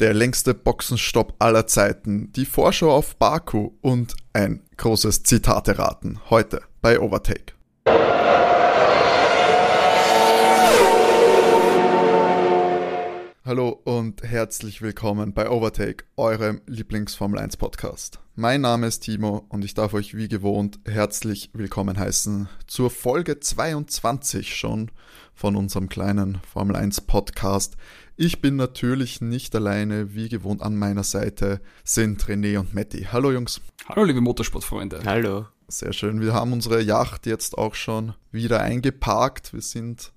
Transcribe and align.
der 0.00 0.14
längste 0.14 0.54
Boxenstopp 0.54 1.34
aller 1.40 1.66
Zeiten, 1.66 2.30
die 2.32 2.46
Vorschau 2.46 2.92
auf 2.92 3.16
Baku 3.16 3.72
und 3.80 4.14
ein 4.32 4.62
großes 4.76 5.24
Zitate-Raten 5.24 6.20
heute 6.30 6.62
bei 6.80 7.00
Overtake. 7.00 7.54
Hallo 13.44 13.80
und 13.84 14.22
herzlich 14.22 14.82
willkommen 14.82 15.32
bei 15.32 15.50
Overtake, 15.50 16.04
eurem 16.16 16.60
Lieblings-Formel 16.66 17.40
1 17.40 17.56
Podcast. 17.56 18.20
Mein 18.36 18.60
Name 18.60 18.86
ist 18.86 19.00
Timo 19.00 19.46
und 19.48 19.64
ich 19.64 19.74
darf 19.74 19.94
euch 19.94 20.16
wie 20.16 20.28
gewohnt 20.28 20.78
herzlich 20.84 21.50
willkommen 21.54 21.98
heißen 21.98 22.48
zur 22.68 22.90
Folge 22.90 23.40
22 23.40 24.54
schon 24.54 24.92
von 25.34 25.56
unserem 25.56 25.88
kleinen 25.88 26.38
Formel 26.46 26.76
1 26.76 27.00
Podcast. 27.00 27.76
Ich 28.20 28.40
bin 28.40 28.56
natürlich 28.56 29.20
nicht 29.20 29.54
alleine, 29.54 30.12
wie 30.12 30.28
gewohnt 30.28 30.60
an 30.60 30.76
meiner 30.76 31.04
Seite 31.04 31.60
sind 31.84 32.24
René 32.24 32.58
und 32.58 32.74
Matti. 32.74 33.06
Hallo 33.12 33.30
Jungs. 33.30 33.60
Hallo 33.88 34.02
liebe 34.02 34.20
Motorsportfreunde. 34.20 35.02
Hallo. 35.04 35.46
Sehr 35.68 35.92
schön. 35.92 36.20
Wir 36.20 36.34
haben 36.34 36.52
unsere 36.52 36.82
Yacht 36.82 37.26
jetzt 37.26 37.56
auch 37.56 37.76
schon 37.76 38.14
wieder 38.32 38.60
eingeparkt. 38.60 39.52
Wir 39.52 39.60
sind 39.60 40.10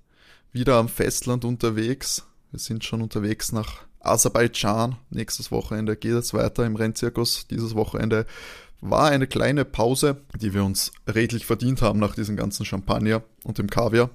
wieder 0.50 0.78
am 0.78 0.88
Festland 0.88 1.44
unterwegs. 1.44 2.26
Wir 2.50 2.58
sind 2.58 2.82
schon 2.82 3.02
unterwegs 3.02 3.52
nach 3.52 3.82
Aserbaidschan. 4.00 4.96
Nächstes 5.10 5.52
Wochenende 5.52 5.94
geht 5.94 6.14
es 6.14 6.34
weiter 6.34 6.66
im 6.66 6.74
Rennzirkus. 6.74 7.46
Dieses 7.46 7.76
Wochenende 7.76 8.26
war 8.80 9.10
eine 9.10 9.28
kleine 9.28 9.64
Pause, 9.64 10.22
die 10.40 10.54
wir 10.54 10.64
uns 10.64 10.90
redlich 11.06 11.46
verdient 11.46 11.82
haben 11.82 12.00
nach 12.00 12.16
diesem 12.16 12.34
ganzen 12.34 12.66
Champagner 12.66 13.22
und 13.44 13.58
dem 13.58 13.70
Kaviar. 13.70 14.10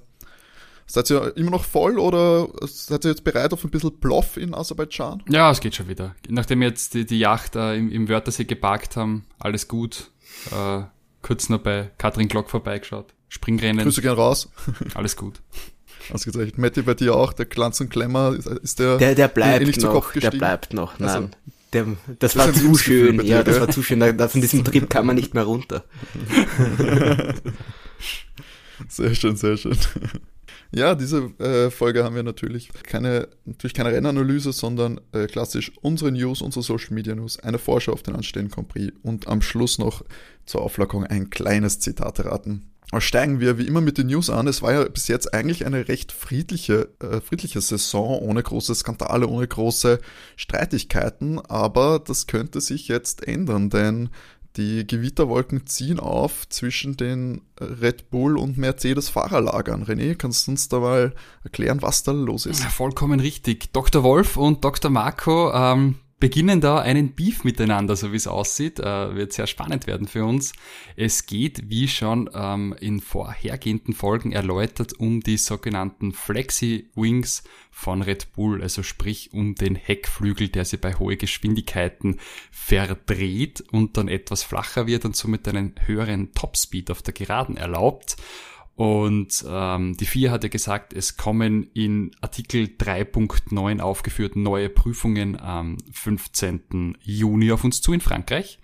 Seid 0.90 1.10
ihr 1.10 1.36
immer 1.36 1.52
noch 1.52 1.66
voll 1.66 2.00
oder 2.00 2.48
seid 2.62 3.04
ihr 3.04 3.12
jetzt 3.12 3.26
bereit 3.26 3.52
auf 3.52 3.64
ein 3.64 3.70
bisschen 3.70 4.00
Ploff 4.00 4.38
in 4.38 4.54
Aserbaidschan? 4.54 5.22
Ja, 5.30 5.52
es 5.52 5.60
geht 5.60 5.76
schon 5.76 5.90
wieder. 5.90 6.16
Nachdem 6.30 6.62
wir 6.62 6.70
jetzt 6.70 6.94
die, 6.94 7.06
die 7.06 7.20
Yacht 7.20 7.58
äh, 7.58 7.76
im, 7.76 7.92
im 7.92 8.08
Wörthersee 8.08 8.46
geparkt 8.46 8.96
haben, 8.96 9.26
alles 9.38 9.68
gut. 9.68 10.12
Äh, 10.52 10.84
kurz 11.22 11.50
noch 11.50 11.60
bei 11.60 11.92
Katrin 11.98 12.30
Glock 12.30 12.50
vorbeigeschaut. 12.50 13.14
Springrennen. 13.28 13.84
Grüße 13.84 14.02
gern 14.02 14.16
raus. 14.16 14.50
alles 14.94 15.18
gut. 15.18 15.42
Ausgezeichnet. 16.14 16.58
Matti, 16.58 16.82
bei 16.84 16.94
dir 16.94 17.16
auch, 17.16 17.34
der 17.34 17.48
Glanz 17.48 17.82
und 17.82 17.90
Klemmer, 17.90 18.34
ist 18.64 18.80
der, 18.80 18.98
der, 18.98 19.14
der 19.14 19.28
bleibt 19.28 19.66
nicht 19.66 19.82
noch, 19.82 19.90
zu 19.90 19.94
Kopf 19.94 20.14
gestiegen? 20.14 20.32
Der 20.32 20.38
bleibt 20.38 20.74
noch, 20.74 21.00
nein. 21.00 21.10
Also, 21.10 21.30
der, 21.74 21.86
das, 22.20 22.34
das 22.34 22.38
war 22.38 22.54
zu 22.54 22.78
schön, 22.78 23.26
ja, 23.26 23.44
das 23.44 23.60
war 23.60 23.70
zu 23.70 23.84
schön. 23.84 24.00
Da, 24.00 24.28
von 24.30 24.40
diesem 24.40 24.64
Trip 24.64 24.90
kann 24.90 25.06
man 25.06 25.18
nicht 25.18 25.34
mehr 25.34 25.44
runter. 25.44 25.84
sehr 28.88 29.14
schön, 29.14 29.36
sehr 29.36 29.58
schön. 29.58 29.78
Ja, 30.72 30.96
diese 30.96 31.32
äh, 31.40 31.72
Folge 31.72 32.04
haben 32.04 32.16
wir 32.16 32.24
natürlich 32.24 32.72
keine, 32.84 33.30
natürlich 33.46 33.74
keine 33.74 33.92
Rennanalyse, 33.92 34.52
sondern 34.52 35.00
äh, 35.14 35.28
klassisch 35.28 35.72
unsere 35.82 36.12
News, 36.12 36.42
unsere 36.42 36.64
Social 36.64 36.94
Media 36.94 37.16
News, 37.16 37.40
eine 37.40 37.58
Vorschau 37.58 37.94
auf 37.94 38.04
den 38.04 38.16
anstehenden 38.16 38.52
Grand 38.52 38.68
Prix 38.68 38.94
und 39.04 39.28
am 39.28 39.42
Schluss 39.42 39.80
noch 39.80 40.04
zur 40.46 40.62
Auflockung 40.62 41.06
ein 41.06 41.30
kleines 41.30 41.80
Zitat 41.80 42.24
raten. 42.26 42.70
Aber 42.92 43.02
steigen 43.02 43.42
wir 43.42 43.58
wie 43.58 43.68
immer 43.68 43.82
mit 43.82 43.98
den 43.98 44.08
News 44.08 44.30
an. 44.30 44.48
Es 44.48 44.62
war 44.62 44.72
ja 44.72 44.86
bis 44.86 45.10
jetzt 45.10 45.34
eigentlich 45.34 45.66
eine 45.66 45.90
recht 45.90 46.14
friedliche, 46.14 46.90
äh, 47.02 47.20
friedliche 47.20 47.60
Saison, 47.60 48.20
ohne 48.20 48.42
große 48.42 48.74
Skandale, 48.76 49.28
ohne 49.28 49.46
große 49.46 50.00
Streitigkeiten. 50.38 51.40
Aber 51.40 52.00
das 52.00 52.28
könnte 52.28 52.62
sich 52.62 52.88
jetzt 52.88 53.28
ändern, 53.28 53.70
denn 53.70 54.10
die 54.58 54.86
Gewitterwolken 54.86 55.68
ziehen 55.68 56.00
auf 56.00 56.50
zwischen 56.50 56.98
den 56.98 57.42
Red 57.60 58.10
Bull 58.10 58.38
und 58.38 58.58
Mercedes 58.58 59.10
Fahrerlagern. 59.10 59.86
René, 59.86 60.16
kannst 60.16 60.48
du 60.48 60.52
uns 60.52 60.68
da 60.68 60.80
mal 60.80 61.14
erklären, 61.44 61.82
was 61.82 62.04
da 62.04 62.12
los 62.12 62.46
ist? 62.46 62.64
Ja, 62.64 62.70
vollkommen 62.70 63.20
richtig. 63.20 63.72
Dr. 63.72 64.04
Wolf 64.04 64.38
und 64.38 64.64
Dr. 64.64 64.90
Marco 64.90 65.54
ähm, 65.54 65.96
beginnen 66.20 66.62
da 66.62 66.80
einen 66.80 67.14
Beef 67.14 67.44
miteinander, 67.44 67.96
so 67.96 68.12
wie 68.12 68.18
es 68.18 68.28
aussieht. 68.28 68.80
Äh, 68.80 69.16
wird 69.16 69.34
sehr 69.34 69.48
spannend 69.48 69.86
werden 69.88 70.08
für 70.08 70.26
uns. 70.26 70.54
Es 70.96 71.26
geht, 71.26 71.70
wie 71.70 71.88
schon 71.88 72.30
ähm, 72.34 72.76
in 72.80 73.02
vorhergehenden 73.02 73.94
Folgen 73.94 74.32
erläutert, 74.32 74.94
um 75.00 75.22
die 75.22 75.38
sogenannten 75.38 76.14
Flexi 76.14 76.90
Wings 76.96 77.44
von 77.70 78.02
Red 78.02 78.34
Bull, 78.34 78.64
also 78.64 78.82
sprich 78.82 79.34
um 79.34 79.54
den 79.54 79.76
Heckflügel, 79.76 80.50
der 80.50 80.66
sie 80.66 80.78
bei 80.78 80.96
hohen 80.96 81.20
Geschwindigkeiten 81.20 82.20
verdreht 82.50 83.64
und 83.72 83.98
dann 83.98 84.08
etwas 84.08 84.42
flacher 84.42 84.88
wird 84.88 85.06
und 85.06 85.16
somit 85.16 85.48
einen 85.48 85.76
höheren 85.86 86.34
Topspeed 86.34 86.90
auf 86.90 87.04
der 87.04 87.14
Geraden 87.14 87.58
erlaubt. 87.58 88.18
Und 88.78 89.44
ähm, 89.50 89.98
die 89.98 90.06
FIA 90.06 90.30
hat 90.30 90.44
ja 90.44 90.50
gesagt, 90.50 90.94
es 90.94 91.18
kommen 91.18 91.64
in 91.74 92.12
Artikel 92.22 92.66
3.9 92.78 93.80
aufgeführt 93.80 94.36
neue 94.36 94.70
Prüfungen 94.70 95.40
am 95.40 95.80
15. 95.92 96.96
Juni 97.02 97.52
auf 97.52 97.64
uns 97.64 97.82
zu 97.82 97.92
in 97.92 98.02
Frankreich. 98.02 98.60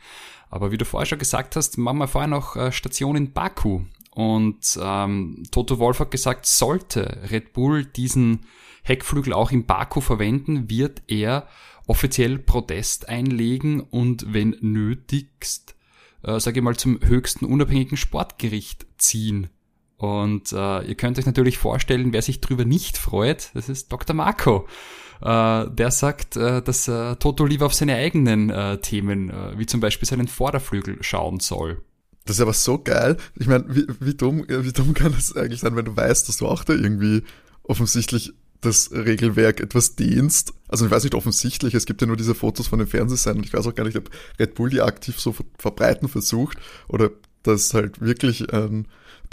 Aber 0.52 0.72
wie 0.72 0.78
du 0.78 0.85
vorher 0.85 1.07
schon 1.07 1.18
gesagt 1.18 1.56
hast, 1.56 1.79
machen 1.79 1.97
wir 1.97 2.07
vorher 2.07 2.28
noch 2.28 2.56
äh, 2.56 2.72
Station 2.72 3.16
in 3.16 3.34
Baku. 3.34 3.85
Und 4.12 4.78
ähm, 4.79 5.46
Toto 5.50 5.79
Wolf 5.79 6.00
hat 6.00 6.12
gesagt, 6.12 6.46
sollte 6.46 7.23
Red 7.31 7.53
Bull 7.53 7.84
diesen 7.84 8.41
Heckflügel 8.84 9.34
auch 9.34 9.50
in 9.50 9.66
Baku 9.66 10.00
verwenden, 10.00 10.69
wird 10.69 11.02
er 11.07 11.47
offiziell 11.88 12.38
Protest 12.38 13.09
einlegen 13.09 13.79
und 13.79 14.31
wenn 14.31 14.56
nötigst, 14.62 15.75
äh, 16.22 16.40
sage 16.40 16.59
ich 16.59 16.63
mal, 16.63 16.78
zum 16.78 17.00
höchsten 17.02 17.46
unabhängigen 17.46 17.97
Sportgericht 17.97 18.85
ziehen. 19.00 19.50
Und 20.03 20.52
äh, 20.52 20.81
ihr 20.81 20.96
könnt 20.96 21.18
euch 21.18 21.25
natürlich 21.25 21.58
vorstellen, 21.58 22.12
wer 22.12 22.22
sich 22.22 22.41
drüber 22.41 22.66
nicht 22.66 22.97
freut, 22.97 23.52
das 23.53 23.69
ist 23.69 23.90
Dr. 23.90 24.14
Marco. 24.14 24.68
Äh, 25.22 25.69
der 25.69 25.91
sagt, 25.91 26.36
äh, 26.36 26.62
dass 26.62 26.90
äh, 26.90 27.16
Toto 27.16 27.46
lieber 27.46 27.68
auf 27.68 27.74
seine 27.74 27.96
eigenen 27.96 28.50
äh, 28.50 28.80
Themen, 28.80 29.30
äh, 29.30 29.58
wie 29.58 29.66
zum 29.66 29.80
Beispiel 29.80 30.06
seinen 30.06 30.28
Vorderflügel, 30.28 30.97
schauen 31.00 31.40
soll. 31.40 31.81
Das 32.25 32.36
ist 32.36 32.41
aber 32.41 32.52
so 32.52 32.80
geil. 32.80 33.16
Ich 33.40 33.47
meine, 33.47 33.64
wie, 33.69 33.86
wie, 34.02 34.14
dumm, 34.14 34.44
wie 34.46 34.74
dumm 34.74 34.94
kann 34.94 35.14
das 35.14 35.38
eigentlich 35.38 35.62
sein, 35.62 35.78
wenn 35.78 35.86
du 35.86 35.96
weißt, 35.96 36.28
dass 36.28 36.35
du 36.35 36.47
auch 36.47 36.66
da 36.66 36.74
irgendwie 36.74 37.24
offensichtlich 37.64 38.34
das 38.59 38.91
Regelwerk 38.91 39.62
etwas 39.62 39.96
dienst. 39.96 40.53
Also 40.68 40.85
ich 40.85 40.91
weiß 40.91 41.03
nicht 41.03 41.16
offensichtlich, 41.16 41.75
es 41.75 41.85
gibt 41.85 42.02
ja 42.02 42.08
nur 42.08 42.18
diese 42.18 42.35
Fotos 42.35 42.68
von 42.68 42.80
den 42.80 42.90
Fernsehsendern 42.90 43.46
ich 43.46 43.53
weiß 43.53 43.68
auch 43.68 43.75
gar 43.75 43.85
nicht, 43.85 43.97
ob 43.97 44.09
Red 44.38 44.56
Bull 44.56 44.70
die 44.70 44.81
aktiv 44.81 45.18
so 45.18 45.34
verbreiten 45.58 46.09
versucht 46.09 46.58
oder 46.90 47.12
das 47.44 47.74
halt 47.74 48.02
wirklich 48.02 48.48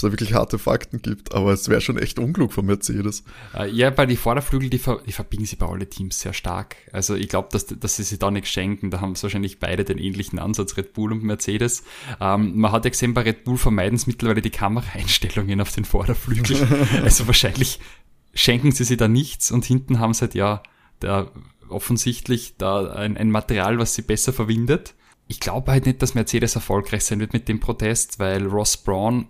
es 0.00 0.09
da 0.09 0.12
wirklich 0.12 0.34
harte 0.34 0.59
Fakten 0.59 1.03
gibt, 1.03 1.34
aber 1.34 1.53
es 1.53 1.69
wäre 1.69 1.81
schon 1.81 1.98
echt 1.98 2.19
unklug 2.19 2.53
von 2.53 2.66
Mercedes. 2.66 3.25
Äh, 3.54 3.71
ja, 3.71 3.91
bei 3.91 4.06
die 4.06 4.16
Vorderflügel, 4.16 4.71
die, 4.71 4.78
ver 4.78 5.03
die 5.06 5.12
verbiegen 5.12 5.44
sie 5.44 5.56
bei 5.56 5.66
alle 5.66 5.88
Teams 5.88 6.20
sehr 6.20 6.32
stark. 6.32 6.76
Also 6.93 7.15
ich 7.15 7.28
glaube, 7.28 7.49
dass, 7.53 7.66
dass 7.66 7.97
sie 7.97 8.03
sich 8.03 8.19
da 8.19 8.31
nichts 8.31 8.50
schenken. 8.50 8.91
Da 8.91 9.00
haben 9.00 9.15
sie 9.15 9.22
wahrscheinlich 9.25 9.59
beide 9.59 9.84
den 9.84 9.99
ähnlichen 9.99 10.38
Ansatz, 10.38 10.76
Red 10.76 10.94
Bull 10.94 11.12
und 11.12 11.22
Mercedes. 11.22 11.84
Ähm, 12.20 12.59
man 12.59 12.72
hat 12.72 12.84
ja 12.84 12.91
gesehen, 12.91 13.15
bei 13.15 13.22
Red 13.22 13.44
Bull 13.44 13.59
vermeiden 13.59 13.97
es 13.97 14.06
mittlerweile 14.06 14.43
die 14.43 14.50
Kameraeinstellungen 14.50 15.60
auf 15.60 15.72
den 15.72 15.84
Vorderflügeln. 15.84 16.87
also 17.03 17.26
wahrscheinlich 17.26 17.78
schenken 18.34 18.72
sie 18.72 18.84
sich 18.84 18.97
da 18.97 19.09
nichts 19.09 19.50
und 19.50 19.65
hinten 19.65 19.99
haben 19.99 20.15
sie 20.15 20.22
halt 20.22 20.34
ja 20.34 20.62
da 21.00 21.31
offensichtlich 21.69 22.54
da 22.59 22.91
ein, 22.93 23.16
ein 23.16 23.31
Material, 23.31 23.78
was 23.78 23.94
sie 23.94 24.03
besser 24.03 24.32
verwindet. 24.32 24.94
Ich 25.30 25.38
glaube 25.38 25.70
halt 25.70 25.86
nicht, 25.86 26.02
dass 26.02 26.16
Mercedes 26.16 26.56
erfolgreich 26.56 27.04
sein 27.04 27.20
wird 27.20 27.32
mit 27.32 27.46
dem 27.46 27.60
Protest, 27.60 28.18
weil 28.18 28.48
Ross 28.48 28.76
Braun 28.76 29.28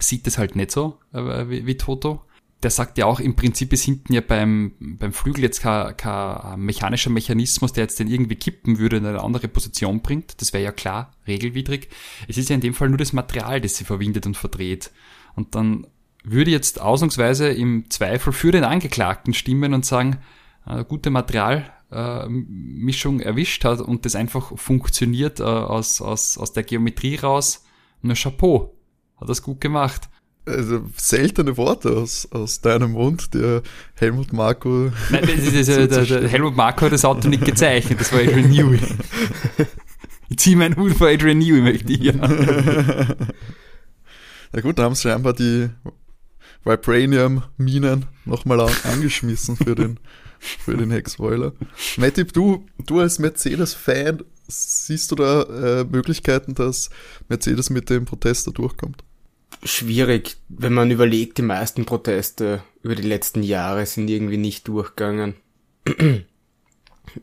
sieht 0.00 0.26
es 0.26 0.38
halt 0.38 0.56
nicht 0.56 0.72
so 0.72 0.98
äh, 1.12 1.48
wie, 1.48 1.66
wie 1.66 1.76
Toto. 1.76 2.24
Der 2.64 2.70
sagt 2.70 2.98
ja 2.98 3.06
auch, 3.06 3.20
im 3.20 3.36
Prinzip 3.36 3.72
ist 3.72 3.84
hinten 3.84 4.12
ja 4.12 4.22
beim, 4.22 4.72
beim 4.80 5.12
Flügel 5.12 5.44
jetzt 5.44 5.62
kein, 5.62 5.96
kein 5.96 6.58
mechanischer 6.58 7.10
Mechanismus, 7.10 7.72
der 7.72 7.84
jetzt 7.84 8.00
den 8.00 8.08
irgendwie 8.08 8.34
kippen 8.34 8.80
würde 8.80 8.96
und 8.96 9.06
eine 9.06 9.22
andere 9.22 9.46
Position 9.46 10.02
bringt. 10.02 10.40
Das 10.40 10.52
wäre 10.52 10.64
ja 10.64 10.72
klar, 10.72 11.12
regelwidrig. 11.28 11.90
Es 12.26 12.36
ist 12.36 12.48
ja 12.48 12.56
in 12.56 12.60
dem 12.60 12.74
Fall 12.74 12.88
nur 12.88 12.98
das 12.98 13.12
Material, 13.12 13.60
das 13.60 13.76
sie 13.76 13.84
verwindet 13.84 14.26
und 14.26 14.36
verdreht. 14.36 14.90
Und 15.36 15.54
dann 15.54 15.86
würde 16.24 16.50
jetzt 16.50 16.80
ausnahmsweise 16.80 17.50
im 17.50 17.88
Zweifel 17.88 18.32
für 18.32 18.50
den 18.50 18.64
Angeklagten 18.64 19.32
stimmen 19.32 19.74
und 19.74 19.86
sagen, 19.86 20.18
eine 20.64 20.84
gute 20.84 21.10
Materialmischung 21.10 21.79
äh, 21.90 23.22
erwischt 23.22 23.64
hat 23.64 23.80
und 23.80 24.04
das 24.04 24.14
einfach 24.14 24.56
funktioniert 24.56 25.40
äh, 25.40 25.44
aus, 25.44 26.00
aus, 26.00 26.38
aus 26.38 26.52
der 26.52 26.62
Geometrie 26.62 27.16
raus. 27.16 27.64
Nur 28.02 28.14
Chapeau 28.14 28.74
hat 29.20 29.28
das 29.28 29.42
gut 29.42 29.60
gemacht. 29.60 30.08
Also 30.46 30.82
seltene 30.96 31.56
Worte 31.56 31.90
aus, 31.90 32.26
aus 32.32 32.60
deinem 32.60 32.92
Mund, 32.92 33.34
der 33.34 33.62
Helmut 33.94 34.32
Marko. 34.32 34.90
Nein, 35.10 35.22
das 35.22 35.52
ist, 35.52 35.68
der, 35.68 35.86
der 35.86 36.28
Helmut 36.28 36.56
Marko 36.56 36.86
hat 36.86 36.92
das 36.92 37.04
Auto 37.04 37.28
nicht 37.28 37.44
gezeichnet, 37.44 38.00
das 38.00 38.12
war 38.12 38.20
Adrian 38.20 38.50
Newey. 38.50 38.80
Ich 40.32 40.38
ziehe 40.38 40.56
meinen 40.56 40.76
Hut 40.76 40.92
vor 40.92 41.08
Adrian 41.08 41.38
Newey, 41.38 41.60
möchte 41.60 41.92
ich 41.92 42.02
ja. 42.02 42.12
Na 44.52 44.60
gut, 44.60 44.78
da 44.78 44.84
haben 44.84 44.94
sie 44.94 45.02
scheinbar 45.02 45.32
die 45.32 45.70
Vibranium-Minen 46.64 48.06
nochmal 48.26 48.60
angeschmissen 48.84 49.56
für 49.56 49.74
den, 49.74 49.98
für 50.40 50.76
den 50.76 50.90
Heckspoiler. 50.90 51.52
Mattip, 51.96 52.32
du, 52.32 52.66
du 52.84 53.00
als 53.00 53.18
Mercedes-Fan, 53.18 54.24
siehst 54.48 55.12
du 55.12 55.14
da 55.14 55.42
äh, 55.42 55.84
Möglichkeiten, 55.84 56.54
dass 56.54 56.90
Mercedes 57.28 57.70
mit 57.70 57.90
dem 57.90 58.04
Protest 58.04 58.46
da 58.46 58.50
durchkommt? 58.50 59.04
schwierig, 59.62 60.36
wenn 60.48 60.72
man 60.72 60.90
überlegt, 60.90 61.38
die 61.38 61.42
meisten 61.42 61.84
Proteste 61.84 62.62
über 62.82 62.94
die 62.94 63.06
letzten 63.06 63.42
Jahre 63.42 63.84
sind 63.86 64.08
irgendwie 64.08 64.36
nicht 64.36 64.66
durchgegangen. 64.68 65.34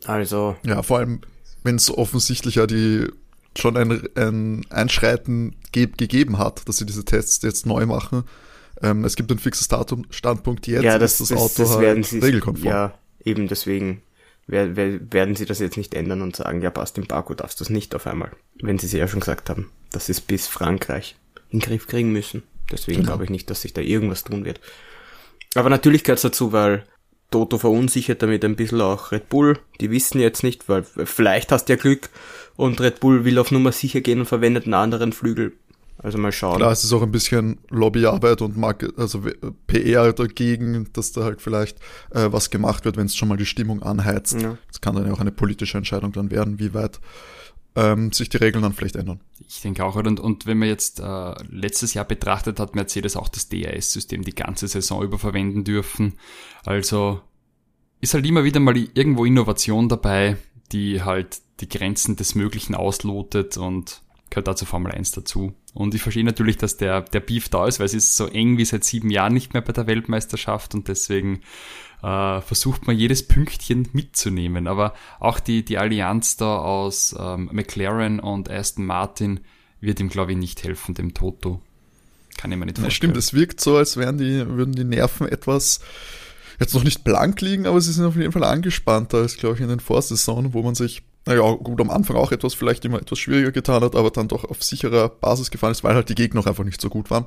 Also. 0.06 0.56
Ja, 0.66 0.84
vor 0.84 1.00
allem, 1.00 1.22
wenn 1.64 1.76
es 1.76 1.90
offensichtlich 1.90 2.56
ja 2.56 2.68
die 2.68 3.08
schon 3.58 3.78
ein, 3.78 4.08
ein 4.16 4.66
Einschreiten 4.70 5.56
ge 5.72 5.88
gegeben 5.88 6.38
hat, 6.38 6.68
dass 6.68 6.78
sie 6.78 6.86
diese 6.86 7.06
Tests 7.06 7.42
jetzt 7.44 7.66
neu 7.66 7.86
machen. 7.86 8.24
Ähm, 8.82 9.06
es 9.06 9.16
gibt 9.16 9.32
ein 9.32 9.40
fixes 9.40 9.68
Datum, 9.68 10.06
Standpunkt 10.12 10.68
jetzt, 10.68 10.84
ja, 10.84 11.00
das, 11.00 11.20
ist 11.20 11.22
das, 11.22 11.30
das 11.30 11.40
Auto 11.40 11.64
das 11.64 12.12
halt 12.12 12.24
regelkonform. 12.24 12.68
Ja, 12.68 13.00
eben 13.28 13.48
deswegen 13.48 14.02
wer, 14.48 14.76
wer, 14.76 15.00
werden 15.12 15.36
sie 15.36 15.46
das 15.46 15.60
jetzt 15.60 15.78
nicht 15.78 15.94
ändern 15.94 16.22
und 16.22 16.36
sagen, 16.36 16.62
ja 16.62 16.72
passt, 16.72 16.98
im 16.98 17.06
Baku 17.06 17.34
darfst 17.34 17.60
du 17.60 17.64
es 17.64 17.70
nicht 17.70 17.94
auf 17.94 18.08
einmal. 18.08 18.32
Wenn 18.62 18.80
sie 18.80 18.88
es 18.88 18.94
ja 18.94 19.08
schon 19.08 19.20
gesagt 19.20 19.50
haben, 19.50 19.70
dass 19.92 20.08
sie 20.08 20.14
es 20.14 20.22
bis 20.22 20.48
Frankreich 20.48 21.16
in 21.50 21.60
den 21.60 21.68
Griff 21.68 21.88
kriegen 21.88 22.12
müssen. 22.12 22.44
Deswegen 22.72 22.98
Genau. 23.02 23.12
glaube 23.12 23.26
ich 23.26 23.30
nicht, 23.30 23.50
dass 23.50 23.62
sich 23.62 23.74
da 23.74 23.82
irgendwas 23.82 24.24
tun 24.24 24.46
wird. 24.46 24.60
Aber 25.56 25.70
natürlich 25.70 26.04
gehört 26.04 26.18
es 26.18 26.24
dazu, 26.24 26.52
weil 26.52 26.86
Toto 27.32 27.58
verunsichert 27.58 28.22
damit 28.22 28.44
ein 28.46 28.56
bisschen 28.56 28.82
auch 28.82 29.12
Red 29.12 29.30
Bull. 29.30 29.60
Die 29.82 29.92
wissen 29.92 30.20
jetzt 30.20 30.44
nicht, 30.44 30.68
weil 30.70 30.84
vielleicht 30.84 31.52
hast 31.52 31.66
du 31.66 31.74
ja 31.74 31.78
Glück 31.78 32.10
und 32.56 32.80
Red 32.80 33.00
Bull 33.00 33.26
will 33.26 33.40
auf 33.40 33.52
Nummer 33.52 33.72
sicher 33.72 34.02
gehen 34.02 34.20
und 34.20 34.26
verwendet 34.26 34.66
einen 34.66 34.74
anderen 34.74 35.14
Flügel. 35.14 35.54
Also 36.00 36.18
mal 36.18 36.32
schauen. 36.32 36.58
Klar, 36.58 36.72
es 36.72 36.84
ist 36.84 36.94
auch 36.94 37.02
ein 37.02 37.12
bisschen 37.12 37.60
Lobbyarbeit 37.70 38.42
und 38.42 38.56
Market, 38.56 38.98
also 38.98 39.24
PR 39.66 40.14
dagegen, 40.14 40.88
dass 40.94 41.12
da 41.12 41.24
halt 41.24 41.42
vielleicht 41.42 41.80
äh, 42.12 42.32
was 42.32 42.52
gemacht 42.52 42.86
wird, 42.86 42.98
wenn 42.98 43.08
es 43.08 43.16
schon 43.16 43.30
mal 43.30 43.38
die 43.38 43.48
Stimmung 43.48 43.82
anheizt. 43.82 44.40
Ja. 44.40 44.58
Das 44.68 44.80
kann 44.80 44.96
dann 44.96 45.08
ja 45.08 45.14
auch 45.14 45.20
eine 45.20 45.32
politische 45.32 45.78
Entscheidung 45.78 46.12
dann 46.12 46.30
werden, 46.30 46.60
wie 46.60 46.74
weit 46.74 47.00
ähm, 47.76 48.12
sich 48.12 48.30
die 48.30 48.38
Regeln 48.38 48.64
dann 48.64 48.74
vielleicht 48.74 48.96
ändern. 48.96 49.22
Ich 49.48 49.62
denke 49.62 49.86
auch. 49.86 49.96
Und, 49.96 50.20
und 50.20 50.46
wenn 50.46 50.58
man 50.58 50.68
jetzt 50.68 51.00
äh, 51.00 51.34
letztes 51.50 51.94
Jahr 51.94 52.06
betrachtet, 52.06 52.60
hat 52.60 52.76
Mercedes 52.76 53.16
auch 53.16 53.30
das 53.30 53.50
DRS-System 53.50 54.24
die 54.24 54.36
ganze 54.36 54.68
Saison 54.68 55.04
über 55.04 55.18
verwenden 55.18 55.64
dürfen. 55.64 56.14
Also 56.66 57.22
ist 58.02 58.14
halt 58.14 58.26
immer 58.26 58.44
wieder 58.44 58.60
mal 58.60 58.76
irgendwo 58.76 59.26
Innovation 59.26 59.90
dabei, 59.90 60.38
die 60.72 61.02
halt 61.02 61.40
die 61.60 61.70
Grenzen 61.70 62.16
des 62.16 62.36
Möglichen 62.36 62.76
auslotet 62.76 63.58
und 63.58 64.02
gehört 64.30 64.48
da 64.48 64.56
zur 64.56 64.68
Formel 64.68 64.92
1 64.92 65.12
dazu. 65.12 65.54
Und 65.74 65.94
ich 65.96 66.02
verstehe 66.02 66.24
natürlich, 66.24 66.58
dass 66.58 66.78
der, 66.78 67.02
der 67.02 67.20
Beef 67.20 67.50
da 67.50 67.68
ist, 67.68 67.80
weil 67.80 67.86
es 67.86 67.94
ist 67.94 68.16
so 68.16 68.28
eng 68.28 68.58
wie 68.58 68.66
seit 68.66 68.84
sieben 68.84 69.10
Jahren 69.10 69.34
nicht 69.34 69.54
mehr 69.54 69.62
bei 69.62 69.74
der 69.74 69.88
Weltmeisterschaft 69.88 70.74
und 70.76 70.88
deswegen 70.88 71.42
äh, 72.04 72.42
versucht 72.42 72.88
man 72.88 72.98
jedes 72.98 73.28
Pünktchen 73.28 73.88
mitzunehmen. 73.94 74.68
Aber 74.68 74.94
auch 75.20 75.40
die, 75.40 75.64
die 75.64 75.78
Allianz 75.78 76.38
da 76.38 76.58
aus 76.58 77.16
ähm, 77.18 77.50
McLaren 77.52 78.20
und 78.20 78.50
Aston 78.50 78.86
Martin 78.86 79.40
wird 79.80 80.00
ihm, 80.00 80.10
glaube 80.10 80.32
ich, 80.32 80.38
nicht 80.38 80.64
helfen, 80.64 80.96
dem 80.96 81.14
Toto. 81.14 81.62
Kann 82.38 82.52
ich 82.52 82.58
mir 82.58 82.66
nicht 82.66 82.78
Ja, 82.78 82.84
vorstellen. 82.84 83.12
stimmt, 83.12 83.18
es 83.18 83.34
wirkt 83.34 83.62
so, 83.62 83.78
als 83.78 83.98
wären 83.98 84.18
die, 84.18 84.48
würden 84.48 84.74
die 84.76 84.84
Nerven 84.84 85.28
etwas 85.28 85.80
jetzt 86.60 86.74
noch 86.74 86.84
nicht 86.84 87.04
blank 87.04 87.40
liegen, 87.42 87.68
aber 87.68 87.80
sie 87.82 87.92
sind 87.92 88.06
auf 88.06 88.16
jeden 88.16 88.32
Fall 88.32 88.44
angespannter 88.44 89.20
als, 89.20 89.38
glaube 89.38 89.56
ich, 89.56 89.62
in 89.62 89.70
den 89.70 89.80
Vorsaison, 89.80 90.54
wo 90.54 90.64
man 90.64 90.74
sich, 90.76 91.04
naja, 91.28 91.52
gut, 91.56 91.82
am 91.82 91.90
Anfang 91.90 92.16
auch 92.16 92.32
etwas, 92.32 92.54
vielleicht 92.54 92.86
immer 92.86 93.02
etwas 93.02 93.20
schwieriger 93.20 93.52
getan 93.52 93.84
hat, 93.84 93.96
aber 93.96 94.12
dann 94.12 94.28
doch 94.28 94.46
auf 94.46 94.64
sicherer 94.64 95.10
Basis 95.10 95.52
gefahren 95.52 95.72
ist, 95.72 95.84
weil 95.84 95.96
halt 95.96 96.10
die 96.10 96.16
Gegner 96.16 96.40
auch 96.40 96.48
einfach 96.48 96.64
nicht 96.64 96.82
so 96.82 96.90
gut 96.90 97.12
waren. 97.12 97.26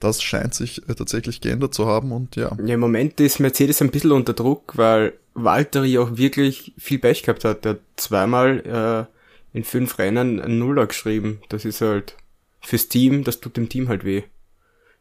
Das 0.00 0.22
scheint 0.22 0.54
sich 0.54 0.86
äh, 0.88 0.94
tatsächlich 0.94 1.40
geändert 1.40 1.72
zu 1.72 1.86
haben 1.86 2.12
und 2.12 2.36
ja. 2.36 2.56
Ja, 2.64 2.74
im 2.74 2.80
Moment 2.80 3.20
ist 3.20 3.40
Mercedes 3.40 3.80
ein 3.80 3.90
bisschen 3.90 4.12
unter 4.12 4.34
Druck, 4.34 4.76
weil 4.76 5.14
Valtteri 5.34 5.98
auch 5.98 6.16
wirklich 6.16 6.74
viel 6.76 6.98
Pech 6.98 7.22
gehabt 7.22 7.44
hat. 7.44 7.64
Der 7.64 7.72
hat 7.72 7.80
zweimal 7.96 9.08
äh, 9.54 9.56
in 9.56 9.64
fünf 9.64 9.98
Rennen 9.98 10.40
ein 10.40 10.58
Nuller 10.58 10.86
geschrieben. 10.86 11.40
Das 11.48 11.64
ist 11.64 11.80
halt 11.80 12.16
fürs 12.60 12.88
Team, 12.88 13.24
das 13.24 13.40
tut 13.40 13.56
dem 13.56 13.68
Team 13.68 13.88
halt 13.88 14.04
weh. 14.04 14.18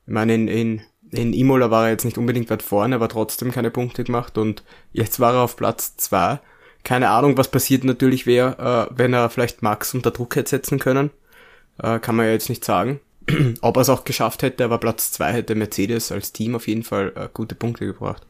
Ich 0.07 0.13
meine, 0.13 0.35
in, 0.35 0.47
in, 0.47 0.81
in 1.11 1.33
Imola 1.33 1.71
war 1.71 1.85
er 1.85 1.91
jetzt 1.91 2.05
nicht 2.05 2.17
unbedingt 2.17 2.49
weit 2.49 2.61
vorne, 2.61 2.95
aber 2.95 3.09
trotzdem 3.09 3.51
keine 3.51 3.71
Punkte 3.71 4.03
gemacht 4.03 4.37
und 4.37 4.63
jetzt 4.93 5.19
war 5.19 5.33
er 5.33 5.41
auf 5.41 5.57
Platz 5.57 5.97
zwei. 5.97 6.39
Keine 6.85 7.09
Ahnung, 7.09 7.37
was 7.37 7.49
passiert 7.49 7.83
natürlich 7.83 8.25
wäre, 8.25 8.87
äh, 8.91 8.95
wenn 8.95 9.11
er 9.13 9.29
vielleicht 9.29 9.61
Max 9.61 9.93
unter 9.93 10.11
Druck 10.11 10.35
hätte 10.37 10.51
setzen 10.51 10.79
können. 10.79 11.09
Äh, 11.81 11.99
kann 11.99 12.15
man 12.15 12.27
ja 12.27 12.31
jetzt 12.31 12.47
nicht 12.47 12.63
sagen. 12.63 13.01
Ob 13.61 13.75
er 13.75 13.81
es 13.81 13.89
auch 13.89 14.05
geschafft 14.05 14.43
hätte, 14.43 14.63
aber 14.63 14.77
Platz 14.77 15.11
zwei 15.11 15.33
hätte 15.33 15.55
Mercedes 15.55 16.11
als 16.11 16.31
Team 16.31 16.55
auf 16.55 16.67
jeden 16.67 16.83
Fall 16.83 17.11
äh, 17.15 17.27
gute 17.33 17.55
Punkte 17.55 17.85
gebracht. 17.85 18.21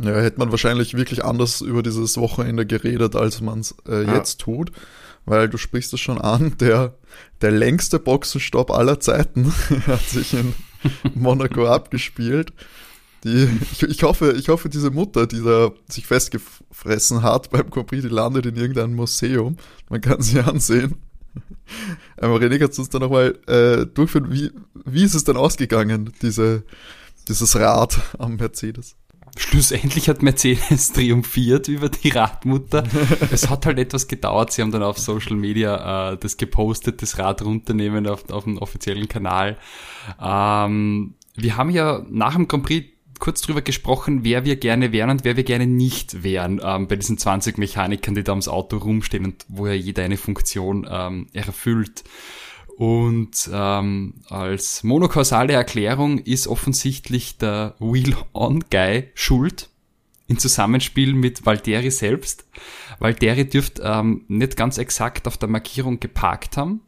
Ja, 0.00 0.20
hätte 0.20 0.38
man 0.38 0.50
wahrscheinlich 0.50 0.94
wirklich 0.94 1.24
anders 1.24 1.60
über 1.60 1.82
dieses 1.82 2.18
Wochenende 2.18 2.66
geredet, 2.66 3.16
als 3.16 3.40
man 3.40 3.60
es 3.60 3.74
äh, 3.88 4.04
Ja. 4.04 4.16
jetzt 4.16 4.40
tut. 4.40 4.72
Weil 5.24 5.48
du 5.48 5.58
sprichst 5.58 5.92
es 5.92 6.00
schon 6.00 6.18
an, 6.20 6.56
der, 6.58 6.94
der 7.40 7.50
längste 7.52 7.98
Boxenstopp 7.98 8.70
aller 8.70 8.98
Zeiten 9.00 9.52
hat 9.86 10.02
sich 10.08 10.34
in 10.34 10.54
Monaco 11.14 11.66
abgespielt. 11.66 12.52
Die, 13.24 13.48
ich, 13.72 13.82
ich, 13.88 14.02
hoffe, 14.02 14.32
ich 14.32 14.48
hoffe, 14.48 14.68
diese 14.68 14.90
Mutter, 14.90 15.26
die 15.26 15.42
da 15.42 15.70
sich 15.88 16.06
festgefressen 16.06 17.22
hat 17.22 17.50
beim 17.50 17.70
Grand 17.70 17.88
Prix, 17.88 18.02
die 18.02 18.08
landet 18.08 18.46
in 18.46 18.56
irgendeinem 18.56 18.94
Museum. 18.94 19.56
Man 19.88 20.00
kann 20.00 20.22
sie 20.22 20.40
ansehen. 20.44 20.96
Ähm, 22.20 22.32
René, 22.32 22.58
kannst 22.58 22.78
du 22.78 22.82
uns 22.82 22.90
da 22.90 22.98
nochmal 22.98 23.38
äh, 23.46 23.86
durchführen, 23.86 24.32
wie, 24.32 24.50
wie 24.84 25.04
ist 25.04 25.14
es 25.14 25.24
denn 25.24 25.36
ausgegangen, 25.36 26.12
diese, 26.22 26.64
dieses 27.28 27.54
Rad 27.56 28.00
am 28.18 28.36
Mercedes? 28.36 28.96
Schlussendlich 29.36 30.08
hat 30.08 30.22
Mercedes 30.22 30.92
triumphiert 30.92 31.68
über 31.68 31.88
die 31.88 32.08
Radmutter. 32.08 32.82
es 33.30 33.48
hat 33.48 33.66
halt 33.66 33.78
etwas 33.78 34.08
gedauert. 34.08 34.52
Sie 34.52 34.62
haben 34.62 34.72
dann 34.72 34.82
auf 34.82 34.98
Social 34.98 35.36
Media 35.36 36.12
äh, 36.12 36.16
das 36.16 36.38
gepostet, 36.38 37.02
das 37.02 37.18
Rad 37.18 37.42
runternehmen 37.42 38.06
auf, 38.08 38.28
auf 38.30 38.44
dem 38.44 38.58
offiziellen 38.58 39.06
Kanal. 39.06 39.56
Ähm, 40.20 41.14
wir 41.36 41.56
haben 41.56 41.70
ja 41.70 42.04
nach 42.10 42.34
dem 42.34 42.48
Grand 42.48 42.64
Prix 42.64 42.88
kurz 43.18 43.40
drüber 43.42 43.62
gesprochen, 43.62 44.24
wer 44.24 44.44
wir 44.44 44.56
gerne 44.56 44.92
wären 44.92 45.10
und 45.10 45.24
wer 45.24 45.36
wir 45.36 45.44
gerne 45.44 45.66
nicht 45.66 46.22
wären 46.22 46.60
ähm, 46.62 46.88
bei 46.88 46.96
diesen 46.96 47.18
20 47.18 47.58
Mechanikern, 47.58 48.14
die 48.14 48.24
da 48.24 48.32
ums 48.32 48.48
Auto 48.48 48.78
rumstehen 48.78 49.24
und 49.24 49.44
wo 49.48 49.66
ja 49.66 49.74
jeder 49.74 50.04
eine 50.04 50.16
Funktion 50.16 50.86
ähm, 50.90 51.28
erfüllt. 51.32 52.04
Und 52.76 53.50
ähm, 53.52 54.14
als 54.28 54.84
monokausale 54.84 55.52
Erklärung 55.52 56.18
ist 56.18 56.46
offensichtlich 56.46 57.36
der 57.36 57.74
Wheel-On-Guy 57.80 59.10
schuld 59.14 59.68
im 60.28 60.38
Zusammenspiel 60.38 61.14
mit 61.14 61.44
Valtteri 61.44 61.90
selbst. 61.90 62.46
Valtteri 63.00 63.48
dürfte 63.48 63.82
ähm, 63.84 64.24
nicht 64.28 64.56
ganz 64.56 64.78
exakt 64.78 65.26
auf 65.26 65.38
der 65.38 65.48
Markierung 65.48 65.98
geparkt 65.98 66.56
haben, 66.56 66.82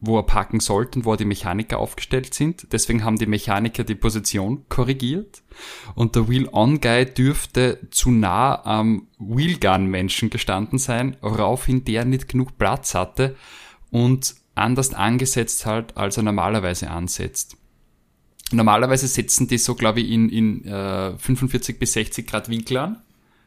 wo 0.00 0.18
er 0.18 0.22
parken 0.22 0.60
sollte 0.60 0.98
und 0.98 1.04
wo 1.04 1.16
die 1.16 1.24
Mechaniker 1.24 1.78
aufgestellt 1.78 2.32
sind. 2.32 2.72
Deswegen 2.72 3.04
haben 3.04 3.18
die 3.18 3.26
Mechaniker 3.26 3.82
die 3.84 3.96
Position 3.96 4.64
korrigiert. 4.68 5.42
Und 5.94 6.14
der 6.14 6.28
Wheel-On-Guy 6.28 7.06
dürfte 7.06 7.80
zu 7.90 8.10
nah 8.10 8.64
am 8.64 9.08
Wheelgun-Menschen 9.18 10.30
gestanden 10.30 10.78
sein, 10.78 11.16
woraufhin 11.20 11.84
der 11.84 12.04
nicht 12.04 12.28
genug 12.28 12.58
Platz 12.58 12.94
hatte 12.94 13.34
und 13.90 14.36
anders 14.54 14.94
angesetzt 14.94 15.66
halt, 15.66 15.96
als 15.96 16.16
er 16.16 16.22
normalerweise 16.22 16.90
ansetzt. 16.90 17.56
Normalerweise 18.52 19.08
setzen 19.08 19.48
die 19.48 19.58
so, 19.58 19.74
glaube 19.74 20.00
ich, 20.00 20.10
in, 20.10 20.28
in 20.30 20.64
äh, 20.64 21.18
45 21.18 21.78
bis 21.78 21.92
60 21.92 22.26
Grad 22.26 22.48
Winkel 22.48 22.78
an. 22.78 23.02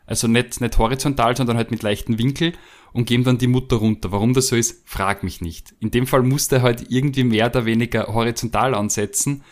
Also 0.05 0.27
nicht, 0.27 0.59
nicht 0.61 0.77
horizontal, 0.77 1.35
sondern 1.37 1.57
halt 1.57 1.71
mit 1.71 1.81
leichten 1.81 2.19
Winkel 2.19 2.53
und 2.93 3.05
geben 3.05 3.23
dann 3.23 3.37
die 3.37 3.47
Mutter 3.47 3.77
runter. 3.77 4.11
Warum 4.11 4.33
das 4.33 4.47
so 4.47 4.55
ist, 4.55 4.87
frag 4.87 5.23
mich 5.23 5.41
nicht. 5.41 5.73
In 5.79 5.91
dem 5.91 6.07
Fall 6.07 6.23
musste 6.23 6.57
er 6.57 6.61
halt 6.61 6.85
irgendwie 6.89 7.23
mehr 7.23 7.47
oder 7.47 7.65
weniger 7.65 8.07
horizontal 8.07 8.75
ansetzen 8.75 9.43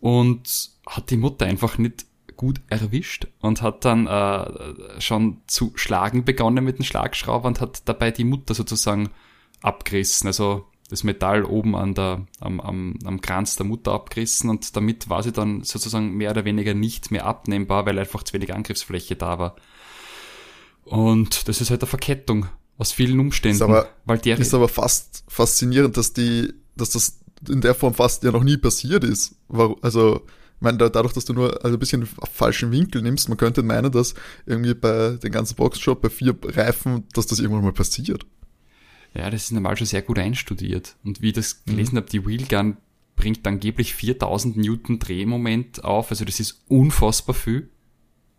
und 0.00 0.70
hat 0.86 1.10
die 1.10 1.16
Mutter 1.16 1.46
einfach 1.46 1.78
nicht 1.78 2.06
gut 2.36 2.60
erwischt 2.68 3.28
und 3.40 3.62
hat 3.62 3.84
dann 3.84 4.06
äh, 4.08 5.00
schon 5.00 5.42
zu 5.46 5.72
schlagen 5.76 6.24
begonnen 6.24 6.64
mit 6.64 6.78
dem 6.78 6.84
Schlagschrauber 6.84 7.46
und 7.46 7.60
hat 7.60 7.88
dabei 7.88 8.10
die 8.10 8.24
Mutter 8.24 8.54
sozusagen 8.54 9.10
abgerissen. 9.60 10.26
Also 10.26 10.66
das 10.90 11.04
Metall 11.04 11.44
oben 11.44 11.76
an 11.76 11.94
der, 11.94 12.26
am, 12.40 12.60
am, 12.60 12.98
am 13.04 13.20
Kranz 13.20 13.56
der 13.56 13.64
Mutter 13.64 13.92
abgerissen 13.92 14.50
und 14.50 14.76
damit 14.76 15.08
war 15.08 15.22
sie 15.22 15.32
dann 15.32 15.62
sozusagen 15.62 16.16
mehr 16.16 16.32
oder 16.32 16.44
weniger 16.44 16.74
nicht 16.74 17.10
mehr 17.10 17.26
abnehmbar, 17.26 17.86
weil 17.86 17.98
einfach 17.98 18.24
zu 18.24 18.34
wenig 18.34 18.52
Angriffsfläche 18.52 19.14
da 19.14 19.38
war. 19.38 19.56
Und 20.84 21.48
das 21.48 21.60
ist 21.60 21.70
halt 21.70 21.82
eine 21.82 21.88
Verkettung 21.88 22.46
aus 22.78 22.92
vielen 22.92 23.20
Umständen. 23.20 23.56
Ist 23.56 23.62
aber, 23.62 23.88
weil 24.04 24.18
der 24.18 24.38
ist 24.38 24.54
aber 24.54 24.68
fast 24.68 25.24
faszinierend, 25.28 25.96
dass 25.96 26.12
die, 26.12 26.52
dass 26.76 26.90
das 26.90 27.18
in 27.48 27.60
der 27.60 27.74
Form 27.74 27.94
fast 27.94 28.22
ja 28.24 28.30
noch 28.32 28.44
nie 28.44 28.56
passiert 28.56 29.04
ist. 29.04 29.34
Also, 29.82 30.22
ich 30.56 30.60
meine, 30.60 30.78
da- 30.78 30.88
dadurch, 30.88 31.12
dass 31.12 31.24
du 31.24 31.32
nur 31.32 31.64
also 31.64 31.76
ein 31.76 31.80
bisschen 31.80 32.08
falschen 32.32 32.70
Winkel 32.70 33.02
nimmst, 33.02 33.28
man 33.28 33.36
könnte 33.38 33.62
meinen, 33.62 33.90
dass 33.92 34.14
irgendwie 34.46 34.74
bei 34.74 35.18
den 35.22 35.32
ganzen 35.32 35.56
Boxshop, 35.56 36.00
bei 36.02 36.08
vier 36.10 36.36
Reifen, 36.44 37.04
dass 37.14 37.26
das 37.26 37.40
irgendwann 37.40 37.64
mal 37.64 37.72
passiert. 37.72 38.24
Ja, 39.14 39.28
das 39.28 39.44
ist 39.44 39.52
normal 39.52 39.76
schon 39.76 39.86
sehr 39.86 40.02
gut 40.02 40.18
einstudiert. 40.18 40.96
Und 41.04 41.20
wie 41.20 41.28
ich 41.28 41.34
das 41.34 41.64
gelesen 41.64 41.96
habe, 41.96 42.06
die 42.08 42.24
Wheelgun 42.26 42.78
bringt 43.16 43.46
angeblich 43.46 43.92
4000 43.94 44.56
Newton 44.56 44.98
Drehmoment 44.98 45.84
auf. 45.84 46.10
Also 46.10 46.24
das 46.24 46.40
ist 46.40 46.62
unfassbar 46.68 47.34
viel. 47.34 47.68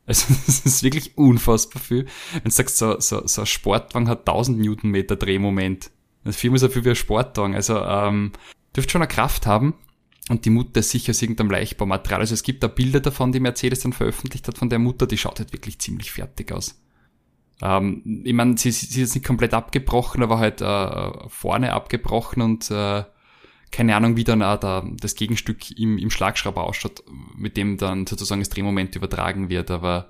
Also 0.06 0.34
das 0.46 0.60
ist 0.60 0.84
wirklich 0.84 1.18
unfassbar 1.18 1.82
viel. 1.82 2.06
Wenn 2.34 2.44
du 2.44 2.52
sagst, 2.52 2.78
so, 2.78 3.00
so, 3.00 3.26
so 3.26 3.42
ein 3.42 3.48
Sportwagen 3.48 4.10
hat 4.10 4.28
1000 4.28 4.60
Newtonmeter 4.60 5.16
Drehmoment. 5.16 5.92
Das 6.24 6.36
ist 6.36 6.42
viermal 6.42 6.60
so 6.60 6.70
viel 6.70 6.86
wie 6.86 6.90
ein 6.90 6.96
Sportwagen. 6.96 7.56
Also 7.56 7.80
ähm, 7.80 8.32
dürfte 8.76 8.92
schon 8.92 9.02
eine 9.02 9.08
Kraft 9.08 9.46
haben. 9.46 9.76
Und 10.30 10.46
die 10.46 10.52
Mutter 10.52 10.80
ist 10.80 10.92
sicher 10.92 11.12
aus 11.12 11.22
irgendeinem 11.22 11.52
Leichtbaumaterial. 11.52 12.22
Also 12.22 12.34
es 12.34 12.44
gibt 12.44 12.64
da 12.64 12.68
Bilder 12.68 13.02
davon, 13.02 13.34
die 13.34 13.42
Mercedes 13.42 13.82
dann 13.82 13.92
veröffentlicht 13.92 14.48
hat 14.48 14.58
von 14.58 14.70
der 14.70 14.80
Mutter. 14.80 15.06
Die 15.06 15.18
schaut 15.18 15.40
halt 15.40 15.52
wirklich 15.52 15.80
ziemlich 15.80 16.12
fertig 16.12 16.52
aus. 16.54 16.82
Ähm, 17.62 18.22
ich 18.24 18.34
meine, 18.34 18.58
sie, 18.58 18.72
sie 18.72 18.86
ist 18.86 18.96
jetzt 18.96 19.16
nicht 19.16 19.26
komplett 19.26 19.54
abgebrochen, 19.54 20.24
aber 20.24 20.40
halt 20.40 20.62
äh, 20.62 21.30
vorne 21.30 21.74
abgebrochen 21.74 22.42
und 22.42 22.72
äh, 22.72 23.04
keine 23.74 23.96
Ahnung, 23.96 24.16
wie 24.16 24.24
dann 24.24 24.44
auch 24.44 24.60
da, 24.60 24.86
das 25.02 25.16
Gegenstück 25.16 25.78
im, 25.78 25.98
im 25.98 26.12
Schlagschrauber 26.12 26.64
ausschaut, 26.64 27.04
mit 27.36 27.58
dem 27.58 27.78
dann 27.78 28.06
sozusagen 28.06 28.40
das 28.40 28.50
Drehmoment 28.50 28.96
übertragen 28.96 29.50
wird, 29.50 29.72
aber 29.72 30.10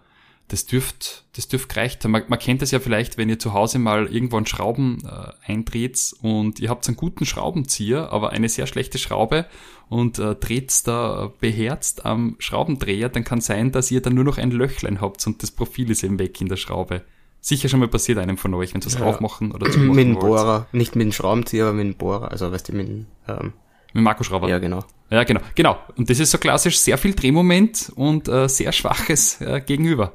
das 0.49 0.65
dürft, 0.65 1.23
das 1.37 1.47
dürft 1.47 1.69
gereicht 1.69 2.03
haben. 2.03 2.11
Man, 2.11 2.23
man 2.27 2.37
kennt 2.37 2.61
das 2.61 2.71
ja 2.71 2.81
vielleicht, 2.81 3.17
wenn 3.17 3.29
ihr 3.29 3.39
zu 3.39 3.53
Hause 3.53 3.79
mal 3.79 4.07
irgendwo 4.07 4.35
einen 4.35 4.45
Schrauben 4.45 5.01
äh, 5.05 5.51
eindreht 5.51 6.13
und 6.21 6.59
ihr 6.59 6.69
habt 6.69 6.85
einen 6.87 6.97
guten 6.97 7.25
Schraubenzieher, 7.25 8.11
aber 8.11 8.31
eine 8.31 8.49
sehr 8.49 8.67
schlechte 8.67 8.97
Schraube 8.97 9.45
und 9.87 10.19
äh, 10.19 10.35
dreht 10.35 10.85
da 10.85 11.31
beherzt 11.39 12.05
am 12.05 12.35
Schraubendreher, 12.39 13.07
dann 13.07 13.23
kann 13.23 13.39
sein, 13.39 13.71
dass 13.71 13.89
ihr 13.91 14.01
dann 14.01 14.13
nur 14.13 14.25
noch 14.25 14.37
ein 14.37 14.51
Löchlein 14.51 14.99
habt 14.99 15.25
und 15.25 15.41
das 15.41 15.51
Profil 15.51 15.89
ist 15.89 16.03
eben 16.03 16.19
weg 16.19 16.39
in 16.41 16.49
der 16.49 16.57
Schraube. 16.57 17.03
Sicher 17.45 17.67
schon 17.67 17.81
mal 17.81 17.89
passiert 17.89 18.19
einem 18.19 18.37
von 18.37 18.53
euch, 18.53 18.73
wenn 18.73 18.79
sie 18.79 18.85
was 18.85 18.97
ja. 18.97 19.05
aufmachen 19.05 19.51
oder 19.51 19.69
zumachen 19.69 19.95
Mit 19.95 20.05
dem 20.05 20.17
Bohrer. 20.17 20.67
Nicht 20.71 20.95
mit 20.95 21.03
dem 21.03 21.11
Schraubenzieher, 21.11 21.65
aber 21.65 21.73
mit 21.73 21.85
dem 21.85 21.95
Bohrer. 21.95 22.31
Also, 22.31 22.49
weißt 22.49 22.69
du, 22.69 22.71
mit 22.73 22.87
dem, 22.87 23.07
ähm, 23.27 23.51
mit 23.91 24.01
dem 24.01 24.07
Akkuschrauber. 24.07 24.47
Ja, 24.47 24.59
genau. 24.59 24.85
Ja, 25.09 25.25
genau. 25.25 25.41
Genau. 25.53 25.77
Und 25.97 26.09
das 26.09 26.19
ist 26.19 26.31
so 26.31 26.37
klassisch 26.37 26.79
sehr 26.79 26.97
viel 26.97 27.13
Drehmoment 27.13 27.91
und 27.95 28.29
äh, 28.29 28.47
sehr 28.47 28.71
schwaches 28.71 29.41
äh, 29.41 29.59
Gegenüber. 29.59 30.13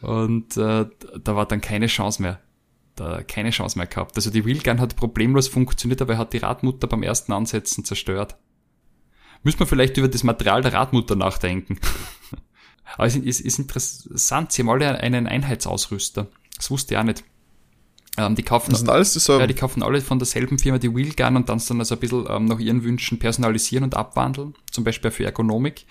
Und 0.00 0.56
äh, 0.56 0.86
da 1.22 1.36
war 1.36 1.44
dann 1.44 1.60
keine 1.60 1.88
Chance 1.88 2.22
mehr. 2.22 2.40
Da 2.96 3.22
keine 3.22 3.50
Chance 3.50 3.76
mehr 3.76 3.86
gehabt. 3.86 4.16
Also 4.16 4.30
die 4.30 4.46
Wheelgun 4.46 4.80
hat 4.80 4.96
problemlos 4.96 5.48
funktioniert, 5.48 6.00
aber 6.00 6.14
er 6.14 6.18
hat 6.20 6.32
die 6.32 6.38
Radmutter 6.38 6.86
beim 6.86 7.02
ersten 7.02 7.34
Ansetzen 7.34 7.84
zerstört. 7.84 8.36
Müssen 9.42 9.58
wir 9.58 9.66
vielleicht 9.66 9.98
über 9.98 10.08
das 10.08 10.24
Material 10.24 10.62
der 10.62 10.72
Radmutter 10.72 11.16
nachdenken. 11.16 11.78
aber 12.96 13.06
es 13.06 13.16
ist, 13.16 13.40
ist 13.40 13.58
interessant, 13.58 14.52
sie 14.52 14.62
haben 14.62 14.70
alle 14.70 14.98
einen 14.98 15.26
Einheitsausrüster. 15.26 16.28
Das 16.56 16.70
wusste 16.70 16.94
ich 16.94 16.98
auch 16.98 17.04
nicht. 17.04 17.24
Ähm, 18.16 18.36
die 18.36 18.42
kaufen, 18.42 18.70
das 18.70 18.80
sind 18.80 18.90
alles 18.90 19.12
dieselben. 19.12 19.40
Ja, 19.40 19.46
die 19.46 19.54
kaufen 19.54 19.82
alle 19.82 20.00
von 20.00 20.18
derselben 20.18 20.58
Firma 20.58 20.78
die 20.78 20.94
Wheelgun 20.94 21.36
und 21.36 21.48
dann 21.48 21.60
dann 21.66 21.80
also 21.80 21.94
ein 21.96 22.00
bisschen 22.00 22.26
ähm, 22.28 22.44
nach 22.44 22.60
ihren 22.60 22.84
Wünschen 22.84 23.18
personalisieren 23.18 23.84
und 23.84 23.96
abwandeln. 23.96 24.54
Zum 24.70 24.84
Beispiel 24.84 25.10
für 25.10 25.24
Ergonomik, 25.24 25.86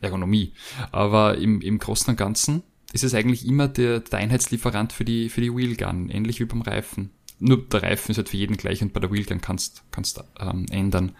Ergonomie. 0.00 0.52
Aber 0.90 1.38
im, 1.38 1.60
im 1.60 1.78
Großen 1.78 2.10
und 2.10 2.16
Ganzen 2.16 2.64
ist 2.92 3.04
es 3.04 3.14
eigentlich 3.14 3.46
immer 3.46 3.68
der, 3.68 4.00
der 4.00 4.18
Einheitslieferant 4.18 4.92
für 4.92 5.04
die, 5.04 5.28
für 5.28 5.40
die 5.40 5.54
Wheelgun, 5.54 6.08
ähnlich 6.08 6.40
wie 6.40 6.44
beim 6.44 6.62
Reifen. 6.62 7.10
Nur 7.38 7.58
der 7.58 7.84
Reifen 7.84 8.10
ist 8.10 8.16
halt 8.16 8.28
für 8.28 8.36
jeden 8.36 8.56
gleich 8.56 8.82
und 8.82 8.92
bei 8.92 9.00
der 9.00 9.12
Wheelgun 9.12 9.40
kannst 9.40 9.84
kannst 9.92 10.22
ähm, 10.40 10.66
ändern. 10.70 11.12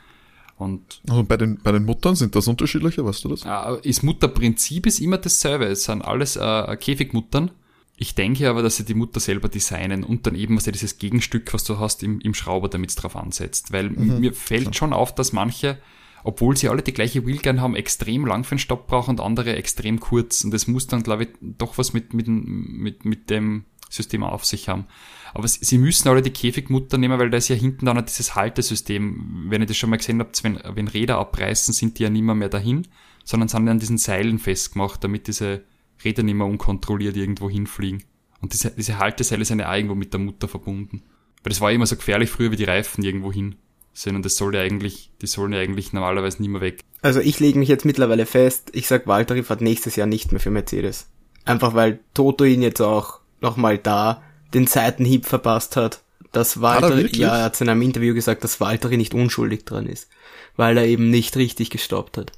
Und 0.61 1.01
also 1.09 1.25
bei 1.25 1.37
den, 1.37 1.59
bei 1.63 1.73
den 1.73 1.85
Muttern 1.85 2.15
sind 2.15 2.37
das 2.37 2.47
unterschiedliche, 2.47 3.05
weißt 3.05 3.25
du 3.25 3.29
das? 3.31 3.45
Ist 3.83 4.03
Mutterprinzip 4.03 4.87
ist 4.87 5.01
immer 5.01 5.19
dasselbe. 5.19 5.67
Es 5.67 5.85
sind 5.85 6.03
alles 6.03 6.37
äh, 6.37 6.77
Käfigmuttern. 6.77 7.51
Ich 7.97 8.15
denke 8.15 8.49
aber, 8.49 8.63
dass 8.63 8.77
sie 8.77 8.85
die 8.85 8.95
Mutter 8.95 9.21
selber 9.21 9.49
designen 9.49 10.05
und 10.05 10.27
dann 10.27 10.35
eben 10.35 10.57
was 10.57 10.67
ja 10.67 10.73
dieses 10.73 10.99
Gegenstück, 10.99 11.53
was 11.53 11.65
du 11.65 11.79
hast 11.79 12.03
im, 12.03 12.21
im 12.21 12.35
Schrauber, 12.35 12.69
damit 12.69 12.91
es 12.91 12.97
drauf 12.97 13.17
ansetzt. 13.17 13.73
Weil 13.73 13.91
mhm. 13.91 14.21
mir 14.21 14.33
fällt 14.33 14.75
schon 14.77 14.93
auf, 14.93 15.15
dass 15.15 15.33
manche 15.33 15.79
obwohl 16.23 16.57
sie 16.57 16.69
alle 16.69 16.83
die 16.83 16.93
gleiche 16.93 17.27
Wheelgun 17.27 17.61
haben, 17.61 17.75
extrem 17.75 18.27
lang 18.27 18.45
für 18.45 18.55
den 18.55 18.59
Stopp 18.59 18.87
brauchen 18.87 19.13
und 19.13 19.21
andere 19.21 19.57
extrem 19.57 20.01
kurz. 20.01 20.45
Und 20.45 20.53
das 20.53 20.67
muss 20.67 20.87
dann, 20.87 21.03
glaube 21.03 21.25
ich, 21.25 21.29
doch 21.41 21.79
was 21.79 21.93
mit, 21.93 22.13
mit, 22.15 22.29
mit, 22.29 23.05
mit 23.05 23.31
dem 23.31 23.65
System 23.91 24.23
auf 24.23 24.45
sich 24.47 24.69
haben. 24.69 24.87
Aber 25.35 25.47
sie 25.47 25.79
müssen 25.79 26.09
alle 26.09 26.23
die 26.23 26.31
Käfigmutter 26.31 26.97
nehmen, 26.97 27.19
weil 27.19 27.31
da 27.31 27.37
ist 27.37 27.49
ja 27.49 27.57
hinten 27.57 27.87
dann 27.87 28.05
dieses 28.05 28.35
Haltesystem. 28.35 29.47
Wenn 29.49 29.61
ihr 29.61 29.67
das 29.67 29.77
schon 29.77 29.91
mal 29.91 29.97
gesehen 29.97 30.21
habt, 30.21 30.43
wenn, 30.43 30.59
wenn 30.75 30.89
Räder 30.89 31.19
abreißen, 31.19 31.75
sind 31.75 31.99
die 31.99 32.05
ja 32.05 32.11
nimmer 32.11 32.35
mehr 32.35 32.49
dahin, 32.49 32.89
sondern 33.25 33.49
sind 33.49 33.69
an 33.69 33.79
diesen 33.79 33.99
Seilen 33.99 34.39
festgemacht, 34.39 35.05
damit 35.05 35.29
diese 35.29 35.65
Räder 36.03 36.23
nicht 36.23 36.35
mehr 36.35 36.47
unkontrolliert 36.47 37.17
irgendwo 37.17 37.51
hinfliegen. 37.51 38.03
Und 38.41 38.55
diese, 38.55 38.71
diese 38.71 38.99
Halteseile 38.99 39.45
sind 39.45 39.59
ja 39.59 39.75
irgendwo 39.75 39.95
mit 39.95 40.13
der 40.13 40.21
Mutter 40.21 40.49
verbunden. 40.49 41.03
Weil 41.43 41.51
das 41.51 41.61
war 41.61 41.71
immer 41.71 41.87
so 41.87 41.97
gefährlich 41.97 42.31
früher 42.31 42.51
wie 42.51 42.57
die 42.57 42.65
Reifen 42.65 43.05
irgendwo 43.05 43.33
hin 43.33 43.57
sind 43.93 44.17
und 44.17 44.25
das 44.25 44.37
soll 44.37 44.55
ja 44.55 44.63
eigentlich, 44.63 45.11
die 45.21 45.27
sollen 45.27 45.53
ja 45.53 45.61
eigentlich 45.61 45.93
normalerweise 45.93 46.41
nie 46.41 46.49
mehr 46.49 46.61
weg. 46.61 46.81
Also 47.03 47.21
ich 47.21 47.41
lege 47.41 47.59
mich 47.59 47.69
jetzt 47.69 47.85
mittlerweile 47.85 48.27
fest, 48.27 48.71
ich 48.73 48.87
sag 48.87 49.07
Valtteri 49.07 49.43
fährt 49.43 49.61
nächstes 49.61 49.97
Jahr 49.97 50.07
nicht 50.07 50.33
mehr 50.33 50.41
für 50.41 50.51
Mercedes. 50.51 51.09
Einfach 51.45 51.75
weil 51.75 52.01
Toto 52.15 52.45
ihn 52.45 52.63
jetzt 52.63 52.81
auch 52.81 53.20
nochmal 53.43 53.79
da 53.79 54.23
den 54.55 54.67
Seitenhieb 54.67 55.27
verpasst 55.27 55.77
hat. 55.77 56.01
Dass 56.33 56.61
Valtteri, 56.61 57.09
ja, 57.17 57.39
er 57.39 57.45
hat 57.45 57.61
in 57.61 57.69
einem 57.69 57.83
Interview 57.83 58.15
gesagt, 58.15 58.45
dass 58.45 58.61
Valtteri 58.61 58.97
nicht 58.97 59.15
unschuldig 59.15 59.65
dran 59.65 59.87
ist. 59.87 60.09
Weil 60.57 60.79
er 60.79 60.87
eben 60.87 61.11
nicht 61.11 61.37
richtig 61.37 61.71
gestoppt 61.71 62.19
hat 62.19 62.33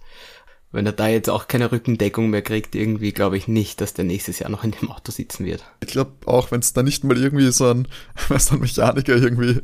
wenn 0.73 0.87
er 0.87 0.93
da 0.93 1.07
jetzt 1.07 1.29
auch 1.29 1.49
keine 1.49 1.71
Rückendeckung 1.71 2.31
mehr 2.31 2.43
kriegt, 2.43 2.75
irgendwie 2.75 3.13
glaube 3.13 3.37
ich 3.37 3.47
nicht, 3.47 3.81
dass 3.81 3.95
der 3.95 4.07
nächstes 4.07 4.39
Jahr 4.39 4.51
noch 4.51 4.65
in 4.65 4.73
dem 4.73 4.91
Auto 4.91 5.13
sitzen 5.13 5.45
wird. 5.45 5.65
Ich 5.81 5.89
glaube 5.89 6.13
auch, 6.27 6.51
wenn 6.51 6.61
es 6.61 6.73
da 6.73 6.83
nicht 6.83 7.05
mal 7.05 7.17
irgendwie 7.17 7.53
so 7.53 7.71
ein, 7.71 7.89
so 8.39 8.55
ein 8.55 8.61
Mechaniker 8.61 9.15
irgendwie, 9.15 9.61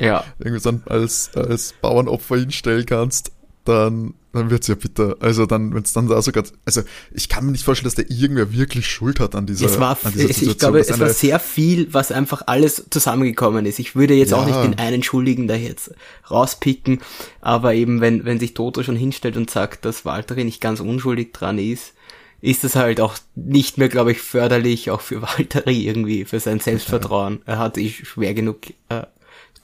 ja. 0.00 0.24
irgendwie 0.38 0.60
so 0.60 0.70
ein, 0.70 0.82
als, 0.86 1.30
als 1.34 1.74
Bauernopfer 1.80 2.38
hinstellen 2.38 2.86
kannst, 2.86 3.32
dann, 3.68 4.14
dann 4.32 4.50
wird's 4.50 4.66
ja 4.66 4.74
bitter. 4.74 5.16
Also 5.20 5.46
dann, 5.46 5.74
wenn 5.74 5.82
es 5.82 5.92
dann 5.92 6.08
da 6.08 6.20
sogar, 6.22 6.44
also 6.64 6.82
ich 7.12 7.28
kann 7.28 7.46
mir 7.46 7.52
nicht 7.52 7.64
vorstellen, 7.64 7.86
dass 7.86 7.94
der 7.94 8.10
irgendwer 8.10 8.52
wirklich 8.52 8.86
Schuld 8.86 9.20
hat 9.20 9.34
an 9.34 9.46
dieser, 9.46 9.66
es 9.66 9.80
war, 9.80 9.98
an 10.02 10.12
dieser 10.12 10.28
Situation. 10.28 10.50
Ich 10.50 10.58
glaube, 10.58 10.78
es 10.80 11.00
war 11.00 11.08
sehr 11.10 11.38
viel, 11.38 11.92
was 11.92 12.12
einfach 12.12 12.42
alles 12.46 12.86
zusammengekommen 12.90 13.66
ist. 13.66 13.78
Ich 13.78 13.96
würde 13.96 14.14
jetzt 14.14 14.30
ja. 14.30 14.38
auch 14.38 14.46
nicht 14.46 14.62
den 14.62 14.78
einen 14.78 15.02
Schuldigen 15.02 15.48
da 15.48 15.54
jetzt 15.54 15.92
rauspicken, 16.30 17.00
aber 17.40 17.74
eben, 17.74 18.00
wenn, 18.00 18.24
wenn 18.24 18.40
sich 18.40 18.54
Toto 18.54 18.82
schon 18.82 18.96
hinstellt 18.96 19.36
und 19.36 19.50
sagt, 19.50 19.84
dass 19.84 20.04
Walteri 20.04 20.44
nicht 20.44 20.60
ganz 20.60 20.80
unschuldig 20.80 21.32
dran 21.32 21.58
ist, 21.58 21.92
ist 22.40 22.64
das 22.64 22.76
halt 22.76 23.00
auch 23.00 23.16
nicht 23.34 23.78
mehr, 23.78 23.88
glaube 23.88 24.12
ich, 24.12 24.20
förderlich, 24.20 24.90
auch 24.90 25.00
für 25.00 25.22
Walteri 25.22 25.86
irgendwie, 25.86 26.24
für 26.24 26.40
sein 26.40 26.60
Selbstvertrauen. 26.60 27.40
Er 27.46 27.58
hat 27.58 27.78
eh 27.78 27.90
schwer 27.90 28.34
genug 28.34 28.58
äh, 28.88 29.02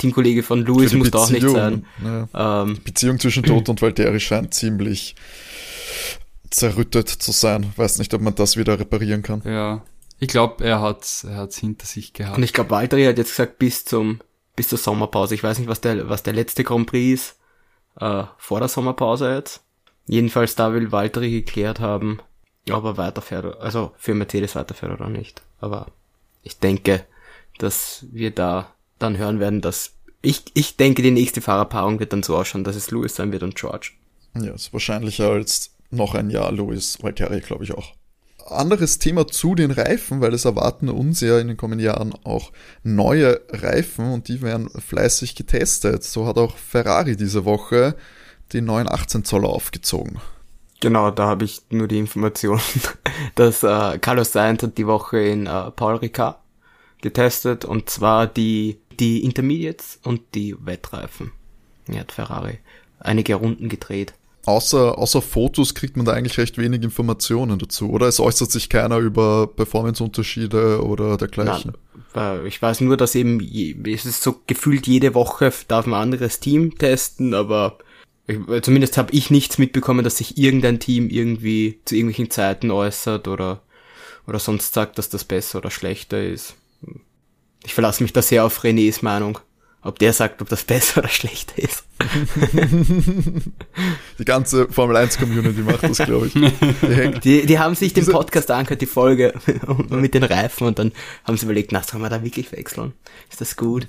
Teamkollege 0.02 0.42
von 0.42 0.64
Louis 0.64 0.92
muss 0.94 1.12
doch 1.12 1.30
nicht 1.30 1.48
sein. 1.48 1.86
Ja. 2.04 2.62
Ähm, 2.62 2.74
die 2.74 2.80
Beziehung 2.80 3.20
zwischen 3.20 3.44
Tod 3.44 3.68
und 3.68 3.80
Valtteri 3.80 4.18
scheint 4.18 4.52
ziemlich 4.52 5.14
zerrüttet 6.50 7.08
zu 7.08 7.30
sein. 7.30 7.72
Weiß 7.76 7.98
nicht, 7.98 8.12
ob 8.12 8.20
man 8.20 8.34
das 8.34 8.56
wieder 8.56 8.80
reparieren 8.80 9.22
kann. 9.22 9.42
Ja. 9.44 9.84
Ich 10.18 10.26
glaube, 10.26 10.64
er 10.64 10.80
hat 10.80 11.24
er 11.24 11.36
hat's 11.36 11.58
hinter 11.58 11.86
sich 11.86 12.12
gehabt. 12.12 12.36
Und 12.36 12.42
ich 12.42 12.52
glaube, 12.52 12.70
Valtteri 12.70 13.04
hat 13.04 13.16
jetzt 13.16 13.30
gesagt, 13.30 13.60
bis 13.60 13.84
zum 13.84 14.20
bis 14.56 14.68
zur 14.68 14.78
Sommerpause. 14.78 15.36
Ich 15.36 15.44
weiß 15.44 15.60
nicht, 15.60 15.68
was 15.68 15.80
der 15.80 16.08
was 16.08 16.24
der 16.24 16.32
letzte 16.32 16.64
Grand 16.64 16.88
Prix 16.88 17.22
ist. 17.22 17.38
Äh, 18.00 18.24
vor 18.38 18.58
der 18.58 18.68
Sommerpause 18.68 19.32
jetzt. 19.32 19.62
Jedenfalls 20.06 20.56
da 20.56 20.72
will 20.72 20.90
Valtteri 20.90 21.30
geklärt 21.30 21.78
haben, 21.78 22.18
ob 22.72 22.84
er 22.84 22.96
weiterfährt, 22.96 23.60
also 23.60 23.92
für 23.96 24.14
Mercedes 24.14 24.56
weiterfährt 24.56 24.92
oder 24.92 25.08
nicht. 25.08 25.42
Aber 25.60 25.86
ich 26.42 26.58
denke, 26.58 27.06
dass 27.58 28.04
wir 28.10 28.32
da 28.32 28.74
dann 29.02 29.18
hören 29.18 29.40
werden, 29.40 29.60
dass 29.60 29.92
ich, 30.22 30.44
ich 30.54 30.76
denke, 30.76 31.02
die 31.02 31.10
nächste 31.10 31.40
Fahrerpaarung 31.40 31.98
wird 31.98 32.12
dann 32.12 32.22
so 32.22 32.36
ausschauen, 32.36 32.64
dass 32.64 32.76
es 32.76 32.90
Lewis 32.90 33.16
sein 33.16 33.32
wird 33.32 33.42
und 33.42 33.56
George. 33.56 33.90
Ja, 34.40 34.52
ist 34.52 34.72
wahrscheinlicher 34.72 35.30
als 35.30 35.72
noch 35.90 36.14
ein 36.14 36.30
Jahr 36.30 36.50
Lewis 36.52 36.98
Valtteri, 37.02 37.40
glaube 37.40 37.64
ich 37.64 37.72
auch. 37.72 37.92
Anderes 38.46 38.98
Thema 38.98 39.26
zu 39.26 39.54
den 39.54 39.70
Reifen, 39.70 40.20
weil 40.20 40.34
es 40.34 40.44
erwarten 40.44 40.88
uns 40.88 41.20
ja 41.20 41.38
in 41.38 41.48
den 41.48 41.56
kommenden 41.56 41.84
Jahren 41.84 42.12
auch 42.24 42.50
neue 42.82 43.40
Reifen 43.50 44.12
und 44.12 44.28
die 44.28 44.42
werden 44.42 44.68
fleißig 44.68 45.36
getestet. 45.36 46.02
So 46.02 46.26
hat 46.26 46.38
auch 46.38 46.56
Ferrari 46.56 47.16
diese 47.16 47.44
Woche 47.44 47.94
den 48.52 48.64
neuen 48.64 48.88
18 48.88 49.24
Zoller 49.24 49.48
aufgezogen. 49.48 50.20
Genau, 50.80 51.12
da 51.12 51.26
habe 51.26 51.44
ich 51.44 51.62
nur 51.70 51.86
die 51.86 51.98
Information, 51.98 52.60
dass 53.36 53.62
äh, 53.62 53.98
Carlos 53.98 54.32
Sainz 54.32 54.64
hat 54.64 54.76
die 54.76 54.86
Woche 54.86 55.20
in 55.20 55.46
äh, 55.46 55.70
Paul 55.70 55.96
Ricard 55.96 56.38
getestet 57.00 57.64
und 57.64 57.88
zwar 57.88 58.26
die, 58.26 58.80
die 59.00 59.24
Intermediates 59.24 59.98
und 60.02 60.20
die 60.34 60.56
Wettreifen. 60.60 61.32
Ja, 61.88 62.00
hat 62.00 62.12
Ferrari 62.12 62.58
einige 63.00 63.34
Runden 63.34 63.68
gedreht. 63.68 64.14
Außer, 64.44 64.98
außer 64.98 65.22
Fotos 65.22 65.74
kriegt 65.74 65.96
man 65.96 66.04
da 66.04 66.12
eigentlich 66.12 66.36
recht 66.36 66.58
wenig 66.58 66.82
Informationen 66.82 67.60
dazu, 67.60 67.90
oder? 67.90 68.08
Es 68.08 68.18
äußert 68.18 68.50
sich 68.50 68.68
keiner 68.68 68.98
über 68.98 69.46
Performanceunterschiede 69.46 70.84
oder 70.84 71.16
dergleichen. 71.16 71.74
Nein, 72.14 72.46
ich 72.46 72.60
weiß 72.60 72.80
nur, 72.80 72.96
dass 72.96 73.14
eben, 73.14 73.40
es 73.86 74.04
ist 74.04 74.22
so 74.22 74.40
gefühlt 74.46 74.88
jede 74.88 75.14
Woche 75.14 75.52
darf 75.68 75.86
ein 75.86 75.94
anderes 75.94 76.40
Team 76.40 76.76
testen, 76.76 77.34
aber 77.34 77.78
ich, 78.26 78.38
zumindest 78.62 78.96
habe 78.98 79.12
ich 79.12 79.30
nichts 79.30 79.58
mitbekommen, 79.58 80.02
dass 80.02 80.18
sich 80.18 80.36
irgendein 80.36 80.80
Team 80.80 81.08
irgendwie 81.08 81.78
zu 81.84 81.94
irgendwelchen 81.94 82.30
Zeiten 82.30 82.72
äußert 82.72 83.28
oder, 83.28 83.62
oder 84.26 84.40
sonst 84.40 84.74
sagt, 84.74 84.98
dass 84.98 85.08
das 85.08 85.22
besser 85.22 85.58
oder 85.58 85.70
schlechter 85.70 86.20
ist. 86.20 86.56
Ich 87.64 87.74
verlasse 87.74 88.02
mich 88.02 88.12
da 88.12 88.22
sehr 88.22 88.44
auf 88.44 88.62
Renés 88.64 89.02
Meinung. 89.02 89.38
Ob 89.84 89.98
der 89.98 90.12
sagt, 90.12 90.40
ob 90.40 90.48
das 90.48 90.62
besser 90.62 91.00
oder 91.00 91.08
schlechter 91.08 91.60
ist. 91.60 91.82
die 94.18 94.24
ganze 94.24 94.68
Formel 94.68 94.96
1 94.96 95.18
Community 95.18 95.60
macht 95.62 95.82
das, 95.82 95.98
glaube 95.98 96.28
ich. 96.28 96.34
Die, 96.34 97.20
die, 97.20 97.46
die, 97.46 97.58
haben 97.58 97.74
sich 97.74 97.92
den 97.92 98.06
Podcast 98.06 98.48
angehört, 98.52 98.80
die 98.80 98.86
Folge 98.86 99.34
mit 99.90 100.14
den 100.14 100.22
Reifen 100.22 100.68
und 100.68 100.78
dann 100.78 100.92
haben 101.24 101.36
sie 101.36 101.46
überlegt, 101.46 101.72
na, 101.72 101.82
sollen 101.82 102.00
wir 102.04 102.10
da 102.10 102.22
wirklich 102.22 102.52
wechseln? 102.52 102.92
Ist 103.28 103.40
das 103.40 103.56
gut? 103.56 103.88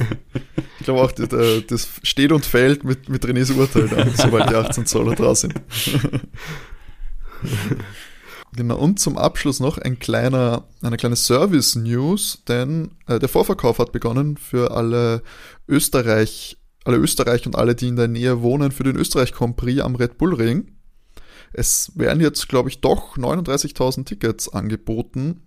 ich 0.80 0.86
glaube 0.86 1.02
auch, 1.02 1.12
das 1.12 1.88
steht 2.02 2.32
und 2.32 2.46
fällt 2.46 2.84
mit, 2.84 3.10
mit 3.10 3.22
Renés 3.26 3.54
Urteil 3.54 3.88
dann, 3.88 4.14
sobald 4.16 4.48
die 4.48 4.54
18 4.54 4.86
Zoller 4.86 5.14
draus 5.14 5.42
sind. 5.42 5.52
Genau, 8.58 8.76
und 8.76 8.98
zum 8.98 9.16
Abschluss 9.16 9.60
noch 9.60 9.78
ein 9.78 10.00
kleiner, 10.00 10.64
eine 10.82 10.96
kleine 10.96 11.14
Service-News, 11.14 12.42
denn 12.48 12.90
äh, 13.06 13.20
der 13.20 13.28
Vorverkauf 13.28 13.78
hat 13.78 13.92
begonnen 13.92 14.36
für 14.36 14.72
alle 14.72 15.22
Österreich, 15.68 16.58
alle 16.84 16.96
Österreich 16.96 17.46
und 17.46 17.54
alle, 17.54 17.76
die 17.76 17.86
in 17.86 17.94
der 17.94 18.08
Nähe 18.08 18.42
wohnen, 18.42 18.72
für 18.72 18.82
den 18.82 18.96
Österreich 18.96 19.32
Grand 19.32 19.54
Prix 19.54 19.80
am 19.80 19.94
Red 19.94 20.18
Bull 20.18 20.34
Ring. 20.34 20.72
Es 21.52 21.92
werden 21.94 22.20
jetzt, 22.20 22.48
glaube 22.48 22.68
ich, 22.68 22.80
doch 22.80 23.16
39.000 23.16 24.06
Tickets 24.06 24.48
angeboten. 24.48 25.44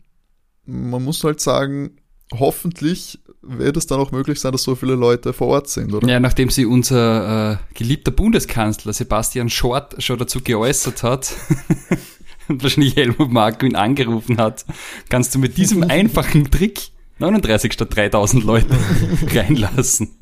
Man 0.66 1.04
muss 1.04 1.22
halt 1.26 1.42
sagen, 1.42 1.98
hoffentlich 2.32 3.20
wird 3.42 3.76
es 3.76 3.88
dann 3.88 4.00
auch 4.00 4.14
möglich 4.14 4.40
sein, 4.40 4.54
dass 4.54 4.64
so 4.64 4.76
viele 4.76 4.96
Leute 4.96 5.34
vor 5.34 5.48
Ort 5.48 5.68
sind, 5.68 5.94
oder? 5.94 6.08
Ja, 6.08 6.22
nachdem 6.22 6.50
sie 6.50 6.66
unser 6.66 7.52
äh, 7.52 7.58
geliebter 7.74 8.12
Bundeskanzler 8.12 8.94
Sebastian 8.94 9.50
Schort 9.50 10.02
schon 10.02 10.18
dazu 10.18 10.40
geäußert 10.40 11.04
hat 11.04 11.34
wahrscheinlich 12.62 12.96
Helmut 12.96 13.32
Marko 13.32 13.66
ihn 13.66 13.76
angerufen 13.76 14.38
hat, 14.38 14.66
kannst 15.10 15.36
du 15.36 15.40
mit 15.40 15.58
diesem 15.58 15.84
einfachen 15.90 16.50
Trick 16.52 16.92
39 17.20 17.74
statt 17.74 17.96
3000 17.96 18.44
Leute 18.44 18.76
reinlassen. 19.34 20.18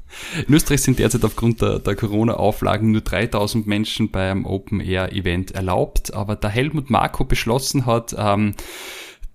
In 0.47 0.53
Österreich 0.53 0.81
sind 0.81 0.99
derzeit 0.99 1.23
aufgrund 1.23 1.61
der, 1.61 1.79
der 1.79 1.95
Corona-Auflagen 1.95 2.91
nur 2.91 3.01
3000 3.01 3.67
Menschen 3.67 4.11
beim 4.11 4.45
Open-Air-Event 4.45 5.51
erlaubt, 5.51 6.13
aber 6.13 6.35
da 6.35 6.49
Helmut 6.49 6.89
Marko 6.89 7.23
beschlossen 7.23 7.85
hat, 7.85 8.15
ähm, 8.17 8.55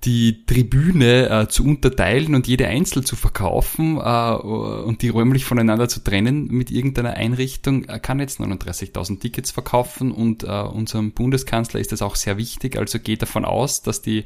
die 0.05 0.45
Tribüne 0.45 1.29
äh, 1.29 1.49
zu 1.49 1.65
unterteilen 1.65 2.35
und 2.35 2.47
jede 2.47 2.69
einzeln 2.69 3.05
zu 3.05 3.17
verkaufen 3.17 3.97
äh, 3.97 4.35
und 4.35 5.03
die 5.03 5.09
räumlich 5.09 5.45
voneinander 5.45 5.89
zu 5.89 6.05
trennen 6.05 6.49
mit 6.49 6.71
irgendeiner 6.71 7.15
Einrichtung, 7.15 7.85
er 7.85 7.99
kann 7.99 8.21
jetzt 8.21 8.41
39.000 8.41 9.21
Tickets 9.21 9.51
verkaufen 9.51 10.13
und 10.13 10.45
äh, 10.45 10.47
unserem 10.47 11.13
Bundeskanzler 11.13 11.81
ist 11.81 11.93
das 11.93 12.03
auch 12.03 12.17
sehr 12.17 12.37
wichtig. 12.37 12.77
Also 12.77 12.99
geht 12.99 13.23
davon 13.23 13.45
aus, 13.45 13.83
dass 13.83 14.03
die 14.03 14.25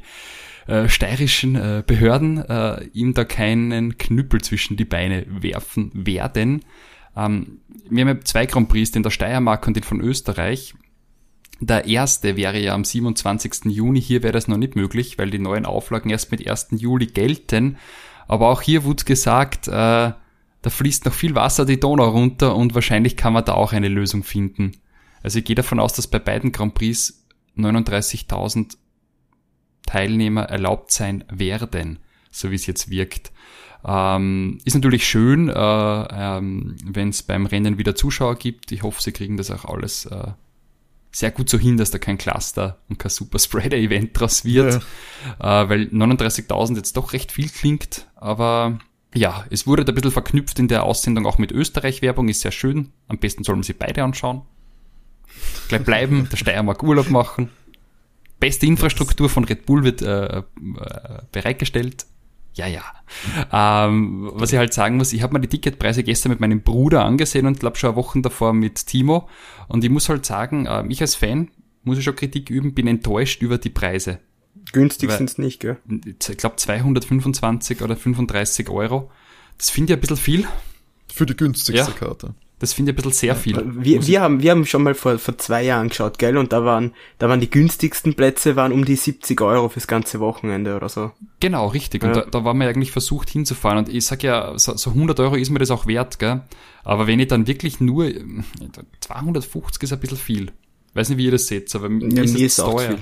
äh, 0.67 0.89
steirischen 0.89 1.55
äh, 1.55 1.83
Behörden 1.85 2.37
äh, 2.37 2.83
ihm 2.93 3.13
da 3.13 3.23
keinen 3.23 3.97
Knüppel 3.97 4.41
zwischen 4.41 4.77
die 4.77 4.85
Beine 4.85 5.25
werfen 5.27 5.91
werden. 5.93 6.65
Ähm, 7.15 7.59
wir 7.89 8.05
haben 8.05 8.17
ja 8.17 8.21
zwei 8.23 8.45
Grand 8.45 8.69
Prix, 8.69 8.91
den 8.91 9.03
der 9.03 9.09
Steiermark 9.09 9.65
und 9.65 9.75
den 9.75 9.83
von 9.83 10.01
Österreich. 10.01 10.75
Der 11.59 11.85
erste 11.85 12.37
wäre 12.37 12.59
ja 12.59 12.73
am 12.73 12.83
27. 12.83 13.65
Juni. 13.65 14.01
Hier 14.01 14.23
wäre 14.23 14.33
das 14.33 14.47
noch 14.47 14.57
nicht 14.57 14.75
möglich, 14.75 15.17
weil 15.17 15.29
die 15.29 15.39
neuen 15.39 15.65
Auflagen 15.65 16.09
erst 16.09 16.31
mit 16.31 16.47
1. 16.47 16.69
Juli 16.71 17.07
gelten. 17.07 17.77
Aber 18.27 18.49
auch 18.49 18.61
hier 18.61 18.83
wurde 18.83 19.03
gesagt, 19.03 19.67
äh, 19.67 19.71
da 19.71 20.69
fließt 20.69 21.05
noch 21.05 21.13
viel 21.13 21.35
Wasser 21.35 21.65
die 21.65 21.79
Donau 21.79 22.09
runter 22.09 22.55
und 22.55 22.75
wahrscheinlich 22.75 23.17
kann 23.17 23.33
man 23.33 23.45
da 23.45 23.53
auch 23.53 23.73
eine 23.73 23.87
Lösung 23.87 24.23
finden. 24.23 24.73
Also 25.23 25.39
ich 25.39 25.45
gehe 25.45 25.55
davon 25.55 25.79
aus, 25.79 25.93
dass 25.93 26.07
bei 26.07 26.19
beiden 26.19 26.51
Grand 26.51 26.73
Prix 26.73 27.25
39.000 27.57 28.77
Teilnehmer 29.85 30.43
erlaubt 30.43 30.91
sein 30.91 31.23
werden, 31.29 31.99
so 32.29 32.51
wie 32.51 32.55
es 32.55 32.67
jetzt 32.67 32.89
wirkt. 32.89 33.31
Ähm, 33.83 34.59
ist 34.65 34.75
natürlich 34.75 35.07
schön, 35.07 35.49
äh, 35.49 35.53
ähm, 35.53 36.75
wenn 36.83 37.09
es 37.09 37.23
beim 37.23 37.45
Rennen 37.45 37.77
wieder 37.77 37.95
Zuschauer 37.95 38.35
gibt. 38.35 38.71
Ich 38.71 38.83
hoffe, 38.83 39.01
sie 39.01 39.13
kriegen 39.13 39.37
das 39.37 39.51
auch 39.51 39.65
alles 39.65 40.05
äh, 40.05 40.31
sehr 41.11 41.31
gut 41.31 41.49
so 41.49 41.57
hin, 41.57 41.77
dass 41.77 41.91
da 41.91 41.97
kein 41.97 42.17
Cluster 42.17 42.79
und 42.87 42.99
kein 42.99 43.09
Super 43.09 43.39
Spreader 43.39 43.77
Event 43.77 44.19
draus 44.19 44.45
wird, 44.45 44.81
ja. 45.39 45.63
äh, 45.63 45.69
weil 45.69 45.81
39.000 45.83 46.75
jetzt 46.75 46.97
doch 46.97 47.13
recht 47.13 47.31
viel 47.31 47.49
klingt, 47.49 48.07
aber 48.15 48.79
ja, 49.15 49.45
es 49.49 49.65
wurde 49.65 49.85
da 49.85 49.91
ein 49.91 49.95
bisschen 49.95 50.11
verknüpft 50.11 50.59
in 50.59 50.67
der 50.67 50.83
Aussendung 50.83 51.25
auch 51.25 51.39
mit 51.39 51.51
Österreich-Werbung, 51.51 52.29
ist 52.29 52.41
sehr 52.41 52.51
schön. 52.51 52.91
Am 53.07 53.17
besten 53.17 53.43
soll 53.43 53.55
man 53.55 53.63
sie 53.63 53.73
beide 53.73 54.03
anschauen. 54.03 54.43
Gleich 55.67 55.83
bleiben, 55.83 56.29
der 56.31 56.37
Steiermark 56.37 56.83
Urlaub 56.83 57.09
machen. 57.09 57.49
Beste 58.39 58.67
Infrastruktur 58.67 59.29
von 59.29 59.43
Red 59.45 59.65
Bull 59.65 59.83
wird 59.83 60.01
äh, 60.01 60.37
äh, 60.37 60.43
bereitgestellt. 61.31 62.05
Ja, 62.59 62.67
ja. 62.67 62.83
Ähm, 63.53 64.29
was 64.33 64.51
ich 64.51 64.57
halt 64.57 64.73
sagen 64.73 64.97
muss, 64.97 65.13
ich 65.13 65.23
habe 65.23 65.33
mir 65.33 65.39
die 65.39 65.47
Ticketpreise 65.47 66.03
gestern 66.03 66.31
mit 66.31 66.41
meinem 66.41 66.61
Bruder 66.61 67.05
angesehen 67.05 67.45
und 67.45 67.59
glaube 67.59 67.77
schon 67.77 67.95
Wochen 67.95 68.21
davor 68.21 68.53
mit 68.53 68.85
Timo. 68.85 69.29
Und 69.69 69.83
ich 69.83 69.89
muss 69.89 70.09
halt 70.09 70.25
sagen, 70.25 70.65
äh, 70.65 70.83
ich 70.89 71.01
als 71.01 71.15
Fan 71.15 71.49
muss 71.83 71.97
ich 71.97 72.03
schon 72.03 72.17
Kritik 72.17 72.49
üben, 72.49 72.73
bin 72.73 72.87
enttäuscht 72.87 73.41
über 73.41 73.57
die 73.57 73.69
Preise. 73.69 74.19
Günstig 74.73 75.09
sind 75.11 75.29
es 75.29 75.37
nicht, 75.37 75.61
gell? 75.61 75.77
Ich 75.87 76.37
glaube 76.37 76.57
225 76.57 77.81
oder 77.81 77.95
35 77.95 78.69
Euro. 78.69 79.09
Das 79.57 79.69
finde 79.69 79.93
ich 79.93 79.97
ein 79.97 80.01
bisschen 80.01 80.17
viel. 80.17 80.47
Für 81.11 81.25
die 81.25 81.35
günstigste 81.35 81.91
ja. 81.91 81.97
Karte. 81.97 82.35
Das 82.59 82.73
finde 82.73 82.91
ich 82.91 82.93
ein 82.93 82.97
bisschen 82.97 83.13
sehr 83.13 83.35
viel. 83.35 83.63
Wir, 83.65 84.05
wir, 84.05 84.21
haben, 84.21 84.41
wir 84.43 84.51
haben 84.51 84.65
schon 84.65 84.83
mal 84.83 84.93
vor, 84.93 85.17
vor 85.17 85.37
zwei 85.37 85.63
Jahren 85.63 85.87
geschaut, 85.87 86.19
gell? 86.19 86.37
Und 86.37 86.51
da 86.51 86.65
waren, 86.65 86.93
da 87.17 87.29
waren 87.29 87.39
die 87.39 87.49
günstigsten 87.49 88.15
Plätze 88.15 88.57
waren 88.57 88.73
um 88.73 88.83
die 88.83 88.97
70 88.97 89.39
Euro 89.39 89.69
fürs 89.69 89.87
ganze 89.87 90.19
Wochenende 90.19 90.75
oder 90.75 90.89
so. 90.89 91.11
Genau, 91.39 91.67
richtig. 91.67 92.03
Und 92.03 92.15
ja. 92.15 92.21
da, 92.23 92.29
da 92.29 92.43
waren 92.43 92.57
wir 92.59 92.67
eigentlich 92.67 92.91
versucht 92.91 93.29
hinzufahren. 93.29 93.77
Und 93.77 93.89
ich 93.89 94.05
sag 94.05 94.23
ja, 94.23 94.57
so, 94.57 94.75
so 94.75 94.89
100 94.89 95.17
Euro 95.21 95.35
ist 95.35 95.49
mir 95.51 95.59
das 95.59 95.71
auch 95.71 95.87
wert, 95.87 96.19
gell? 96.19 96.41
Aber 96.83 97.07
wenn 97.07 97.19
ich 97.19 97.29
dann 97.29 97.47
wirklich 97.47 97.79
nur, 97.79 98.11
250 98.99 99.83
ist 99.83 99.93
ein 99.93 99.99
bisschen 99.99 100.17
viel. 100.17 100.51
Weiß 100.93 101.07
nicht, 101.07 101.17
wie 101.17 101.25
ihr 101.25 101.31
das 101.31 101.47
seht, 101.47 101.73
aber 101.75 101.87
mir 101.87 102.13
ja, 102.13 102.23
ist 102.23 102.37
es 102.37 102.55
teuer. 102.57 102.97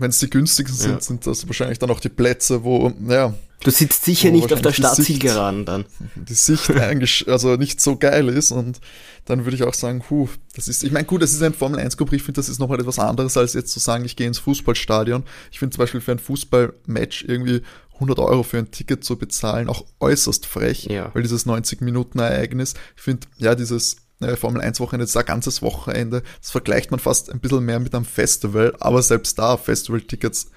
Wenn 0.00 0.10
es 0.10 0.18
die 0.18 0.30
günstigsten 0.30 0.78
ja. 0.78 0.92
sind, 0.92 1.02
sind 1.02 1.26
das 1.26 1.46
wahrscheinlich 1.46 1.78
dann 1.78 1.90
auch 1.90 2.00
die 2.00 2.08
Plätze, 2.08 2.64
wo, 2.64 2.92
ja, 3.06 3.34
Du 3.62 3.70
sitzt 3.70 4.06
sicher 4.06 4.30
nicht 4.30 4.52
auf 4.54 4.62
der 4.62 4.72
Startzielgeraden 4.72 5.66
dann. 5.66 5.84
Die 6.14 6.34
Sicht 6.34 6.70
eigentlich 6.70 7.26
also 7.28 7.56
nicht 7.56 7.80
so 7.80 7.96
geil 7.96 8.28
ist 8.30 8.52
und 8.52 8.80
dann 9.26 9.44
würde 9.44 9.54
ich 9.54 9.64
auch 9.64 9.74
sagen, 9.74 10.00
puh, 10.00 10.28
das 10.54 10.66
ist, 10.66 10.82
ich 10.82 10.92
meine, 10.92 11.04
gut, 11.04 11.20
das 11.20 11.32
ist 11.32 11.42
ein 11.42 11.52
Formel 11.52 11.78
1 11.78 11.98
Gruppe, 11.98 12.16
ich 12.16 12.22
finde, 12.22 12.40
das 12.40 12.48
ist 12.48 12.58
nochmal 12.58 12.80
etwas 12.80 12.98
anderes, 12.98 13.36
als 13.36 13.52
jetzt 13.52 13.72
zu 13.72 13.78
sagen, 13.78 14.06
ich 14.06 14.16
gehe 14.16 14.26
ins 14.26 14.38
Fußballstadion. 14.38 15.24
Ich 15.52 15.58
finde 15.58 15.74
zum 15.74 15.82
Beispiel 15.82 16.00
für 16.00 16.12
ein 16.12 16.18
Fußballmatch 16.18 17.26
irgendwie 17.28 17.60
100 17.94 18.18
Euro 18.18 18.42
für 18.42 18.56
ein 18.56 18.70
Ticket 18.70 19.04
zu 19.04 19.16
bezahlen 19.16 19.68
auch 19.68 19.84
äußerst 20.00 20.46
frech, 20.46 20.86
ja. 20.86 21.10
weil 21.12 21.22
dieses 21.22 21.46
90-Minuten-Ereignis, 21.46 22.74
ich 22.96 23.02
finde, 23.02 23.26
ja, 23.36 23.54
dieses 23.54 23.96
Formel 24.36 24.60
1 24.60 24.80
Wochenende, 24.80 25.04
das 25.04 25.10
ist 25.10 25.16
ein 25.16 25.24
ganzes 25.24 25.62
Wochenende, 25.62 26.22
das 26.40 26.50
vergleicht 26.50 26.90
man 26.90 27.00
fast 27.00 27.30
ein 27.30 27.40
bisschen 27.40 27.64
mehr 27.64 27.80
mit 27.80 27.94
einem 27.94 28.04
Festival, 28.04 28.74
aber 28.80 29.02
selbst 29.02 29.38
da, 29.38 29.56
Festival-Tickets 29.56 30.50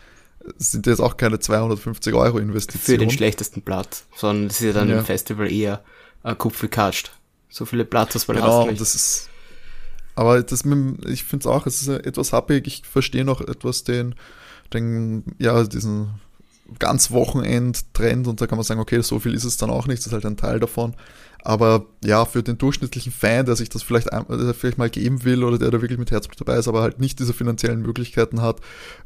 sind 0.57 0.87
jetzt 0.87 0.99
auch 0.99 1.15
keine 1.15 1.39
250 1.39 2.13
Euro 2.13 2.39
Investition. 2.39 2.81
Für 2.81 2.97
den 2.97 3.09
schlechtesten 3.09 3.61
Platz, 3.61 4.03
sondern 4.15 4.49
das 4.49 4.59
ist 4.59 4.65
ja 4.67 4.73
dann 4.73 4.89
ja. 4.89 4.99
im 4.99 5.05
Festival 5.05 5.51
eher 5.51 5.81
äh, 6.23 6.35
kupfgekatscht. 6.35 7.11
So 7.49 7.65
viele 7.65 7.85
Platz, 7.85 8.27
weil 8.27 8.35
genau, 8.35 8.67
hast 8.67 8.81
das 8.81 8.95
ist, 8.95 9.29
aber 10.15 10.41
das 10.43 10.65
mit, 10.65 11.05
ich 11.05 11.23
finde 11.23 11.43
es 11.43 11.47
auch, 11.47 11.65
es 11.65 11.81
ist 11.81 11.87
etwas 11.87 12.33
happig. 12.33 12.67
Ich 12.67 12.83
verstehe 12.85 13.25
noch 13.25 13.41
etwas 13.41 13.83
den, 13.83 14.15
den, 14.73 15.23
ja, 15.39 15.63
diesen 15.63 16.09
ganz 16.79 17.11
Wochenend-Trend 17.11 18.27
und 18.27 18.41
da 18.41 18.47
kann 18.47 18.57
man 18.57 18.63
sagen, 18.63 18.79
okay, 18.79 19.01
so 19.01 19.19
viel 19.19 19.33
ist 19.33 19.43
es 19.43 19.57
dann 19.57 19.69
auch 19.69 19.87
nicht, 19.87 19.99
das 19.99 20.07
ist 20.07 20.13
halt 20.13 20.25
ein 20.25 20.37
Teil 20.37 20.59
davon. 20.59 20.95
Aber 21.45 21.87
ja, 22.01 22.23
für 22.23 22.41
den 22.41 22.57
durchschnittlichen 22.57 23.11
Fan, 23.11 23.45
der 23.45 23.57
sich 23.57 23.67
das 23.67 23.83
vielleicht, 23.83 24.09
der 24.11 24.53
vielleicht 24.53 24.77
mal 24.77 24.89
geben 24.89 25.25
will 25.25 25.43
oder 25.43 25.57
der 25.57 25.71
da 25.71 25.81
wirklich 25.81 25.99
mit 25.99 26.09
Herzblut 26.09 26.39
dabei 26.39 26.57
ist, 26.57 26.69
aber 26.69 26.81
halt 26.81 27.01
nicht 27.01 27.19
diese 27.19 27.33
finanziellen 27.33 27.81
Möglichkeiten 27.81 28.41
hat, 28.41 28.61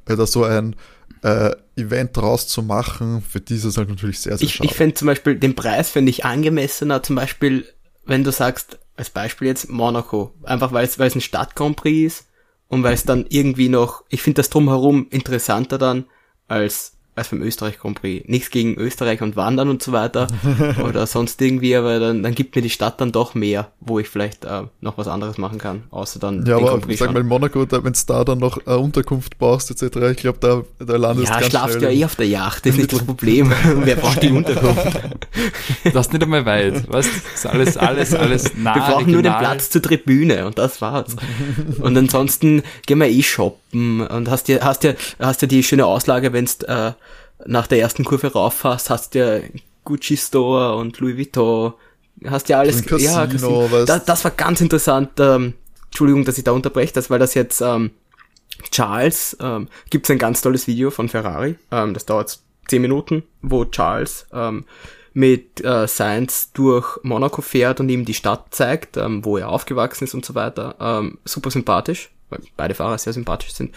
äh, 0.05 0.15
da 0.15 0.27
so 0.27 0.43
ein 0.43 0.75
äh, 1.23 1.55
Event 1.75 2.15
draus 2.15 2.47
zu 2.47 2.61
machen, 2.61 3.23
für 3.27 3.41
dieses 3.41 3.77
halt 3.77 3.89
natürlich 3.89 4.19
sehr, 4.19 4.37
sehr 4.37 4.47
Ich, 4.47 4.59
ich 4.59 4.73
fände 4.73 4.93
zum 4.93 5.07
Beispiel, 5.07 5.35
den 5.35 5.55
Preis 5.55 5.89
fände 5.89 6.11
ich 6.11 6.25
angemessener, 6.25 7.01
zum 7.01 7.15
Beispiel, 7.15 7.65
wenn 8.05 8.23
du 8.23 8.31
sagst, 8.31 8.77
als 8.95 9.09
Beispiel 9.09 9.47
jetzt 9.47 9.69
Monaco, 9.69 10.35
einfach 10.43 10.71
weil 10.73 10.85
es, 10.85 10.99
weil 10.99 11.07
es 11.07 11.15
ein 11.15 11.21
Stadt 11.21 11.55
Grand 11.55 11.75
Prix 11.75 12.13
ist 12.13 12.27
und 12.67 12.83
weil 12.83 12.93
es 12.93 13.03
dann 13.03 13.25
irgendwie 13.29 13.69
noch, 13.69 14.03
ich 14.09 14.21
finde 14.21 14.37
das 14.37 14.51
drumherum 14.51 15.07
interessanter 15.09 15.79
dann 15.79 16.05
als 16.47 16.96
als 17.17 17.29
beim 17.29 17.41
Österreich 17.41 17.79
Grand 17.79 17.99
Prix. 17.99 18.27
Nichts 18.29 18.51
gegen 18.51 18.75
Österreich 18.75 19.21
und 19.21 19.35
Wandern 19.35 19.69
und 19.69 19.81
so 19.81 19.91
weiter 19.91 20.27
oder 20.87 21.07
sonst 21.07 21.41
irgendwie, 21.41 21.75
aber 21.75 21.99
dann, 21.99 22.21
dann 22.23 22.35
gibt 22.35 22.55
mir 22.55 22.61
die 22.61 22.69
Stadt 22.69 23.01
dann 23.01 23.11
doch 23.11 23.33
mehr, 23.33 23.71
wo 23.79 23.99
ich 23.99 24.07
vielleicht 24.07 24.45
äh, 24.45 24.63
noch 24.81 24.97
was 24.97 25.07
anderes 25.07 25.37
machen 25.37 25.57
kann, 25.57 25.83
außer 25.89 26.19
dann 26.19 26.45
Ja, 26.45 26.57
aber 26.57 26.79
sag 26.95 27.13
mal, 27.13 27.21
in 27.21 27.27
Monaco, 27.27 27.59
wenn 27.59 27.93
du 27.93 27.99
da 28.07 28.23
dann 28.23 28.37
noch 28.37 28.65
eine 28.65 28.77
Unterkunft 28.77 29.37
brauchst 29.39 29.71
etc., 29.71 29.97
ich 30.11 30.17
glaube, 30.17 30.37
da, 30.39 30.85
da 30.85 30.95
landest 30.97 31.29
du 31.29 31.33
Ja, 31.33 31.43
schlafst 31.43 31.81
ja 31.81 31.89
eh 31.89 32.05
auf 32.05 32.15
der 32.15 32.27
Yacht, 32.27 32.65
das 32.65 32.73
ist 32.73 32.77
nicht 32.77 32.93
das 32.93 33.03
Problem. 33.03 33.51
Wer 33.83 33.95
braucht 33.95 34.21
die 34.21 34.29
Unterkunft? 34.29 34.99
Das 35.93 36.07
ist 36.07 36.13
nicht 36.13 36.23
einmal 36.23 36.45
weit, 36.45 36.91
weißt 36.91 37.09
du? 37.09 37.33
ist 37.33 37.47
alles, 37.47 37.77
alles, 37.77 38.13
alles 38.13 38.51
nah 38.55 38.75
Wir 38.75 38.81
brauchen 38.81 39.05
regional. 39.05 39.13
nur 39.13 39.21
den 39.23 39.37
Platz 39.39 39.69
zur 39.69 39.81
Tribüne 39.81 40.45
und 40.45 40.57
das 40.57 40.81
war's. 40.81 41.15
und 41.81 41.97
ansonsten 41.97 42.61
gehen 42.85 42.99
wir 42.99 43.07
eh 43.07 43.23
shoppen 43.23 44.01
und 44.01 44.29
hast 44.29 44.47
ja, 44.47 44.59
hast 44.61 44.83
ja, 44.83 44.93
hast 45.19 45.41
ja 45.41 45.47
die 45.47 45.63
schöne 45.63 45.85
Auslage, 45.85 46.33
wenn's 46.33 46.61
äh, 46.63 46.91
nach 47.45 47.67
der 47.67 47.79
ersten 47.79 48.03
Kurve 48.03 48.31
rauffährst, 48.31 48.89
hast 48.89 49.15
ja 49.15 49.39
Gucci 49.83 50.17
Store 50.17 50.75
und 50.75 50.99
Louis 50.99 51.17
Vuitton, 51.17 51.73
hast 52.25 52.49
ja 52.49 52.59
alles. 52.59 52.85
Casino, 52.85 53.11
ja, 53.11 53.27
Casino. 53.27 53.85
Das, 53.85 54.05
das, 54.05 54.23
war 54.23 54.31
ganz 54.31 54.61
interessant. 54.61 55.11
Ähm, 55.19 55.53
Entschuldigung, 55.85 56.25
dass 56.25 56.37
ich 56.37 56.43
da 56.43 56.51
unterbreche, 56.51 56.93
das 56.93 57.09
weil 57.09 57.19
das 57.19 57.33
jetzt 57.33 57.61
ähm, 57.61 57.91
Charles 58.71 59.37
ähm, 59.39 59.67
gibt 59.89 60.05
es 60.05 60.11
ein 60.11 60.17
ganz 60.17 60.41
tolles 60.41 60.67
Video 60.67 60.91
von 60.91 61.09
Ferrari. 61.09 61.55
Ähm, 61.71 61.93
das 61.93 62.05
dauert 62.05 62.39
zehn 62.67 62.81
Minuten, 62.81 63.23
wo 63.41 63.65
Charles 63.65 64.27
ähm, 64.33 64.65
mit 65.13 65.63
äh, 65.63 65.87
Sainz 65.87 66.51
durch 66.53 66.99
Monaco 67.03 67.41
fährt 67.41 67.79
und 67.79 67.89
ihm 67.89 68.05
die 68.05 68.13
Stadt 68.13 68.47
zeigt, 68.53 68.97
ähm, 68.97 69.25
wo 69.25 69.37
er 69.37 69.49
aufgewachsen 69.49 70.03
ist 70.03 70.13
und 70.13 70.25
so 70.25 70.35
weiter. 70.35 70.75
Ähm, 70.79 71.17
super 71.25 71.49
sympathisch. 71.49 72.11
weil 72.29 72.41
beide 72.55 72.75
Fahrer 72.75 72.97
sehr 72.97 73.13
sympathisch 73.13 73.53
sind. 73.53 73.73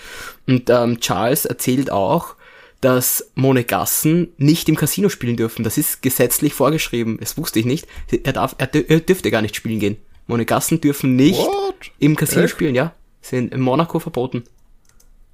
Und 0.47 0.69
ähm, 0.71 1.01
Charles 1.01 1.45
erzählt 1.45 1.91
auch, 1.91 2.35
dass 2.81 3.31
Monegassen 3.35 4.29
nicht 4.39 4.69
im 4.69 4.77
Casino 4.77 5.09
spielen 5.09 5.37
dürfen. 5.37 5.65
Das 5.65 5.77
ist 5.79 6.03
gesetzlich 6.03 6.55
vorgeschrieben. 6.55 7.19
Das 7.21 7.37
wusste 7.37 7.59
ich 7.59 7.67
nicht. 7.67 7.87
Er 8.25 8.33
darf, 8.33 8.55
er, 8.59 8.75
er 8.75 9.01
dürfte 9.01 9.31
gar 9.31 9.43
nicht 9.43 9.57
spielen 9.57 9.81
gehen. 9.81 9.97
Monegassen 10.27 10.81
dürfen 10.81 11.17
nicht 11.17 11.39
What? 11.39 11.91
im 11.99 12.17
Casino 12.17 12.43
Echt? 12.43 12.53
spielen, 12.53 12.75
ja. 12.75 12.95
Sind 13.21 13.53
in 13.53 13.61
Monaco 13.61 13.99
verboten. 13.99 14.45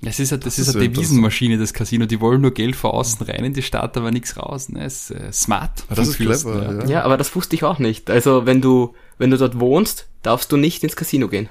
Das 0.03 0.19
ist, 0.21 0.33
eine, 0.33 0.41
das 0.41 0.57
Das 0.57 0.59
ist 0.59 0.69
ist 0.69 0.77
eine 0.77 0.85
ja 0.85 0.91
Devisenmaschine, 0.91 1.57
das 1.59 1.73
Casino. 1.73 2.07
Die 2.07 2.21
wollen 2.21 2.41
nur 2.41 2.53
Geld 2.53 2.77
von 2.77 2.91
außen 2.91 3.27
rein 3.27 3.45
in 3.45 3.55
die 3.55 3.63
Stadt, 3.63 3.97
aber 3.97 4.11
nichts 4.11 4.37
raus. 4.37 4.69
Ne? 4.69 4.85
ist 4.85 5.11
äh, 5.11 5.33
smart. 5.33 5.85
Ah, 5.89 5.95
das 5.95 6.09
ist 6.09 6.17
Fürsten, 6.17 6.53
clever, 6.53 6.85
ja. 6.85 6.91
Ja, 6.91 7.03
aber 7.03 7.17
das 7.17 7.35
wusste 7.35 7.57
ich 7.57 7.65
auch 7.65 7.79
nicht. 7.79 8.11
Also 8.11 8.45
wenn 8.45 8.61
du, 8.61 8.95
wenn 9.19 9.31
du 9.31 9.39
dort 9.39 9.59
wohnst, 9.59 10.09
darfst 10.23 10.53
du 10.53 10.57
nicht 10.57 10.83
ins 10.83 10.97
Casino 10.97 11.29
gehen. 11.29 11.49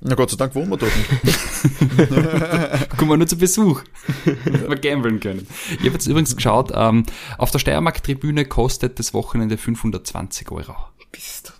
Na 0.00 0.14
Gott 0.14 0.30
sei 0.30 0.36
Dank 0.36 0.54
wohnen 0.54 0.68
wir 0.70 0.76
dort 0.76 0.92
nicht. 0.94 1.10
Kommen 2.98 3.10
wir 3.10 3.16
nur 3.16 3.26
zu 3.26 3.38
Besuch. 3.38 3.82
wir 4.44 4.76
gambeln 4.76 5.20
können. 5.20 5.46
Ich 5.70 5.78
habe 5.78 5.90
jetzt 5.92 6.06
übrigens 6.06 6.36
geschaut, 6.36 6.70
ähm, 6.74 7.04
auf 7.38 7.50
der 7.50 7.58
Steiermark-Tribüne 7.58 8.44
kostet 8.44 8.98
das 8.98 9.14
Wochenende 9.14 9.56
520 9.56 10.50
Euro. 10.50 10.76
Bist 11.12 11.54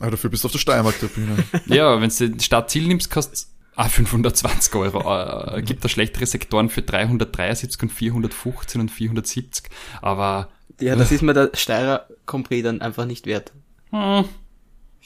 Aber 0.00 0.10
dafür 0.10 0.30
bist 0.30 0.42
du 0.42 0.46
auf 0.48 0.52
der 0.52 0.58
Steiermark-Tribüne. 0.58 1.36
Ja, 1.66 2.00
wenn 2.00 2.10
du 2.10 2.30
die 2.30 2.44
Stadtziel 2.44 2.88
nimmst, 2.88 3.10
kostet 3.12 3.46
ah, 3.76 3.88
520 3.88 4.74
Euro. 4.74 5.54
Äh, 5.56 5.62
gibt 5.62 5.84
da 5.84 5.88
schlechtere 5.88 6.26
Sektoren 6.26 6.68
für 6.68 6.82
373 6.82 7.80
und 7.80 7.92
415 7.92 8.80
und 8.80 8.90
470. 8.90 9.70
Aber 10.02 10.48
Ja, 10.80 10.96
das 10.96 11.12
ist 11.12 11.22
mir 11.22 11.32
der 11.32 11.50
Steirer 11.54 12.08
Compris 12.26 12.64
dann 12.64 12.80
einfach 12.80 13.06
nicht 13.06 13.26
wert. 13.26 13.52
hm, 13.92 14.24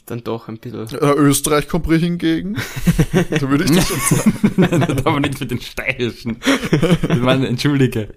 dann 0.06 0.24
doch 0.24 0.48
ein 0.48 0.58
bisschen. 0.58 0.88
Äh, 0.88 1.12
Österreich 1.12 1.68
kommt 1.68 1.86
hingegen. 1.86 2.56
da 3.30 3.48
würde 3.48 3.64
ich 3.64 3.70
das 3.70 3.88
schon 3.88 4.18
sagen. 4.58 4.98
aber 5.04 5.20
nicht 5.20 5.38
für 5.38 5.46
den 5.46 5.60
steirischen. 5.60 6.38
Ich 7.08 7.20
meine, 7.20 7.46
entschuldige. 7.48 8.08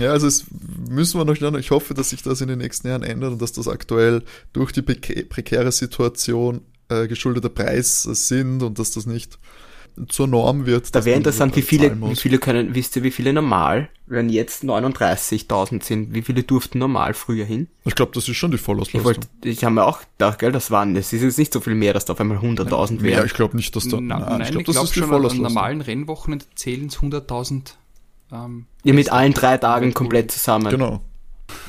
Ja, 0.00 0.10
also 0.12 0.26
es 0.26 0.44
müssen 0.88 1.20
wir 1.20 1.24
noch 1.24 1.36
schauen. 1.36 1.58
Ich 1.58 1.70
hoffe, 1.70 1.94
dass 1.94 2.10
sich 2.10 2.22
das 2.22 2.40
in 2.40 2.48
den 2.48 2.58
nächsten 2.58 2.88
Jahren 2.88 3.02
ändert 3.02 3.32
und 3.32 3.42
dass 3.42 3.52
das 3.52 3.68
aktuell 3.68 4.22
durch 4.52 4.72
die 4.72 4.82
prekä- 4.82 5.28
prekäre 5.28 5.72
Situation 5.72 6.62
äh, 6.88 7.06
geschuldete 7.06 7.50
Preise 7.50 8.14
sind 8.14 8.62
und 8.62 8.78
dass 8.78 8.90
das 8.90 9.06
nicht 9.06 9.38
zur 10.08 10.26
Norm 10.28 10.66
wird. 10.66 10.94
Da 10.94 11.04
wäre 11.04 11.16
interessant, 11.16 11.56
wie 11.56 11.62
viele, 11.62 11.96
wie 12.00 12.14
viele 12.16 12.38
können, 12.38 12.74
wisst 12.74 12.94
ihr, 12.96 13.02
wie 13.02 13.10
viele 13.10 13.32
normal, 13.32 13.88
wenn 14.06 14.28
jetzt 14.28 14.62
39.000 14.64 15.82
sind, 15.82 16.14
wie 16.14 16.22
viele 16.22 16.42
durften 16.42 16.78
normal 16.78 17.14
früher 17.14 17.44
hin? 17.44 17.68
Ich 17.84 17.94
glaube, 17.94 18.12
das 18.14 18.28
ist 18.28 18.36
schon 18.36 18.50
die 18.50 18.56
Ich 18.56 18.60
Vollauslastung. 18.62 19.04
wollte, 19.04 19.28
ich 19.44 19.64
habe 19.64 19.74
mir 19.74 19.84
auch 19.84 20.00
gedacht, 20.00 20.38
gell, 20.38 20.52
das 20.52 20.70
waren, 20.70 20.94
das 20.94 21.12
ist 21.12 21.22
jetzt 21.22 21.38
nicht 21.38 21.52
so 21.52 21.60
viel 21.60 21.74
mehr, 21.74 21.92
dass 21.94 22.04
da 22.04 22.12
auf 22.14 22.20
einmal 22.20 22.38
100.000 22.38 22.96
Ja, 22.96 23.02
wären. 23.02 23.26
ich 23.26 23.34
glaube 23.34 23.56
nicht, 23.56 23.74
dass 23.74 23.88
da. 23.88 23.98
Na, 24.00 24.18
nein, 24.18 24.40
ich 24.42 24.46
ich 24.48 24.50
glaube, 24.52 24.64
das 24.64 24.74
glaube 24.74 24.84
ist 24.86 24.94
die 24.94 25.00
schon, 25.00 25.04
an 25.04 25.08
Vollauslastung. 25.16 25.42
normalen 25.42 25.80
Rennwochen 25.80 26.42
zählen 26.54 26.86
es 26.86 26.98
100.000. 26.98 27.74
Ähm, 28.32 28.66
Ja, 28.84 28.92
mit 28.94 29.10
allen 29.10 29.32
drei 29.32 29.56
Tagen 29.58 29.94
komplett 29.94 30.30
zusammen. 30.30 30.70
Genau. 30.70 31.00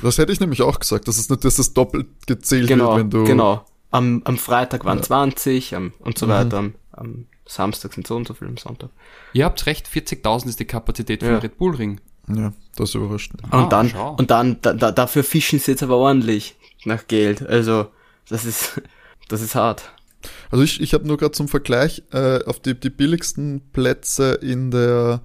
Das 0.02 0.18
hätte 0.18 0.32
ich 0.34 0.39
nämlich 0.42 0.62
auch 0.62 0.78
gesagt, 0.80 1.08
dass 1.08 1.18
es 1.18 1.30
nicht, 1.30 1.46
dass 1.46 1.56
das 1.56 1.74
doppelt 1.74 2.08
gezählt 2.28 2.68
genau, 2.68 2.89
wird, 2.96 3.00
wenn 3.00 3.10
du. 3.10 3.24
genau. 3.24 3.65
Am, 3.92 4.22
am 4.26 4.38
Freitag 4.38 4.86
waren 4.86 4.98
Ja. 5.00 5.04
20 5.04 5.74
am, 5.76 5.94
und 6.00 6.18
so 6.18 6.26
Mhm. 6.26 6.30
weiter. 6.32 6.58
Am, 6.58 6.74
am 6.92 7.26
Samstag 7.50 7.94
sind 7.94 8.06
so 8.06 8.16
und 8.16 8.28
so 8.28 8.34
viel, 8.36 8.48
am 8.48 8.58
Sonntag. 8.58 8.90
Ihr 9.34 9.46
habt 9.46 9.66
recht, 9.66 9.88
40.000 9.88 10.48
ist 10.50 10.60
die 10.60 10.66
Kapazität 10.66 11.24
Ja. 11.24 11.30
vom 11.30 11.40
Red 11.40 11.58
Bull 11.58 11.76
Ring. 11.76 12.00
Ja, 12.28 12.54
das 12.76 12.94
überrascht. 12.94 13.32
Und 13.42 13.52
Ah, 13.54 13.68
dann, 13.68 13.90
schau. 13.90 14.16
und 14.20 14.30
dann, 14.30 14.58
da, 14.62 14.74
da, 14.74 14.92
dafür 14.92 15.24
fischen 15.24 15.58
sie 15.58 15.72
jetzt 15.72 15.82
aber 15.82 15.98
ordentlich 15.98 16.56
nach 16.86 17.08
Geld. 17.08 17.42
Also, 17.42 17.88
das 18.30 18.46
ist, 18.46 18.80
das 19.30 19.42
ist 19.42 19.56
hart. 19.56 19.92
Also 20.52 20.64
ich, 20.64 20.80
ich 20.82 20.94
habe 20.94 21.08
nur 21.08 21.18
gerade 21.18 21.32
zum 21.32 21.48
Vergleich 21.48 22.04
äh, 22.12 22.44
auf 22.44 22.60
die, 22.60 22.78
die 22.80 22.90
billigsten 22.92 23.62
Plätze 23.72 24.34
in 24.34 24.70
der 24.70 25.22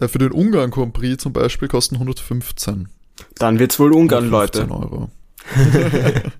äh, 0.00 0.08
für 0.08 0.18
den 0.18 0.30
Ungarn 0.32 0.70
Grand 0.70 0.92
Prix 0.94 1.22
zum 1.22 1.32
Beispiel 1.32 1.68
kosten 1.68 1.96
115. 1.96 2.88
Dann 3.36 3.58
wird's 3.58 3.78
wohl 3.80 3.92
Ungarn, 3.92 4.24
115 4.32 4.68
Leute. 4.68 4.80
Euro. 4.86 5.10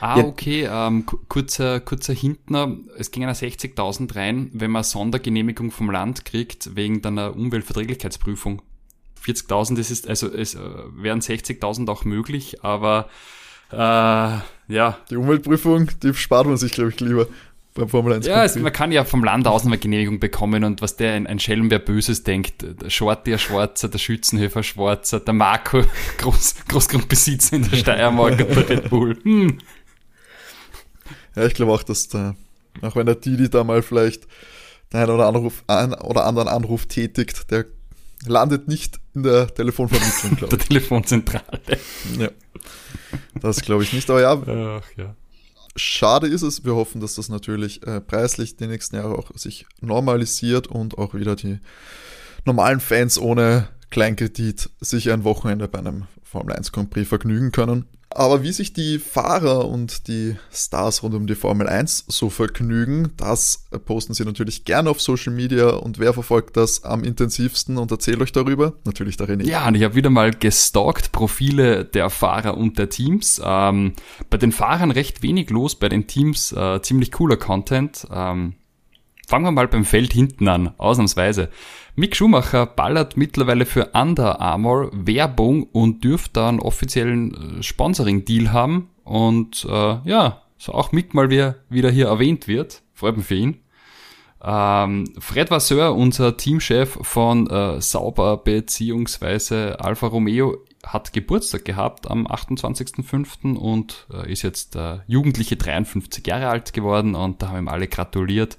Ah, 0.00 0.18
Ja. 0.18 0.24
okay, 0.24 0.68
ähm, 0.70 1.06
ku- 1.06 1.18
kurzer, 1.28 1.80
kurzer 1.80 2.12
Hintner, 2.12 2.76
es 2.98 3.10
gingen 3.10 3.28
ja 3.28 3.34
60.000 3.34 4.14
rein, 4.14 4.50
wenn 4.52 4.70
man 4.70 4.84
Sondergenehmigung 4.84 5.70
vom 5.70 5.90
Land 5.90 6.24
kriegt, 6.26 6.76
wegen 6.76 7.00
deiner 7.00 7.34
Umweltverträglichkeitsprüfung. 7.34 8.60
40.000, 9.24 9.76
das 9.76 9.90
ist, 9.90 10.06
also 10.08 10.28
es 10.30 10.54
äh, 10.54 10.60
wären 10.96 11.20
60.000 11.22 11.88
auch 11.90 12.04
möglich, 12.04 12.62
aber 12.62 13.08
äh, 13.72 13.76
ja, 13.76 14.98
Die 15.10 15.16
Umweltprüfung, 15.16 15.90
die 16.02 16.12
spart 16.14 16.46
man 16.46 16.58
sich, 16.58 16.72
glaube 16.72 16.90
ich, 16.90 17.00
lieber 17.00 17.26
beim 17.74 17.88
Formel 17.88 18.12
1 18.14 18.26
ja, 18.26 18.44
es, 18.44 18.54
man 18.54 18.72
kann 18.72 18.92
ja 18.92 19.04
vom 19.04 19.24
Land 19.24 19.48
aus 19.48 19.66
eine 19.66 19.78
Genehmigung 19.78 20.20
bekommen 20.20 20.62
und 20.62 20.80
was 20.80 20.96
der 20.96 21.14
ein, 21.14 21.26
ein 21.26 21.40
Schelm, 21.40 21.70
wer 21.70 21.80
Böses 21.80 22.22
denkt, 22.22 22.62
der 22.62 22.88
Shorty 22.88 23.32
ein 23.32 23.38
Schwarzer, 23.38 23.88
der 23.88 23.98
Schützenhöfer 23.98 24.60
ein 24.60 24.64
Schwarzer, 24.64 25.18
der 25.18 25.34
Marco 25.34 25.82
Groß, 26.18 26.54
Großgrundbesitzer 26.68 27.56
in 27.56 27.68
der 27.68 27.76
Steiermark 27.76 28.38
und 28.38 28.56
der 28.56 28.68
Red 28.68 28.90
Bull. 28.90 29.18
Hm. 29.22 29.58
Ja, 31.34 31.46
ich 31.46 31.54
glaube 31.54 31.72
auch, 31.72 31.82
dass 31.82 32.08
da, 32.08 32.36
auch 32.80 32.94
wenn 32.94 33.06
der 33.06 33.16
Didi 33.16 33.50
da 33.50 33.64
mal 33.64 33.82
vielleicht 33.82 34.28
den 34.92 35.00
einen 35.00 35.10
oder, 35.10 35.26
Anruf, 35.26 35.64
einen 35.66 35.94
oder 35.94 36.26
anderen 36.26 36.48
Anruf 36.48 36.86
tätigt, 36.86 37.50
der 37.50 37.66
landet 38.24 38.68
nicht 38.68 39.00
in 39.14 39.24
der 39.24 39.52
Telefonvermittlung, 39.52 40.36
glaube 40.36 40.56
Der 40.56 40.66
Telefonzentrale. 40.66 41.60
ich. 41.66 42.18
Ja. 42.20 42.28
Das 43.40 43.60
glaube 43.60 43.82
ich 43.82 43.92
nicht. 43.92 44.08
Aber 44.08 44.20
ja, 44.20 44.80
Ach 44.80 44.88
ja. 44.96 45.16
Schade 45.76 46.26
ist 46.26 46.42
es. 46.42 46.64
Wir 46.64 46.74
hoffen, 46.74 47.00
dass 47.00 47.14
das 47.14 47.28
natürlich 47.28 47.86
äh, 47.86 48.00
preislich 48.00 48.56
die 48.56 48.66
nächsten 48.66 48.96
Jahre 48.96 49.16
auch 49.16 49.30
sich 49.34 49.66
normalisiert 49.80 50.66
und 50.66 50.98
auch 50.98 51.14
wieder 51.14 51.36
die 51.36 51.58
normalen 52.44 52.80
Fans 52.80 53.18
ohne 53.18 53.68
Kleinkredit 53.94 54.70
sich 54.80 55.12
ein 55.12 55.22
Wochenende 55.22 55.68
bei 55.68 55.78
einem 55.78 56.08
Formel 56.24 56.56
1 56.56 56.72
Grand 56.72 56.90
Prix 56.90 57.08
vergnügen 57.08 57.52
können. 57.52 57.84
Aber 58.10 58.42
wie 58.42 58.50
sich 58.50 58.72
die 58.72 58.98
Fahrer 58.98 59.68
und 59.68 60.08
die 60.08 60.34
Stars 60.52 61.04
rund 61.04 61.14
um 61.14 61.28
die 61.28 61.36
Formel 61.36 61.68
1 61.68 62.06
so 62.08 62.28
vergnügen, 62.28 63.12
das 63.16 63.66
posten 63.84 64.12
sie 64.12 64.24
natürlich 64.24 64.64
gerne 64.64 64.90
auf 64.90 65.00
Social 65.00 65.32
Media 65.32 65.68
und 65.70 66.00
wer 66.00 66.12
verfolgt 66.12 66.56
das 66.56 66.82
am 66.82 67.04
intensivsten 67.04 67.76
und 67.78 67.92
erzählt 67.92 68.20
euch 68.20 68.32
darüber? 68.32 68.72
Natürlich 68.82 69.16
der 69.16 69.28
René. 69.28 69.46
Ja, 69.46 69.68
und 69.68 69.76
ich 69.76 69.84
habe 69.84 69.94
wieder 69.94 70.10
mal 70.10 70.32
gestalkt 70.32 71.12
Profile 71.12 71.84
der 71.84 72.10
Fahrer 72.10 72.56
und 72.56 72.78
der 72.78 72.88
Teams. 72.88 73.40
Ähm, 73.44 73.92
bei 74.28 74.38
den 74.38 74.50
Fahrern 74.50 74.90
recht 74.90 75.22
wenig 75.22 75.50
los, 75.50 75.76
bei 75.76 75.88
den 75.88 76.08
Teams 76.08 76.50
äh, 76.50 76.82
ziemlich 76.82 77.12
cooler 77.12 77.36
Content. 77.36 78.08
Ähm, 78.12 78.54
fangen 79.28 79.44
wir 79.44 79.52
mal 79.52 79.68
beim 79.68 79.84
Feld 79.84 80.12
hinten 80.12 80.48
an, 80.48 80.74
ausnahmsweise. 80.78 81.48
Mick 81.96 82.16
Schumacher 82.16 82.66
ballert 82.66 83.16
mittlerweile 83.16 83.66
für 83.66 83.90
Under 83.94 84.40
Armour 84.40 84.90
Werbung 84.92 85.62
und 85.62 86.02
dürfte 86.02 86.32
da 86.34 86.48
einen 86.48 86.58
offiziellen 86.58 87.58
äh, 87.58 87.62
Sponsoring-Deal 87.62 88.52
haben. 88.52 88.90
Und 89.04 89.64
äh, 89.70 89.98
ja, 90.04 90.42
so 90.58 90.72
auch 90.72 90.90
Mick 90.90 91.14
mal 91.14 91.30
wieder, 91.30 91.56
wieder 91.68 91.90
hier 91.90 92.06
erwähnt 92.06 92.48
wird. 92.48 92.82
Freut 92.94 93.16
mich 93.16 93.26
für 93.26 93.36
ihn. 93.36 93.60
Ähm, 94.42 95.04
Fred 95.20 95.52
Vasseur, 95.52 95.94
unser 95.94 96.36
Teamchef 96.36 96.98
von 97.02 97.48
äh, 97.48 97.80
Sauber 97.80 98.38
beziehungsweise 98.38 99.78
Alfa 99.78 100.08
Romeo, 100.08 100.58
hat 100.84 101.12
Geburtstag 101.12 101.64
gehabt 101.64 102.10
am 102.10 102.26
28.05. 102.26 103.56
und 103.56 104.06
äh, 104.12 104.30
ist 104.30 104.42
jetzt 104.42 104.74
äh, 104.74 104.98
jugendliche 105.06 105.56
53 105.56 106.26
Jahre 106.26 106.48
alt 106.48 106.72
geworden 106.72 107.14
und 107.14 107.40
da 107.40 107.50
haben 107.50 107.58
ihm 107.58 107.68
alle 107.68 107.86
gratuliert. 107.86 108.58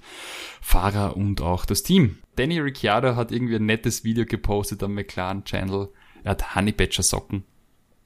Fahrer 0.62 1.18
und 1.18 1.42
auch 1.42 1.66
das 1.66 1.84
Team. 1.84 2.18
Danny 2.36 2.60
Ricciardo 2.60 3.16
hat 3.16 3.32
irgendwie 3.32 3.56
ein 3.56 3.66
nettes 3.66 4.04
Video 4.04 4.26
gepostet 4.26 4.84
am 4.84 4.94
McLaren 4.94 5.44
Channel. 5.44 5.90
Er 6.24 6.32
hat 6.32 6.56
Honey 6.56 6.72
Badger 6.72 7.04
Socken. 7.04 7.44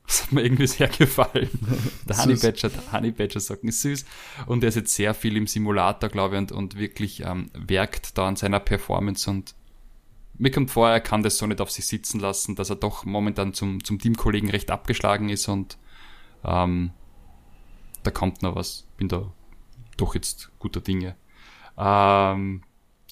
Das 0.05 0.23
hat 0.23 0.31
mir 0.31 0.43
irgendwie 0.43 0.67
sehr 0.67 0.87
gefallen. 0.87 1.49
Der 2.07 2.17
Honey 2.17 2.35
Süß. 2.35 2.41
Badger, 2.41 2.71
Honey 2.91 3.11
Badger 3.11 3.39
Socken 3.39 3.69
ist 3.69 3.81
süß. 3.81 4.05
Und 4.47 4.63
er 4.63 4.69
ist 4.69 4.75
jetzt 4.75 4.95
sehr 4.95 5.13
viel 5.13 5.37
im 5.37 5.47
Simulator, 5.47 6.09
glaube 6.09 6.35
ich, 6.35 6.39
und, 6.39 6.51
und 6.51 6.77
wirklich 6.77 7.23
ähm, 7.25 7.49
werkt 7.53 8.17
da 8.17 8.27
an 8.27 8.35
seiner 8.35 8.59
Performance 8.59 9.29
und 9.29 9.55
mir 10.39 10.51
kommt 10.51 10.71
vor, 10.71 10.89
er 10.89 11.01
kann 11.01 11.21
das 11.21 11.37
so 11.37 11.45
nicht 11.45 11.59
auf 11.59 11.69
sich 11.69 11.85
sitzen 11.85 12.19
lassen, 12.21 12.55
dass 12.55 12.69
er 12.69 12.77
doch 12.77 13.03
momentan 13.03 13.53
zum, 13.53 13.83
zum 13.83 13.99
Teamkollegen 13.99 14.49
recht 14.49 14.71
abgeschlagen 14.71 15.27
ist 15.27 15.49
und 15.49 15.77
ähm, 16.45 16.91
da 18.03 18.11
kommt 18.11 18.41
noch 18.41 18.55
was. 18.55 18.87
Bin 18.95 19.09
da 19.09 19.33
doch 19.97 20.15
jetzt 20.15 20.49
guter 20.57 20.79
Dinge. 20.79 21.17
Ähm, 21.77 22.63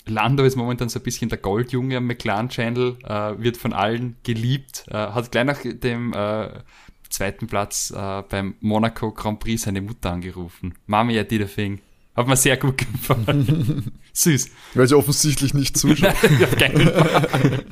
Lando 0.10 0.44
ist 0.44 0.56
momentan 0.56 0.90
so 0.90 1.00
ein 1.00 1.04
bisschen 1.04 1.30
der 1.30 1.38
Goldjunge 1.38 1.98
am 1.98 2.06
McLaren 2.08 2.50
Channel, 2.50 2.98
äh, 3.04 3.42
wird 3.42 3.58
von 3.58 3.74
allen 3.74 4.18
geliebt, 4.24 4.86
äh, 4.88 4.94
hat 4.94 5.32
gleich 5.32 5.46
nach 5.46 5.60
dem 5.64 6.14
äh, 6.14 6.50
zweiten 7.10 7.48
Platz 7.48 7.92
äh, 7.92 8.24
beim 8.30 8.56
Monaco 8.60 9.12
Grand 9.12 9.40
Prix 9.40 9.64
seine 9.64 9.82
Mutter 9.82 10.12
angerufen. 10.12 10.76
Mami, 10.86 11.20
I 11.20 11.28
did 11.28 11.42
a 11.42 11.46
thing. 11.46 11.82
Hat 12.16 12.28
mir 12.28 12.36
sehr 12.36 12.58
gut 12.58 12.78
gefallen. 12.80 13.92
Süß. 14.14 14.50
Weil 14.74 14.88
sie 14.88 14.98
offensichtlich 14.98 15.54
nicht 15.54 15.78
zuschaut. 15.78 16.16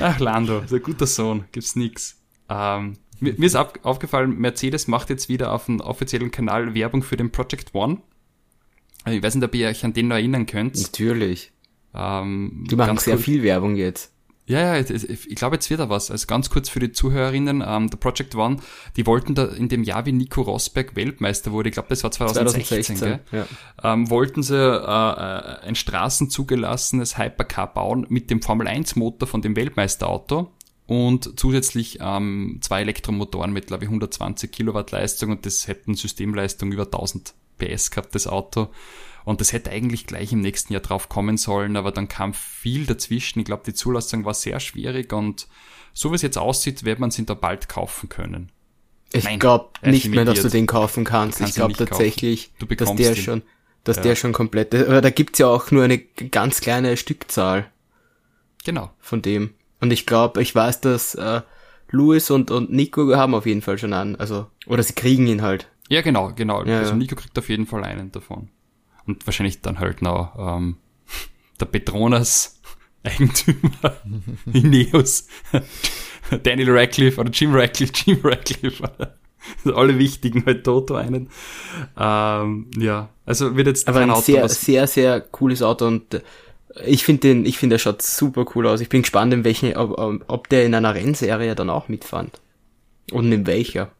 Ach, 0.00 0.18
Lando, 0.18 0.60
ist 0.60 0.72
ein 0.72 0.82
guter 0.82 1.06
Sohn, 1.06 1.44
gibt's 1.52 1.76
nix. 1.76 2.18
Ähm, 2.48 2.96
Mir, 3.20 3.34
mir 3.38 3.46
ist 3.46 3.56
auf, 3.56 3.72
aufgefallen, 3.82 4.38
Mercedes 4.38 4.88
macht 4.88 5.10
jetzt 5.10 5.28
wieder 5.28 5.52
auf 5.52 5.66
dem 5.66 5.80
offiziellen 5.80 6.30
Kanal 6.30 6.74
Werbung 6.74 7.02
für 7.02 7.16
den 7.16 7.30
Project 7.30 7.74
One. 7.74 7.98
Ich 9.08 9.22
weiß 9.22 9.34
nicht, 9.34 9.44
ob 9.44 9.54
ihr 9.54 9.68
euch 9.68 9.84
an 9.84 9.92
den 9.92 10.08
noch 10.08 10.16
erinnern 10.16 10.46
könnt. 10.46 10.80
Natürlich. 10.80 11.52
Ähm, 11.94 12.64
Die 12.70 12.76
machen 12.76 12.96
sehr 12.98 13.14
kurz- 13.14 13.24
viel 13.24 13.42
Werbung 13.42 13.76
jetzt. 13.76 14.10
Ja, 14.46 14.76
ja, 14.76 14.84
ich 14.84 15.34
glaube, 15.36 15.56
jetzt 15.56 15.70
wird 15.70 15.80
da 15.80 15.88
was. 15.88 16.10
Also 16.10 16.26
ganz 16.26 16.50
kurz 16.50 16.68
für 16.68 16.78
die 16.78 16.92
Zuhörerinnen, 16.92 17.64
ähm, 17.66 17.88
der 17.88 17.96
Project 17.96 18.34
One, 18.34 18.58
die 18.94 19.06
wollten 19.06 19.34
da 19.34 19.46
in 19.46 19.70
dem 19.70 19.82
Jahr, 19.84 20.04
wie 20.04 20.12
Nico 20.12 20.42
Rosberg 20.42 20.96
Weltmeister 20.96 21.50
wurde, 21.50 21.70
ich 21.70 21.72
glaube, 21.72 21.88
das 21.88 22.04
war 22.04 22.10
2016, 22.10 22.96
2016. 22.96 23.20
gell? 23.30 23.46
Ja. 23.82 23.92
ähm, 23.94 24.10
wollten 24.10 24.42
sie 24.42 24.54
äh, 24.54 24.76
äh, 24.82 25.66
ein 25.66 25.74
straßenzugelassenes 25.74 27.16
Hypercar 27.18 27.72
bauen 27.72 28.04
mit 28.10 28.30
dem 28.30 28.42
Formel 28.42 28.66
1 28.68 28.96
Motor 28.96 29.26
von 29.28 29.40
dem 29.40 29.56
Weltmeisterauto 29.56 30.52
und 30.86 31.38
zusätzlich 31.40 31.98
ähm, 32.02 32.58
zwei 32.60 32.82
Elektromotoren 32.82 33.52
mit, 33.52 33.66
glaube 33.68 33.84
ich, 33.84 33.88
120 33.88 34.52
Kilowatt 34.52 34.90
Leistung 34.90 35.30
und 35.30 35.46
das 35.46 35.68
hätten 35.68 35.94
Systemleistung 35.94 36.70
über 36.72 36.84
1000 36.84 37.32
PS 37.58 37.90
gehabt, 37.90 38.14
das 38.14 38.26
Auto. 38.26 38.68
Und 39.24 39.40
das 39.40 39.52
hätte 39.52 39.70
eigentlich 39.70 40.06
gleich 40.06 40.32
im 40.32 40.40
nächsten 40.40 40.72
Jahr 40.72 40.82
drauf 40.82 41.08
kommen 41.08 41.36
sollen, 41.38 41.76
aber 41.76 41.92
dann 41.92 42.08
kam 42.08 42.34
viel 42.34 42.84
dazwischen. 42.84 43.38
Ich 43.38 43.46
glaube, 43.46 43.62
die 43.64 43.72
Zulassung 43.72 44.24
war 44.24 44.34
sehr 44.34 44.60
schwierig 44.60 45.12
und 45.12 45.48
so 45.94 46.10
wie 46.10 46.16
es 46.16 46.22
jetzt 46.22 46.36
aussieht, 46.36 46.84
wird 46.84 46.98
man 46.98 47.08
es 47.08 47.16
da 47.24 47.34
bald 47.34 47.68
kaufen 47.68 48.08
können. 48.08 48.50
Ich 49.12 49.38
glaube 49.38 49.70
nicht 49.82 50.08
mehr, 50.08 50.24
dass 50.24 50.42
du 50.42 50.48
den 50.48 50.66
kaufen 50.66 51.04
kannst. 51.04 51.38
Kannst 51.38 51.52
ich 51.52 51.54
glaube 51.56 51.74
tatsächlich, 51.74 52.52
dass 52.76 52.94
der 52.96 53.10
ihn. 53.10 53.16
schon, 53.16 53.42
dass 53.84 53.98
Ja. 53.98 54.02
der 54.02 54.16
schon 54.16 54.32
komplett, 54.32 54.74
aber 54.74 55.00
da 55.00 55.10
gibt's 55.10 55.38
ja 55.38 55.46
auch 55.46 55.70
nur 55.70 55.84
eine 55.84 55.98
ganz 55.98 56.60
kleine 56.60 56.96
Stückzahl 56.96 57.70
Genau. 58.64 58.90
von 58.98 59.22
dem. 59.22 59.54
Und 59.80 59.92
ich 59.92 60.04
glaube, 60.06 60.42
ich 60.42 60.54
weiß, 60.54 60.80
dass 60.80 61.14
äh, 61.14 61.42
Louis 61.90 62.30
und, 62.30 62.50
und 62.50 62.72
Nico 62.72 63.14
haben 63.14 63.34
auf 63.34 63.46
jeden 63.46 63.62
Fall 63.62 63.78
schon 63.78 63.92
an, 63.92 64.16
also, 64.16 64.46
oder 64.66 64.82
sie 64.82 64.94
kriegen 64.94 65.26
ihn 65.26 65.42
halt. 65.42 65.68
Ja, 65.88 66.00
genau, 66.02 66.32
genau. 66.34 66.64
Ja, 66.64 66.78
also. 66.80 66.94
Nico 66.94 67.14
kriegt 67.14 67.38
auf 67.38 67.48
jeden 67.48 67.66
Fall 67.66 67.84
einen 67.84 68.10
davon. 68.12 68.48
Und 69.06 69.26
wahrscheinlich 69.26 69.60
dann 69.60 69.78
halt 69.80 70.00
noch 70.02 70.34
ähm, 70.38 70.76
der 71.60 71.66
Petronas 71.66 72.60
Eigentümer 73.04 73.96
Ineos, 74.52 75.26
Daniel 76.42 76.70
Radcliffe 76.76 77.20
oder 77.20 77.30
Jim 77.30 77.54
Radcliffe, 77.54 77.92
Jim 78.06 78.20
Radcliffe. 78.24 78.90
Also 79.62 79.76
alle 79.76 79.98
wichtigen 79.98 80.44
halt 80.46 80.64
Toto 80.64 80.94
einen. 80.94 81.28
Ähm, 81.98 82.70
ja, 82.78 83.10
also 83.26 83.56
wird 83.56 83.66
jetzt 83.66 83.86
Aber 83.88 84.00
ein 84.00 84.10
Auto, 84.10 84.22
sehr, 84.22 84.48
sehr, 84.48 84.86
sehr 84.86 85.20
cooles 85.20 85.60
Auto 85.60 85.86
und 85.86 86.14
äh, 86.14 86.22
ich 86.86 87.04
finde 87.04 87.20
den, 87.28 87.44
ich 87.46 87.58
finde, 87.58 87.74
der 87.74 87.78
schaut 87.78 88.00
super 88.00 88.46
cool 88.54 88.66
aus. 88.66 88.80
Ich 88.80 88.88
bin 88.88 89.02
gespannt, 89.02 89.32
in 89.34 89.44
welchen, 89.44 89.76
ob, 89.76 89.98
ob- 89.98 90.24
ob 90.28 90.48
der 90.48 90.64
in 90.64 90.74
einer 90.74 90.94
Rennserie 90.94 91.54
dann 91.54 91.68
auch 91.70 91.88
mitfand. 91.88 92.40
Und 93.12 93.30
in 93.30 93.46
welcher. 93.46 93.92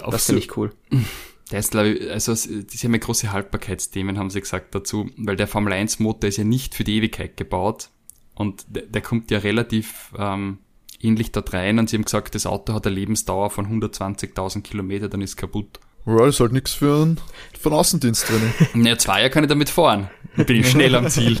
Glaubst 0.00 0.14
Das 0.14 0.26
finde 0.26 0.42
ich 0.42 0.56
cool. 0.56 0.72
Der 1.50 1.58
ist, 1.58 1.72
glaube 1.72 1.90
ich, 1.90 2.10
also 2.10 2.34
die 2.34 2.78
haben 2.78 2.94
ja 2.94 2.98
große 2.98 3.30
Haltbarkeitsthemen, 3.30 4.18
haben 4.18 4.30
sie 4.30 4.40
gesagt 4.40 4.74
dazu, 4.74 5.10
weil 5.18 5.36
der 5.36 5.46
Formel 5.46 5.74
1 5.74 5.98
Motor 5.98 6.28
ist 6.28 6.38
ja 6.38 6.44
nicht 6.44 6.74
für 6.74 6.84
die 6.84 6.96
Ewigkeit 6.96 7.36
gebaut 7.36 7.90
und 8.34 8.64
der, 8.68 8.84
der 8.84 9.02
kommt 9.02 9.30
ja 9.30 9.40
relativ 9.40 10.12
ähm, 10.18 10.58
ähnlich 11.00 11.32
dort 11.32 11.52
rein 11.52 11.78
und 11.78 11.90
sie 11.90 11.96
haben 11.96 12.04
gesagt, 12.04 12.34
das 12.34 12.46
Auto 12.46 12.72
hat 12.72 12.86
eine 12.86 12.96
Lebensdauer 12.96 13.50
von 13.50 13.66
120.000 13.66 14.62
Kilometer, 14.62 15.10
dann 15.10 15.20
ist 15.20 15.36
kaputt. 15.36 15.80
Ja, 16.06 16.26
ist 16.26 16.40
halt 16.40 16.52
nichts 16.52 16.72
für 16.74 17.02
einen, 17.02 17.20
für 17.58 17.70
einen 17.70 17.78
Außendienst 17.78 18.28
drin. 18.28 18.54
Naja, 18.74 18.98
zwei 18.98 19.18
Jahre 19.20 19.30
kann 19.30 19.44
ich 19.44 19.48
damit 19.48 19.70
fahren. 19.70 20.10
Dann 20.36 20.46
bin 20.46 20.56
ich 20.56 20.70
schnell 20.70 20.94
am 20.96 21.08
Ziel. 21.08 21.40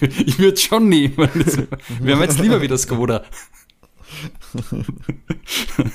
ich 0.00 0.38
würde 0.38 0.56
schon 0.56 0.88
nehmen. 0.88 1.16
Wir 2.00 2.14
haben 2.14 2.22
jetzt 2.22 2.38
lieber 2.38 2.60
wieder 2.60 2.78
Skoda. 2.78 3.24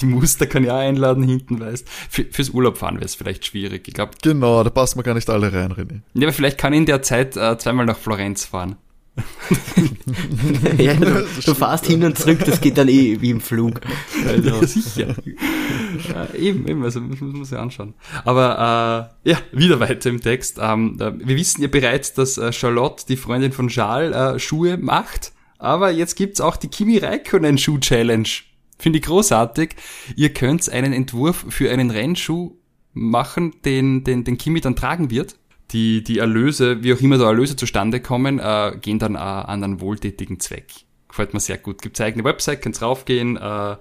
Die 0.00 0.06
Muster 0.06 0.46
kann 0.46 0.64
ich 0.64 0.70
auch 0.70 0.78
einladen, 0.78 1.22
hinten 1.22 1.60
weißt. 1.60 1.88
Für, 2.10 2.24
fürs 2.24 2.50
Urlaub 2.50 2.78
fahren 2.78 2.96
wäre 2.96 3.04
es 3.04 3.14
vielleicht 3.14 3.46
schwierig. 3.46 3.86
Ich 3.86 3.94
glaube, 3.94 4.12
Genau, 4.22 4.64
da 4.64 4.70
passen 4.70 4.98
wir 4.98 5.04
gar 5.04 5.14
nicht 5.14 5.30
alle 5.30 5.52
rein, 5.52 5.72
René. 5.72 6.00
ja, 6.14 6.26
aber 6.26 6.32
vielleicht 6.32 6.58
kann 6.58 6.72
ich 6.72 6.80
in 6.80 6.86
der 6.86 7.02
Zeit 7.02 7.36
äh, 7.36 7.56
zweimal 7.58 7.86
nach 7.86 7.96
Florenz 7.98 8.44
fahren. 8.44 8.76
ja, 10.78 10.94
du, 10.94 11.24
du 11.44 11.52
ja. 11.52 11.80
hin 11.82 12.02
und 12.02 12.18
zurück, 12.18 12.40
das 12.44 12.60
geht 12.60 12.76
dann 12.76 12.88
eh 12.88 13.20
wie 13.20 13.30
im 13.30 13.40
Flug. 13.40 13.80
Also, 14.26 14.48
Ja, 14.48 14.66
sicher. 14.66 15.14
ja, 16.08 16.34
eben, 16.34 16.66
eben, 16.66 16.82
also 16.82 17.00
muss 17.00 17.20
man 17.20 17.44
sich 17.44 17.56
anschauen. 17.56 17.94
Aber 18.24 19.10
äh, 19.24 19.30
ja, 19.30 19.38
wieder 19.52 19.78
weiter 19.78 20.10
im 20.10 20.20
Text. 20.20 20.58
Ähm, 20.60 20.96
äh, 21.00 21.12
wir 21.16 21.36
wissen 21.36 21.62
ja 21.62 21.68
bereits, 21.68 22.14
dass 22.14 22.38
äh, 22.38 22.52
Charlotte, 22.52 23.04
die 23.06 23.16
Freundin 23.16 23.52
von 23.52 23.68
Charles, 23.68 24.16
äh, 24.16 24.38
Schuhe 24.40 24.76
macht. 24.78 25.32
Aber 25.64 25.90
jetzt 25.90 26.16
gibt's 26.16 26.40
auch 26.40 26.56
die 26.56 26.68
Kimi 26.68 26.98
Räikkönen 26.98 27.58
Schuh 27.58 27.78
Challenge. 27.78 28.28
Finde 28.78 28.98
ich 28.98 29.04
großartig. 29.04 29.76
Ihr 30.14 30.32
könnt 30.32 30.68
einen 30.68 30.92
Entwurf 30.92 31.46
für 31.48 31.70
einen 31.70 31.90
Rennschuh 31.90 32.56
machen, 32.92 33.54
den, 33.64 34.04
den, 34.04 34.24
den 34.24 34.36
Kimi 34.36 34.60
dann 34.60 34.76
tragen 34.76 35.10
wird. 35.10 35.36
Die, 35.70 36.04
die 36.04 36.18
Erlöse, 36.18 36.82
wie 36.82 36.92
auch 36.92 37.00
immer 37.00 37.18
da 37.18 37.26
Erlöse 37.26 37.56
zustande 37.56 38.00
kommen, 38.00 38.38
äh, 38.38 38.76
gehen 38.80 38.98
dann 38.98 39.14
äh, 39.14 39.18
an 39.18 39.64
einen 39.64 39.80
wohltätigen 39.80 40.38
Zweck. 40.38 40.70
Gefällt 41.08 41.32
mir 41.32 41.40
sehr 41.40 41.58
gut. 41.58 41.80
Gibt's 41.80 42.00
eigene 42.00 42.24
Website, 42.24 42.60
könnt's 42.60 42.82
raufgehen, 42.82 43.36
äh, 43.36 43.76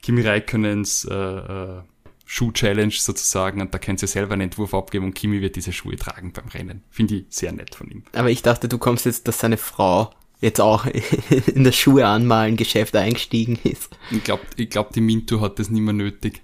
Kimi 0.00 0.22
Räikkönens 0.22 1.04
äh, 1.04 1.14
äh, 1.14 1.82
Schuh-Challenge 2.24 2.92
sozusagen 2.92 3.60
und 3.60 3.74
da 3.74 3.78
könnt 3.78 4.00
ihr 4.02 4.08
selber 4.08 4.34
einen 4.34 4.42
Entwurf 4.42 4.74
abgeben 4.74 5.06
und 5.06 5.14
Kimi 5.14 5.40
wird 5.40 5.56
diese 5.56 5.72
Schuhe 5.72 5.96
tragen 5.96 6.32
beim 6.32 6.48
Rennen. 6.48 6.84
Finde 6.90 7.16
ich 7.16 7.26
sehr 7.30 7.52
nett 7.52 7.74
von 7.74 7.90
ihm. 7.90 8.02
aber 8.12 8.30
ich 8.30 8.42
dachte, 8.42 8.68
du 8.68 8.78
kommst 8.78 9.06
jetzt, 9.06 9.28
dass 9.28 9.38
seine 9.38 9.56
Frau 9.56 10.10
jetzt 10.40 10.60
auch 10.60 10.86
in 11.54 11.64
das 11.64 11.76
Schuhe 11.76 12.06
anmalen 12.06 12.56
Geschäft 12.56 12.94
eingestiegen 12.96 13.58
ist. 13.64 13.96
Ich 14.10 14.22
glaube, 14.24 14.42
ich 14.56 14.70
glaub, 14.70 14.92
die 14.92 15.00
Minto 15.00 15.40
hat 15.40 15.58
das 15.58 15.70
nicht 15.70 15.80
mehr 15.82 15.94
nötig. 15.94 16.42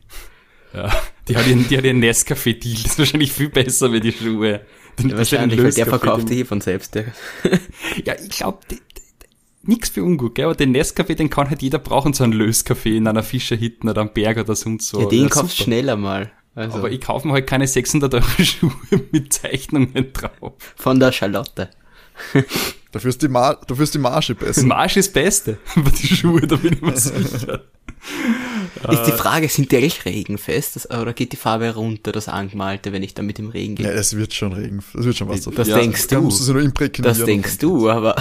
Ja, 0.73 0.93
die 1.29 1.37
hat 1.37 1.47
ihren, 1.47 1.69
die 1.69 1.79
hat 1.79 1.85
ihren 1.85 2.01
Nescafé-Deal, 2.03 2.75
das 2.83 2.93
ist 2.93 2.99
wahrscheinlich 2.99 3.33
viel 3.33 3.49
besser 3.49 3.93
wie 3.93 4.01
die 4.01 4.13
Schuhe. 4.13 4.63
Den- 4.99 5.11
Ja, 5.11 5.17
wahrscheinlich, 5.19 5.63
weil 5.63 5.73
der 5.73 5.87
verkauft 5.87 6.29
den- 6.29 6.39
eh 6.39 6.45
von 6.45 6.61
selbst. 6.61 6.95
Der. 6.97 7.07
Ja, 8.05 8.15
ich 8.21 8.31
glaube, 8.31 8.59
nix 9.63 9.89
für 9.91 10.03
ungut, 10.03 10.35
gell? 10.35 10.47
aber 10.47 10.55
den 10.57 10.75
Nescafé, 10.77 11.15
den 11.15 11.31
kann 11.31 11.49
halt 11.49 11.63
jeder 11.63 11.79
brauchen, 11.79 12.13
so 12.13 12.25
einen 12.25 12.33
Löskaffee 12.33 12.97
in 12.97 13.07
einer 13.07 13.23
Fischerhitten 13.23 13.89
oder 13.89 14.01
am 14.01 14.13
Berg 14.13 14.39
oder 14.39 14.57
sonst 14.57 14.89
so. 14.89 15.01
ja, 15.03 15.07
den 15.09 15.23
Ja, 15.23 15.29
kaufst 15.29 15.57
super. 15.59 15.65
schneller 15.65 15.97
mal. 15.97 16.33
Also 16.57 16.79
Aber 16.79 16.91
ich 16.91 17.01
kaufe 17.01 17.27
mir 17.27 17.35
halt 17.35 17.47
keine 17.49 17.67
600 17.67 18.15
Euro 18.15 18.25
Schuhe 18.43 18.73
mit 19.11 19.33
Zeichnungen 19.33 20.13
drauf. 20.13 20.53
von 20.77 21.01
der 21.01 21.11
Charlotte. 21.13 21.71
Dafür 22.93 23.09
ist 23.11 23.23
die, 23.23 23.29
Mar 23.29 23.61
dafür 23.67 23.83
ist 23.83 23.95
die 23.95 23.99
Marge 23.99 24.37
besser. 24.37 24.65
Marsch 24.67 24.97
ist 24.97 25.09
das 25.09 25.13
Beste. 25.15 25.59
Aber 25.75 25.91
die 25.91 26.07
Schuhe, 26.07 26.41
da 26.43 26.55
bin 26.55 26.75
ich 26.75 26.81
mir 26.81 26.97
sicher. 26.97 27.63
Ist 28.89 29.03
die 29.05 29.13
Frage, 29.13 29.49
sind 29.49 29.73
die 29.73 29.79
eigentlich 29.79 30.05
regenfest 30.05 30.77
das, 30.77 30.89
oder 30.91 31.13
geht 31.13 31.33
die 31.33 31.37
Farbe 31.37 31.75
runter, 31.75 32.13
das 32.13 32.29
Angemalte, 32.29 32.93
wenn 32.93 33.03
ich 33.03 33.15
dann 33.15 33.27
mit 33.27 33.39
dem 33.39 33.49
Regen 33.49 33.75
gehe? 33.77 33.87
Ja, 33.87 33.93
es 33.93 34.15
wird 34.17 34.33
schon 34.35 34.53
Regen. 34.53 34.79
Es 34.97 35.05
wird 35.05 35.17
schon 35.17 35.29
was 35.29 35.41
das 35.43 35.67
Ja, 35.69 35.77
denkst 35.79 36.07
Da 36.09 36.17
du. 36.17 36.23
musst 36.23 36.39
du 36.41 36.45
sie 36.45 36.53
nur 36.53 36.63
imprägnieren. 36.63 37.17
Das 37.17 37.25
denkst 37.25 37.59
du, 37.59 37.89
aber, 37.91 38.15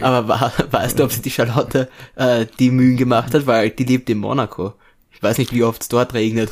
aber 0.00 0.26
wa- 0.28 0.52
weißt 0.70 0.98
du, 0.98 1.04
ob 1.04 1.12
sich 1.12 1.22
die 1.22 1.30
Charlotte 1.30 1.88
äh, 2.16 2.46
die 2.58 2.70
Mühen 2.70 2.96
gemacht 2.96 3.32
hat, 3.34 3.46
weil 3.46 3.70
die 3.70 3.84
lebt 3.84 4.08
in 4.10 4.18
Monaco. 4.18 4.74
Ich 5.16 5.22
weiß 5.22 5.38
nicht, 5.38 5.52
wie 5.52 5.64
oft 5.64 5.82
es 5.82 5.88
dort 5.88 6.14
regnet. 6.14 6.50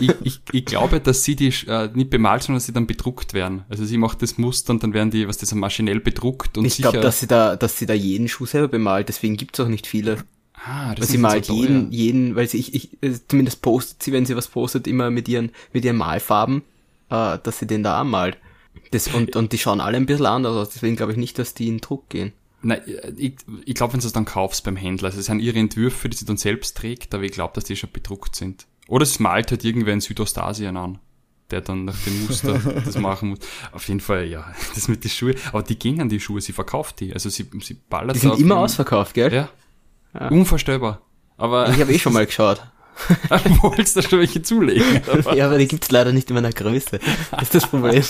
ich, 0.00 0.12
ich, 0.22 0.40
ich 0.52 0.64
glaube, 0.64 1.00
dass 1.00 1.22
sie 1.24 1.36
die 1.36 1.48
äh, 1.68 1.88
nicht 1.94 2.10
bemalt, 2.10 2.42
sondern 2.42 2.56
dass 2.56 2.66
sie 2.66 2.72
dann 2.72 2.86
bedruckt 2.86 3.34
werden. 3.34 3.64
Also 3.68 3.84
sie 3.84 3.98
macht 3.98 4.20
das 4.22 4.36
Muster 4.36 4.72
und 4.72 4.82
dann 4.82 4.92
werden 4.94 5.10
die, 5.10 5.26
was 5.28 5.38
das 5.38 5.54
maschinell 5.54 6.00
bedruckt 6.00 6.58
und 6.58 6.64
Ich 6.64 6.76
glaube, 6.78 6.98
dass 7.00 7.20
sie 7.20 7.26
da, 7.26 7.56
dass 7.56 7.78
sie 7.78 7.86
da 7.86 7.94
jeden 7.94 8.28
Schuh 8.28 8.46
selber 8.46 8.68
bemalt, 8.68 9.08
deswegen 9.08 9.36
gibt's 9.36 9.60
auch 9.60 9.68
nicht 9.68 9.86
viele. 9.86 10.24
ah, 10.54 10.94
Weil 10.94 10.94
das 10.96 11.08
sie 11.08 11.16
ist 11.16 11.20
malt 11.22 11.44
so 11.46 11.54
teuer. 11.54 11.62
jeden, 11.62 11.92
jeden, 11.92 12.36
weil 12.36 12.48
sie, 12.48 12.58
ich, 12.58 12.74
ich, 12.74 13.02
äh, 13.02 13.12
zumindest 13.28 13.62
postet 13.62 14.02
sie, 14.02 14.12
wenn 14.12 14.26
sie 14.26 14.36
was 14.36 14.48
postet, 14.48 14.86
immer 14.86 15.10
mit 15.10 15.28
ihren, 15.28 15.50
mit 15.72 15.84
ihren 15.84 15.96
Malfarben, 15.96 16.62
äh, 17.10 17.38
dass 17.42 17.58
sie 17.58 17.66
den 17.66 17.82
da 17.82 18.00
anmalt. 18.00 18.38
Das, 18.92 19.08
und, 19.08 19.36
und 19.36 19.52
die 19.52 19.58
schauen 19.58 19.80
alle 19.80 19.96
ein 19.96 20.06
bisschen 20.06 20.26
anders 20.26 20.56
aus, 20.56 20.70
deswegen 20.70 20.96
glaube 20.96 21.12
ich 21.12 21.18
nicht, 21.18 21.38
dass 21.38 21.54
die 21.54 21.68
in 21.68 21.78
Druck 21.80 22.08
gehen. 22.08 22.32
Nein, 22.62 22.80
ich, 23.16 23.36
ich 23.64 23.74
glaube, 23.74 23.94
wenn 23.94 24.00
du 24.00 24.06
es 24.06 24.12
dann 24.12 24.24
kaufst 24.26 24.64
beim 24.64 24.76
Händler, 24.76 25.06
also 25.08 25.20
es 25.20 25.26
sind 25.26 25.40
ihre 25.40 25.58
Entwürfe, 25.58 26.08
die 26.08 26.16
sie 26.16 26.26
dann 26.26 26.36
selbst 26.36 26.76
trägt, 26.76 27.14
aber 27.14 27.24
ich 27.24 27.32
glaube, 27.32 27.52
dass 27.54 27.64
die 27.64 27.76
schon 27.76 27.90
bedruckt 27.92 28.36
sind. 28.36 28.66
Oder 28.88 29.04
es 29.04 29.18
malt 29.20 29.50
halt 29.50 29.64
irgendwer 29.64 29.94
in 29.94 30.00
Südostasien 30.00 30.76
an, 30.76 30.98
der 31.50 31.60
dann 31.62 31.84
nach 31.86 31.96
dem 32.04 32.26
Muster 32.26 32.58
das 32.84 32.98
machen 32.98 33.30
muss. 33.30 33.38
Auf 33.72 33.88
jeden 33.88 34.00
Fall, 34.00 34.26
ja, 34.26 34.52
das 34.74 34.88
mit 34.88 35.04
den 35.04 35.10
Schuhen. 35.10 35.36
Aber 35.52 35.62
die 35.62 35.78
gehen 35.78 36.00
an 36.00 36.08
die 36.08 36.20
Schuhe, 36.20 36.40
sie 36.40 36.52
verkauft 36.52 37.00
die. 37.00 37.14
Also 37.14 37.28
sie, 37.30 37.46
sie 37.62 37.74
ballert 37.74 38.16
Die 38.16 38.20
da 38.20 38.30
sind 38.34 38.40
immer 38.44 38.56
ihrem- 38.56 38.64
ausverkauft, 38.64 39.14
gell? 39.14 39.32
Ja. 39.32 40.28
Unvorstellbar. 40.28 41.00
Aber 41.36 41.70
Ich 41.70 41.80
habe 41.80 41.92
eh 41.94 41.98
schon 41.98 42.12
mal 42.12 42.26
geschaut. 42.26 42.60
wolltest 43.62 43.96
du 43.96 44.02
schon 44.02 44.18
welche 44.18 44.42
zulegen? 44.42 45.00
Ja, 45.34 45.46
aber 45.46 45.56
die 45.56 45.66
gibt's 45.68 45.90
leider 45.90 46.12
nicht 46.12 46.28
in 46.28 46.34
meiner 46.34 46.50
Größe. 46.52 46.98
Das 47.30 47.42
ist 47.44 47.54
das 47.54 47.66
Problem. 47.68 48.02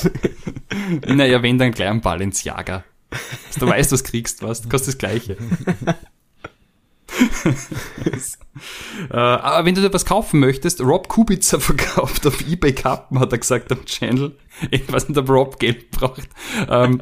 naja, 1.06 1.42
wenn 1.42 1.58
dann 1.58 1.70
gleich 1.72 1.88
ein 1.88 2.00
Balenciaga. 2.00 2.84
Dass 3.10 3.56
du 3.58 3.66
weißt, 3.66 3.92
was 3.92 4.04
kriegst, 4.04 4.42
was, 4.42 4.62
du 4.62 4.68
kostet 4.68 4.94
das 4.94 4.98
Gleiche. 4.98 5.36
äh, 9.10 9.16
aber 9.16 9.64
wenn 9.66 9.74
du 9.74 9.80
dir 9.80 9.92
was 9.92 10.04
kaufen 10.04 10.40
möchtest, 10.40 10.80
Rob 10.80 11.08
Kubica 11.08 11.58
verkauft 11.60 12.26
auf 12.26 12.40
eBay 12.46 12.72
Cup, 12.72 13.10
hat 13.18 13.32
er 13.32 13.38
gesagt 13.38 13.72
am 13.72 13.84
Channel. 13.84 14.36
Ich 14.70 14.90
weiß 14.90 15.08
nicht, 15.08 15.18
ob 15.18 15.28
Rob 15.28 15.58
Geld 15.58 15.90
braucht. 15.90 16.28
Ähm, 16.68 17.00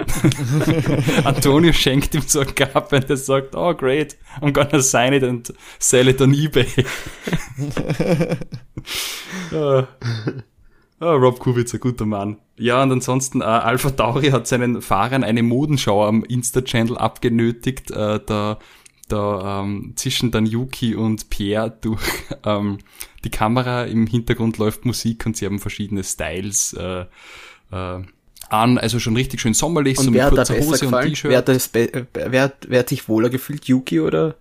Antonio 1.24 1.72
schenkt 1.72 2.14
ihm 2.14 2.22
so 2.26 2.40
ein 2.40 2.54
Cup 2.54 2.92
und 2.92 3.10
er 3.10 3.16
sagt, 3.16 3.54
oh 3.54 3.74
great, 3.74 4.16
I'm 4.40 4.52
gonna 4.52 4.80
sign 4.80 5.12
it 5.12 5.24
and 5.24 5.52
sell 5.78 6.08
it 6.08 6.20
on 6.20 6.32
eBay. 6.32 6.84
uh, 9.52 9.82
oh, 11.00 11.14
Rob 11.14 11.38
Kubica, 11.38 11.78
guter 11.78 12.06
Mann. 12.06 12.38
Ja, 12.56 12.82
und 12.82 12.92
ansonsten, 12.92 13.40
äh, 13.40 13.44
Alpha 13.44 13.90
Tauri 13.90 14.30
hat 14.30 14.46
seinen 14.46 14.82
Fahrern 14.82 15.24
eine 15.24 15.42
Modenschau 15.42 16.06
am 16.06 16.24
Insta-Channel 16.24 16.98
abgenötigt. 16.98 17.90
Äh, 17.90 18.20
da 18.24 18.58
da 19.08 19.62
ähm, 19.62 19.94
zischen 19.96 20.30
dann 20.30 20.46
Yuki 20.46 20.94
und 20.94 21.30
Pierre 21.30 21.76
durch 21.80 22.02
ähm, 22.44 22.78
die 23.24 23.30
Kamera. 23.30 23.84
Im 23.84 24.06
Hintergrund 24.06 24.58
läuft 24.58 24.84
Musik 24.84 25.26
und 25.26 25.36
sie 25.36 25.46
haben 25.46 25.58
verschiedene 25.58 26.04
Styles 26.04 26.74
äh, 26.74 27.06
äh, 27.72 28.02
an. 28.50 28.78
Also 28.78 28.98
schon 28.98 29.16
richtig 29.16 29.40
schön 29.40 29.54
sommerlich, 29.54 29.98
und 29.98 30.04
so 30.04 30.10
mit 30.10 30.22
kurzer 30.28 30.58
Hose 30.58 30.84
gefallen? 30.84 31.06
und 31.06 31.10
T-Shirt. 31.10 31.30
Wer, 31.30 31.38
hat 31.38 31.48
das 31.48 31.70
wer, 31.72 32.06
wer, 32.12 32.52
wer 32.66 32.78
hat 32.78 32.88
sich 32.88 33.08
wohler 33.08 33.30
gefühlt, 33.30 33.66
Yuki 33.66 34.00
oder, 34.00 34.36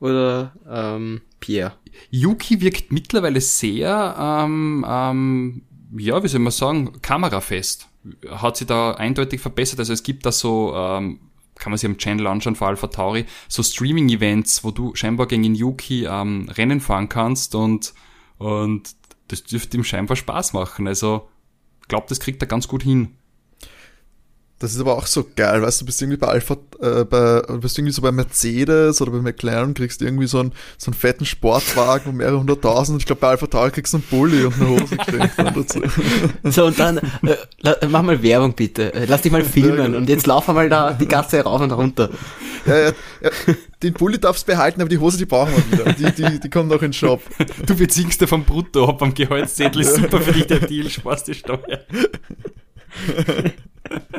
oder 0.00 0.52
ähm, 0.68 1.22
Pierre? 1.40 1.72
Yuki 2.10 2.60
wirkt 2.60 2.92
mittlerweile 2.92 3.40
sehr, 3.40 4.16
ähm, 4.18 4.84
ähm, 4.88 5.62
ja, 5.96 6.22
wie 6.22 6.28
soll 6.28 6.40
man 6.40 6.52
sagen, 6.52 7.00
kamerafest. 7.02 7.88
Hat 8.30 8.56
sie 8.56 8.66
da 8.66 8.92
eindeutig 8.92 9.40
verbessert. 9.40 9.78
Also 9.78 9.92
es 9.92 10.02
gibt 10.02 10.24
da 10.24 10.32
so 10.32 10.74
ähm, 10.74 11.20
kann 11.60 11.70
man 11.70 11.78
sich 11.78 11.88
am 11.88 11.98
Channel 11.98 12.26
anschauen, 12.26 12.56
vor 12.56 12.68
Alpha 12.68 12.88
Tauri, 12.88 13.26
so 13.46 13.62
Streaming-Events, 13.62 14.64
wo 14.64 14.72
du 14.72 14.94
scheinbar 14.96 15.26
gegen 15.26 15.54
Yuki 15.54 16.06
ähm, 16.06 16.48
Rennen 16.48 16.80
fahren 16.80 17.08
kannst 17.08 17.54
und, 17.54 17.94
und 18.38 18.94
das 19.28 19.44
dürfte 19.44 19.76
ihm 19.76 19.84
scheinbar 19.84 20.16
Spaß 20.16 20.54
machen. 20.54 20.88
Also, 20.88 21.28
ich 21.82 21.88
glaube, 21.88 22.06
das 22.08 22.18
kriegt 22.18 22.42
er 22.42 22.48
ganz 22.48 22.66
gut 22.66 22.82
hin. 22.82 23.16
Das 24.60 24.74
ist 24.74 24.80
aber 24.80 24.98
auch 24.98 25.06
so 25.06 25.24
geil, 25.36 25.62
weißt 25.62 25.80
du, 25.80 25.86
bist 25.86 26.02
irgendwie 26.02 26.18
bei 26.18 26.26
Alpha, 26.26 26.54
äh, 26.82 27.04
bei, 27.04 27.40
bist 27.56 27.78
irgendwie 27.78 27.94
so 27.94 28.02
bei 28.02 28.12
Mercedes 28.12 29.00
oder 29.00 29.10
bei 29.10 29.22
McLaren, 29.22 29.72
kriegst 29.72 30.02
irgendwie 30.02 30.26
so 30.26 30.38
einen, 30.38 30.52
so 30.76 30.90
einen 30.90 30.98
fetten 30.98 31.24
Sportwagen 31.24 32.10
um 32.10 32.18
mehrere 32.18 32.38
hunderttausend. 32.38 33.00
Ich 33.00 33.06
glaube, 33.06 33.22
bei 33.22 33.28
Alpha 33.28 33.46
Tauri 33.46 33.70
kriegst 33.70 33.94
du 33.94 33.96
einen 33.96 34.06
Bulli 34.10 34.44
und 34.44 34.54
eine 34.60 34.68
Hose 34.68 34.96
geschenkt 34.98 35.38
dazu. 35.38 35.80
So, 36.44 36.66
und 36.66 36.78
dann, 36.78 36.98
äh, 36.98 37.86
mach 37.88 38.02
mal 38.02 38.22
Werbung 38.22 38.52
bitte. 38.52 38.92
Lass 39.06 39.22
dich 39.22 39.32
mal 39.32 39.42
filmen 39.42 39.78
ja, 39.78 39.86
genau. 39.86 39.96
und 39.96 40.08
jetzt 40.10 40.26
lauf 40.26 40.46
mal 40.48 40.68
da 40.68 40.92
die 40.92 41.08
Gasse 41.08 41.40
rauf 41.40 41.62
und 41.62 41.72
runter. 41.72 42.10
Ja, 42.66 42.78
ja, 42.78 42.92
ja, 43.22 43.30
den 43.82 43.94
Bulli 43.94 44.18
darfst 44.18 44.46
du 44.46 44.52
behalten, 44.52 44.82
aber 44.82 44.90
die 44.90 44.98
Hose, 44.98 45.16
die 45.16 45.24
brauchen 45.24 45.52
wir 45.54 45.78
wieder. 45.78 45.92
Die, 45.94 46.22
die, 46.22 46.40
die 46.40 46.50
kommen 46.50 46.68
noch 46.68 46.82
in 46.82 46.88
den 46.88 46.92
Shop. 46.92 47.22
Du 47.64 47.74
beziehst 47.74 48.20
dir 48.20 48.26
vom 48.26 48.44
Brutto 48.44 48.86
ab 48.86 49.00
am 49.00 49.14
Gehaltszettel. 49.14 49.80
Ist 49.80 49.96
super 49.96 50.20
für 50.20 50.32
dich 50.32 50.46
der 50.46 50.60
Deal, 50.60 50.90
sparst 50.90 51.28
die 51.28 51.34
Steuer 51.34 51.80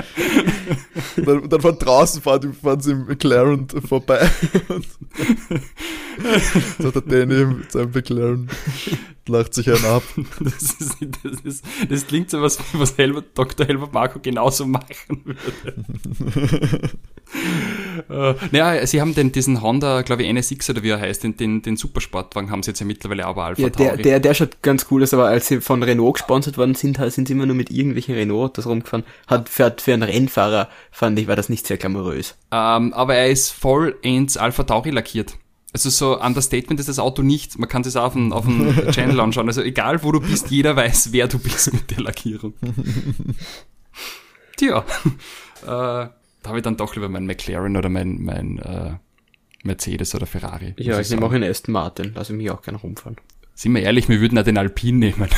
und, 1.17 1.27
dann, 1.27 1.39
und 1.39 1.53
dann 1.53 1.61
von 1.61 1.77
draußen 1.77 2.21
fahren, 2.21 2.53
fahren 2.53 2.81
sie 2.81 2.91
im 2.91 3.05
McLaren 3.05 3.67
vorbei. 3.87 4.29
so 6.79 6.91
der 6.91 7.01
Danny 7.01 7.45
mit 7.45 7.71
seinem 7.71 7.91
McLaren 7.91 8.49
lacht 9.27 9.53
sich 9.53 9.67
einen 9.69 9.85
ab. 9.85 10.03
Das, 10.39 10.73
ist, 10.73 10.97
das, 11.23 11.41
ist, 11.41 11.65
das 11.89 12.07
klingt 12.07 12.29
so 12.29 12.41
was, 12.41 12.59
was 12.73 12.97
Helmut, 12.97 13.25
Dr. 13.33 13.65
Helmut 13.65 13.93
Marco 13.93 14.19
genauso 14.19 14.65
machen 14.65 15.23
würde. 15.23 16.89
uh, 18.09 18.33
naja, 18.51 18.85
sie 18.85 19.01
haben 19.01 19.15
den, 19.15 19.31
diesen 19.31 19.61
Honda, 19.61 20.01
glaube 20.01 20.23
ich, 20.23 20.33
NSX 20.33 20.69
oder 20.71 20.83
wie 20.83 20.89
er 20.89 20.99
heißt, 20.99 21.23
den, 21.23 21.37
den, 21.37 21.61
den 21.61 21.77
Supersportwagen 21.77 22.51
haben 22.51 22.63
sie 22.63 22.71
jetzt 22.71 22.79
ja 22.79 22.85
mittlerweile 22.85 23.25
aber 23.25 23.45
Alpha 23.45 23.61
ja, 23.61 23.69
der, 23.69 23.97
der, 23.97 24.19
der 24.19 24.33
schaut 24.33 24.61
ganz 24.61 24.87
cool 24.91 25.03
aus, 25.03 25.13
aber 25.13 25.27
als 25.27 25.47
sie 25.47 25.61
von 25.61 25.83
Renault 25.83 26.15
gesponsert 26.15 26.57
worden 26.57 26.75
sind, 26.75 26.97
sind 27.11 27.27
sie 27.27 27.33
immer 27.33 27.45
nur 27.45 27.55
mit 27.55 27.69
irgendwelchen 27.69 28.15
Renault-Autos 28.15 28.65
rumgefahren. 28.65 29.05
Hat 29.27 29.49
für, 29.49 29.73
für 29.79 29.93
einen 30.01 30.11
Rennfahrer, 30.11 30.69
fand 30.91 31.17
ich, 31.19 31.27
war 31.27 31.35
das 31.35 31.49
nicht 31.49 31.67
sehr 31.67 31.77
glamourös. 31.77 32.37
Ähm, 32.51 32.93
aber 32.93 33.15
er 33.15 33.29
ist 33.29 33.51
voll 33.51 33.97
ins 34.01 34.37
Alpha 34.37 34.63
Tauri 34.63 34.91
lackiert. 34.91 35.37
Also 35.73 35.89
so 35.89 36.19
Understatement 36.19 36.79
ist 36.79 36.89
das 36.89 36.99
Auto 36.99 37.21
nicht. 37.21 37.57
Man 37.57 37.69
kann 37.69 37.81
es 37.83 37.95
auf 37.95 38.13
dem, 38.13 38.33
auf 38.33 38.45
dem 38.45 38.75
Channel 38.91 39.19
anschauen. 39.19 39.47
Also 39.47 39.61
egal 39.61 40.03
wo 40.03 40.11
du 40.11 40.19
bist, 40.19 40.51
jeder 40.51 40.75
weiß, 40.75 41.13
wer 41.13 41.27
du 41.27 41.39
bist 41.39 41.71
mit 41.73 41.91
der 41.91 42.01
Lackierung. 42.01 42.53
Tja, 44.57 44.79
äh, 45.63 45.65
da 45.65 46.11
habe 46.45 46.57
ich 46.57 46.63
dann 46.63 46.77
doch 46.77 46.95
lieber 46.95 47.07
mein 47.07 47.25
McLaren 47.25 47.77
oder 47.77 47.87
mein, 47.87 48.21
mein 48.21 48.59
äh, 48.59 48.95
Mercedes 49.63 50.13
oder 50.13 50.25
Ferrari. 50.25 50.73
Ja, 50.77 50.99
ich 50.99 51.09
nehme 51.09 51.25
auch 51.25 51.31
einen 51.31 51.49
Aston 51.49 51.71
Martin. 51.71 52.11
Lass 52.15 52.29
ich 52.29 52.35
mich 52.35 52.51
auch 52.51 52.61
gerne 52.61 52.79
rumfahren 52.79 53.17
sind 53.61 53.75
wir 53.75 53.83
ehrlich, 53.83 54.09
wir 54.09 54.19
würden 54.19 54.39
auch 54.39 54.43
den 54.43 54.57
Alpin 54.57 54.97
nehmen. 54.97 55.27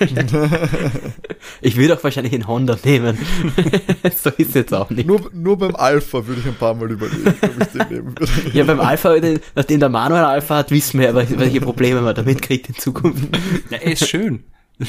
ich 1.60 1.76
würde 1.76 1.94
auch 1.94 2.02
wahrscheinlich 2.02 2.32
den 2.32 2.48
Honda 2.48 2.78
nehmen. 2.82 3.18
so 4.16 4.30
ist 4.30 4.48
es 4.48 4.54
jetzt 4.54 4.72
auch 4.72 4.88
nicht. 4.88 5.06
Nur, 5.06 5.30
nur 5.34 5.58
beim 5.58 5.76
Alpha 5.76 6.26
würde 6.26 6.40
ich 6.40 6.46
ein 6.46 6.54
paar 6.54 6.72
Mal 6.72 6.90
überlegen, 6.90 7.26
ob 7.26 7.60
ich 7.60 7.66
den 7.66 7.88
nehmen 7.90 8.18
würde. 8.18 8.32
Ja, 8.54 8.64
beim 8.64 8.80
Alpha, 8.80 9.14
nachdem 9.54 9.78
der 9.78 9.90
Manuel 9.90 10.24
Alpha 10.24 10.56
hat, 10.56 10.70
wissen 10.70 11.00
wir 11.00 11.08
ja, 11.08 11.14
welche 11.14 11.60
Probleme 11.60 12.00
man 12.00 12.14
damit 12.14 12.40
kriegt 12.40 12.70
in 12.70 12.76
Zukunft. 12.76 13.28
Ja, 13.68 13.76
er 13.76 13.92
ist 13.92 14.08
schön. 14.08 14.42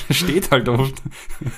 Steht 0.10 0.50
halt 0.52 0.70
oft. 0.70 0.96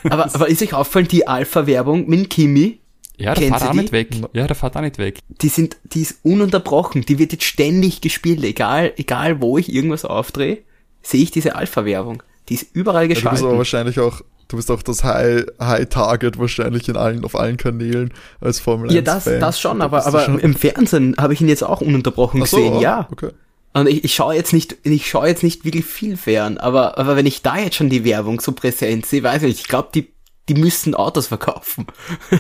Aber, 0.10 0.34
aber 0.34 0.48
ist 0.48 0.64
euch 0.64 0.74
auffallen, 0.74 1.08
die 1.08 1.28
Alpha-Werbung 1.28 2.10
mit 2.10 2.32
Kimi? 2.32 2.80
Ja, 3.18 3.36
der 3.36 3.50
fährt 3.50 3.62
auch 3.62 3.74
nicht 3.74 3.92
weg. 3.92 4.10
Ja, 4.34 4.48
der 4.48 4.56
fährt 4.56 4.76
auch 4.76 4.82
nicht 4.82 4.98
weg. 4.98 5.20
Die 5.28 5.50
sind, 5.50 5.78
die 5.84 6.02
ist 6.02 6.22
ununterbrochen. 6.24 7.06
Die 7.06 7.20
wird 7.20 7.34
jetzt 7.34 7.44
ständig 7.44 8.02
gespielt, 8.02 8.44
egal, 8.44 8.94
egal 8.98 9.42
wo 9.44 9.60
ich 9.60 9.72
irgendwas 9.72 10.06
aufdrehe 10.06 10.64
sehe 11.04 11.22
ich 11.22 11.32
diese 11.32 11.56
Alpha-Werbung. 11.56 12.24
Die 12.50 12.56
ist 12.56 12.68
überall 12.74 13.08
geschaltet. 13.08 13.26
Ja, 13.26 13.30
du 13.30 13.36
bist 13.36 13.44
aber 13.46 13.58
wahrscheinlich 13.58 14.00
auch, 14.00 14.22
du 14.48 14.58
bist 14.58 14.72
auch 14.72 14.82
das 14.82 15.04
High, 15.04 15.46
High 15.60 15.88
Target 15.90 16.40
wahrscheinlich 16.40 16.90
in 16.90 16.98
allen, 16.98 17.24
auf 17.24 17.36
allen 17.36 17.58
Kanälen 17.58 18.14
als 18.42 18.60
Formel 18.60 18.88
1 18.88 18.96
Ja, 18.96 19.02
das, 19.02 19.26
Fan. 19.26 19.40
das 19.40 19.60
schon, 19.60 19.82
aber, 19.82 20.06
aber 20.06 20.22
schon. 20.26 20.40
im 20.40 20.56
Fernsehen 20.56 21.16
habe 21.18 21.34
ich 21.34 21.42
ihn 21.42 21.48
jetzt 21.48 21.64
auch 21.64 21.82
ununterbrochen 21.82 22.44
so, 22.46 22.58
gesehen, 22.58 22.80
ja. 22.80 23.08
Okay. 23.12 23.30
Und 23.74 23.88
ich, 23.88 24.04
ich 24.04 24.14
schaue 24.14 24.36
jetzt 24.36 24.54
nicht, 24.54 24.78
ich 24.84 25.10
schaue 25.10 25.28
jetzt 25.28 25.42
nicht 25.42 25.66
wirklich 25.66 25.86
viel 25.86 26.16
fern, 26.18 26.58
aber, 26.58 26.98
aber 26.98 27.16
wenn 27.16 27.26
ich 27.26 27.42
da 27.42 27.58
jetzt 27.58 27.76
schon 27.76 27.90
die 27.90 28.04
Werbung 28.06 28.40
so 28.40 28.52
präsent 28.52 29.06
sehe, 29.06 29.24
weiß 29.24 29.42
ich 29.44 29.48
nicht, 29.48 29.62
ich 29.62 29.68
glaube, 29.68 29.90
die, 29.96 30.14
die 30.48 30.54
müssen 30.54 30.94
Autos 30.94 31.28
verkaufen. 31.28 31.88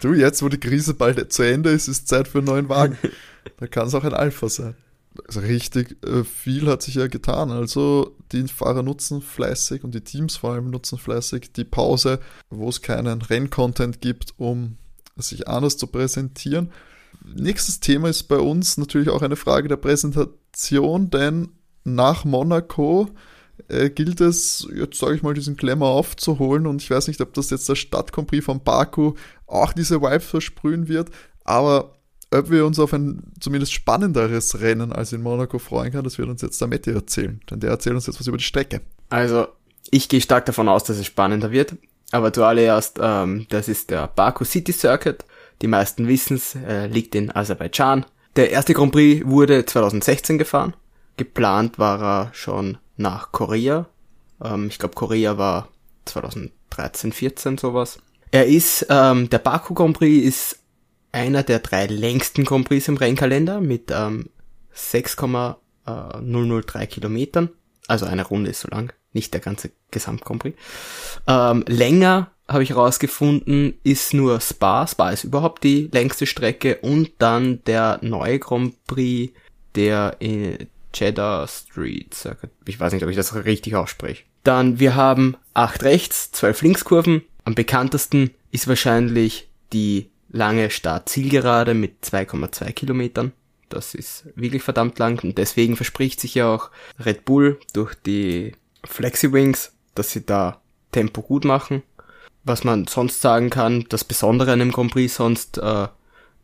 du, 0.00 0.12
jetzt, 0.12 0.42
wo 0.42 0.48
die 0.48 0.60
Krise 0.60 0.94
bald 0.94 1.32
zu 1.32 1.42
Ende 1.42 1.70
ist, 1.70 1.88
ist 1.88 2.06
Zeit 2.06 2.28
für 2.28 2.38
einen 2.38 2.46
neuen 2.46 2.68
Wagen. 2.68 2.96
Da 3.58 3.66
kann 3.66 3.88
es 3.88 3.94
auch 3.94 4.04
ein 4.04 4.14
Alpha 4.14 4.48
sein 4.48 4.76
richtig 5.34 5.96
äh, 6.04 6.24
viel 6.24 6.66
hat 6.68 6.82
sich 6.82 6.94
ja 6.94 7.06
getan. 7.06 7.50
Also 7.50 8.16
die 8.32 8.46
Fahrer 8.48 8.82
nutzen 8.82 9.22
fleißig 9.22 9.84
und 9.84 9.94
die 9.94 10.02
Teams 10.02 10.36
vor 10.36 10.52
allem 10.52 10.70
nutzen 10.70 10.98
fleißig 10.98 11.52
die 11.52 11.64
Pause, 11.64 12.20
wo 12.50 12.68
es 12.68 12.82
keinen 12.82 13.22
Renncontent 13.22 14.00
gibt, 14.00 14.34
um 14.36 14.76
sich 15.16 15.48
anders 15.48 15.76
zu 15.76 15.86
präsentieren. 15.86 16.70
Nächstes 17.24 17.80
Thema 17.80 18.08
ist 18.08 18.24
bei 18.24 18.38
uns 18.38 18.76
natürlich 18.76 19.08
auch 19.08 19.22
eine 19.22 19.36
Frage 19.36 19.68
der 19.68 19.76
Präsentation, 19.76 21.10
denn 21.10 21.48
nach 21.84 22.24
Monaco 22.24 23.08
äh, 23.68 23.90
gilt 23.90 24.20
es, 24.20 24.68
jetzt 24.74 24.98
sage 24.98 25.16
ich 25.16 25.22
mal, 25.22 25.34
diesen 25.34 25.56
Glamour 25.56 25.88
aufzuholen 25.88 26.66
und 26.66 26.82
ich 26.82 26.90
weiß 26.90 27.08
nicht, 27.08 27.20
ob 27.20 27.32
das 27.34 27.50
jetzt 27.50 27.68
der 27.68 27.74
Stadtcompris 27.74 28.44
von 28.44 28.62
Baku 28.62 29.14
auch 29.46 29.72
diese 29.72 30.02
Vibes 30.02 30.26
versprühen 30.26 30.88
wird, 30.88 31.10
aber 31.44 31.95
ob 32.38 32.50
wir 32.50 32.66
uns 32.66 32.78
auf 32.78 32.92
ein 32.92 33.32
zumindest 33.40 33.72
spannenderes 33.72 34.60
Rennen 34.60 34.92
als 34.92 35.12
in 35.12 35.22
Monaco 35.22 35.58
freuen 35.58 35.92
können, 35.92 36.04
das 36.04 36.18
wird 36.18 36.28
uns 36.28 36.42
jetzt 36.42 36.60
der 36.60 36.68
Matti 36.68 36.90
erzählen. 36.90 37.40
Denn 37.50 37.60
der 37.60 37.70
erzählt 37.70 37.94
uns 37.94 38.06
jetzt 38.06 38.20
was 38.20 38.26
über 38.26 38.38
die 38.38 38.44
Strecke. 38.44 38.80
Also, 39.08 39.48
ich 39.90 40.08
gehe 40.08 40.20
stark 40.20 40.46
davon 40.46 40.68
aus, 40.68 40.84
dass 40.84 40.98
es 40.98 41.06
spannender 41.06 41.50
wird. 41.50 41.76
Aber 42.12 42.32
zuallererst, 42.32 42.98
ähm, 43.00 43.46
das 43.48 43.68
ist 43.68 43.90
der 43.90 44.06
Baku 44.08 44.44
City 44.44 44.72
Circuit. 44.72 45.24
Die 45.62 45.66
meisten 45.66 46.06
wissen 46.06 46.36
es, 46.36 46.54
äh, 46.54 46.86
liegt 46.86 47.14
in 47.14 47.34
Aserbaidschan. 47.34 48.06
Der 48.36 48.50
erste 48.50 48.74
Grand 48.74 48.92
Prix 48.92 49.26
wurde 49.26 49.64
2016 49.64 50.38
gefahren. 50.38 50.74
Geplant 51.16 51.78
war 51.78 52.02
er 52.02 52.30
schon 52.34 52.78
nach 52.96 53.32
Korea. 53.32 53.86
Ähm, 54.42 54.68
ich 54.68 54.78
glaube, 54.78 54.94
Korea 54.94 55.38
war 55.38 55.68
2013, 56.04 57.12
14 57.12 57.58
sowas. 57.58 57.98
Er 58.30 58.46
ist, 58.46 58.86
ähm, 58.90 59.30
der 59.30 59.38
Baku 59.38 59.74
Grand 59.74 59.98
Prix 59.98 60.26
ist 60.26 60.58
einer 61.16 61.42
der 61.42 61.58
drei 61.60 61.86
längsten 61.86 62.44
Grand 62.44 62.68
Prix 62.68 62.88
im 62.88 62.98
Rennkalender 62.98 63.62
mit 63.62 63.90
ähm, 63.90 64.28
6,003 64.72 66.86
Kilometern. 66.86 67.48
Also 67.88 68.04
eine 68.04 68.26
Runde 68.26 68.50
ist 68.50 68.60
so 68.60 68.68
lang, 68.68 68.92
nicht 69.14 69.32
der 69.32 69.40
ganze 69.40 69.70
Gesamt 69.90 70.26
Grand 70.26 70.42
Prix. 70.42 70.58
Ähm, 71.26 71.64
länger 71.66 72.32
habe 72.46 72.62
ich 72.62 72.68
herausgefunden, 72.70 73.78
ist 73.82 74.12
nur 74.12 74.42
Spa. 74.42 74.86
Spa 74.86 75.08
ist 75.08 75.24
überhaupt 75.24 75.64
die 75.64 75.88
längste 75.90 76.26
Strecke 76.26 76.76
und 76.82 77.12
dann 77.18 77.64
der 77.64 77.98
neue 78.02 78.38
Grand 78.38 78.84
Prix, 78.84 79.32
der 79.74 80.16
in 80.18 80.66
Cheddar 80.92 81.48
Street. 81.48 82.14
Ich 82.66 82.78
weiß 82.78 82.92
nicht, 82.92 83.04
ob 83.04 83.08
ich 83.08 83.16
das 83.16 83.34
richtig 83.34 83.74
ausspreche. 83.74 84.24
Dann 84.44 84.78
wir 84.78 84.96
haben 84.96 85.38
acht 85.54 85.82
rechts, 85.82 86.30
zwölf 86.30 86.60
Linkskurven. 86.60 87.22
Am 87.44 87.54
bekanntesten 87.54 88.32
ist 88.50 88.68
wahrscheinlich 88.68 89.48
die 89.72 90.10
lange 90.28 90.70
Start-Zielgerade 90.70 91.74
mit 91.74 92.04
2,2 92.04 92.72
Kilometern. 92.72 93.32
Das 93.68 93.94
ist 93.94 94.26
wirklich 94.36 94.62
verdammt 94.62 94.98
lang 94.98 95.22
und 95.22 95.38
deswegen 95.38 95.76
verspricht 95.76 96.20
sich 96.20 96.34
ja 96.34 96.52
auch 96.52 96.70
Red 97.04 97.24
Bull 97.24 97.58
durch 97.72 97.94
die 97.94 98.52
Flexi 98.84 99.32
Wings, 99.32 99.72
dass 99.94 100.12
sie 100.12 100.24
da 100.24 100.60
Tempo 100.92 101.22
gut 101.22 101.44
machen. 101.44 101.82
Was 102.44 102.62
man 102.62 102.86
sonst 102.86 103.20
sagen 103.20 103.50
kann, 103.50 103.84
das 103.88 104.04
Besondere 104.04 104.52
an 104.52 104.60
dem 104.60 104.70
Grand 104.70 104.92
Prix 104.92 105.16
sonst 105.16 105.58
äh, 105.58 105.88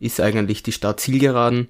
ist 0.01 0.21
eigentlich 0.21 0.65
die 0.65 0.73
Start-Zielgeraden. 0.73 1.69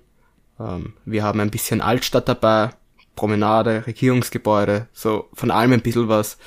Ähm, 0.58 0.94
wir 1.04 1.22
haben 1.22 1.40
ein 1.40 1.50
bisschen 1.50 1.82
Altstadt 1.82 2.28
dabei, 2.28 2.70
Promenade, 3.14 3.86
Regierungsgebäude, 3.86 4.88
so 4.94 5.28
von 5.34 5.50
allem 5.50 5.72
ein 5.72 5.82
bisschen 5.82 6.08
was. 6.08 6.38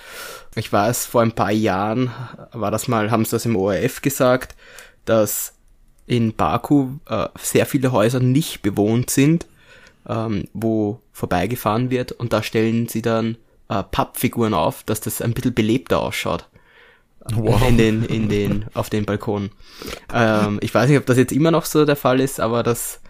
Ich 0.55 0.74
weiß, 0.74 1.05
vor 1.05 1.22
ein 1.22 1.34
paar 1.34 1.51
Jahren 1.51 2.11
war 2.53 2.72
das 2.72 2.88
mal, 2.88 3.11
haben 3.11 3.24
sie 3.24 3.32
das 3.32 3.45
im 3.45 3.55
ORF 3.55 4.01
gesagt, 4.01 4.55
dass 5.05 5.55
in 6.08 6.36
Baku 6.36 6.89
äh, 7.10 7.28
sehr 7.39 7.66
viele 7.66 7.91
Häuser 7.91 8.20
nicht 8.20 8.62
bewohnt 8.62 9.10
sind, 9.10 9.47
ähm, 10.08 10.45
wo 10.53 10.99
vorbeigefahren 11.12 11.89
wird 11.89 12.12
und 12.12 12.34
da 12.34 12.43
stellen 12.43 12.88
sie 12.88 13.01
dann 13.01 13.38
äh, 13.70 13.84
Pappfiguren 13.84 14.53
auf, 14.53 14.84
dass 14.84 15.01
das 15.01 15.22
ein 15.22 15.34
bisschen 15.34 15.53
belebter 15.53 16.01
ausschaut. 16.01 16.47
Wow. 17.34 17.68
In 17.68 17.78
den, 17.78 18.03
in 18.03 18.30
den, 18.30 18.66
auf 18.76 18.91
den 18.91 19.06
Balkonen. 19.06 19.49
Ähm, 20.14 20.60
ich 20.62 20.74
weiß 20.74 20.88
nicht, 20.89 20.99
ob 20.99 21.08
das 21.08 21.18
jetzt 21.18 21.34
immer 21.34 21.49
noch 21.49 21.66
so 21.66 21.84
der 21.84 21.95
Fall 21.95 22.20
ist, 22.20 22.39
aber 22.39 22.62
das 22.62 23.01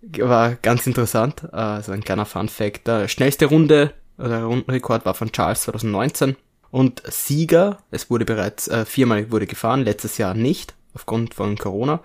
war 0.00 0.54
ganz 0.54 0.86
interessant. 0.86 1.42
Äh, 1.52 1.56
also 1.56 1.90
ein 1.90 2.04
kleiner 2.04 2.24
Fun 2.24 2.48
Fact. 2.48 2.86
Der 2.86 3.08
schnellste 3.08 3.46
Runde, 3.46 3.94
der 4.16 4.44
Rundenrekord 4.44 5.04
war 5.04 5.14
von 5.14 5.32
Charles 5.32 5.62
2019. 5.62 6.36
Und 6.70 7.02
Sieger, 7.08 7.78
es 7.90 8.10
wurde 8.10 8.24
bereits 8.24 8.68
äh, 8.68 8.84
viermal 8.84 9.32
wurde 9.32 9.48
gefahren, 9.48 9.82
letztes 9.82 10.18
Jahr 10.18 10.34
nicht 10.34 10.74
aufgrund 10.98 11.34
von 11.34 11.56
Corona. 11.56 12.00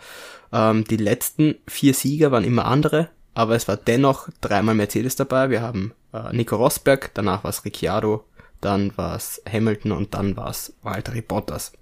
Ähm, 0.51 0.85
die 0.85 0.97
letzten 0.97 1.55
vier 1.67 1.93
Sieger 1.93 2.31
waren 2.31 2.43
immer 2.43 2.65
andere, 2.65 3.09
aber 3.33 3.55
es 3.55 3.67
war 3.67 3.75
dennoch 3.75 4.29
dreimal 4.39 4.75
Mercedes 4.75 5.15
dabei. 5.15 5.49
Wir 5.49 5.61
haben 5.61 5.93
äh, 6.13 6.31
Nico 6.33 6.55
Rosberg, 6.55 7.11
danach 7.15 7.43
war 7.43 7.49
es 7.49 7.65
Ricciardo, 7.65 8.23
dann 8.61 8.95
war 8.95 9.15
es 9.15 9.41
Hamilton 9.51 9.91
und 9.91 10.13
dann 10.13 10.37
war 10.37 10.49
es 10.49 10.73
Valtteri 10.83 11.21
Bottas. 11.21 11.73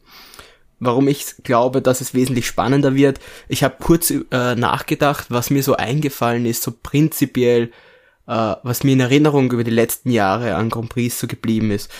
Warum 0.79 1.07
ich 1.07 1.35
glaube, 1.43 1.81
dass 1.81 2.01
es 2.01 2.15
wesentlich 2.15 2.47
spannender 2.47 2.95
wird, 2.95 3.19
ich 3.47 3.63
habe 3.63 3.75
kurz 3.79 4.09
äh, 4.09 4.55
nachgedacht, 4.55 5.27
was 5.29 5.51
mir 5.51 5.61
so 5.61 5.75
eingefallen 5.75 6.45
ist, 6.45 6.63
so 6.63 6.73
prinzipiell, 6.81 7.71
äh, 8.25 8.55
was 8.63 8.83
mir 8.83 8.93
in 8.93 8.99
Erinnerung 9.01 9.51
über 9.51 9.63
die 9.63 9.69
letzten 9.69 10.09
Jahre 10.09 10.55
an 10.55 10.69
Grand 10.69 10.89
Prix 10.89 11.19
so 11.19 11.27
geblieben 11.27 11.69
ist. 11.69 11.91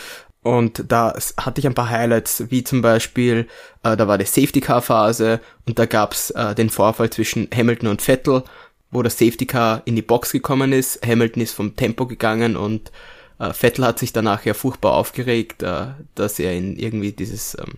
Und 0.44 0.86
da 0.88 1.14
hatte 1.38 1.60
ich 1.60 1.68
ein 1.68 1.76
paar 1.76 1.90
Highlights, 1.90 2.46
wie 2.50 2.64
zum 2.64 2.82
Beispiel, 2.82 3.48
äh, 3.84 3.96
da 3.96 4.08
war 4.08 4.18
die 4.18 4.26
Safety 4.26 4.60
Car 4.60 4.82
Phase 4.82 5.40
und 5.68 5.78
da 5.78 5.86
gab's 5.86 6.32
äh, 6.32 6.56
den 6.56 6.72
Vorfall 6.72 7.12
zwischen 7.12 7.48
Hamilton 7.54 7.90
und 7.90 8.02
Vettel, 8.02 8.44
wo 8.90 9.04
das 9.04 9.20
Safety 9.20 9.46
Car 9.46 9.84
in 9.86 9.96
die 9.96 10.02
Box 10.02 10.32
gekommen 10.32 10.74
ist. 10.74 11.06
Hamilton 11.06 11.44
ist 11.44 11.54
vom 11.54 11.76
Tempo 11.76 12.08
gegangen 12.08 12.58
und 12.58 12.92
äh, 13.38 13.54
Vettel 13.54 13.86
hat 13.86 14.00
sich 14.00 14.14
danach 14.14 14.44
ja 14.44 14.56
furchtbar 14.56 14.94
aufgeregt, 14.94 15.62
äh, 15.62 15.88
dass 16.16 16.40
er 16.40 16.56
ihn 16.56 16.76
irgendwie 16.76 17.12
dieses, 17.12 17.56
ähm, 17.60 17.76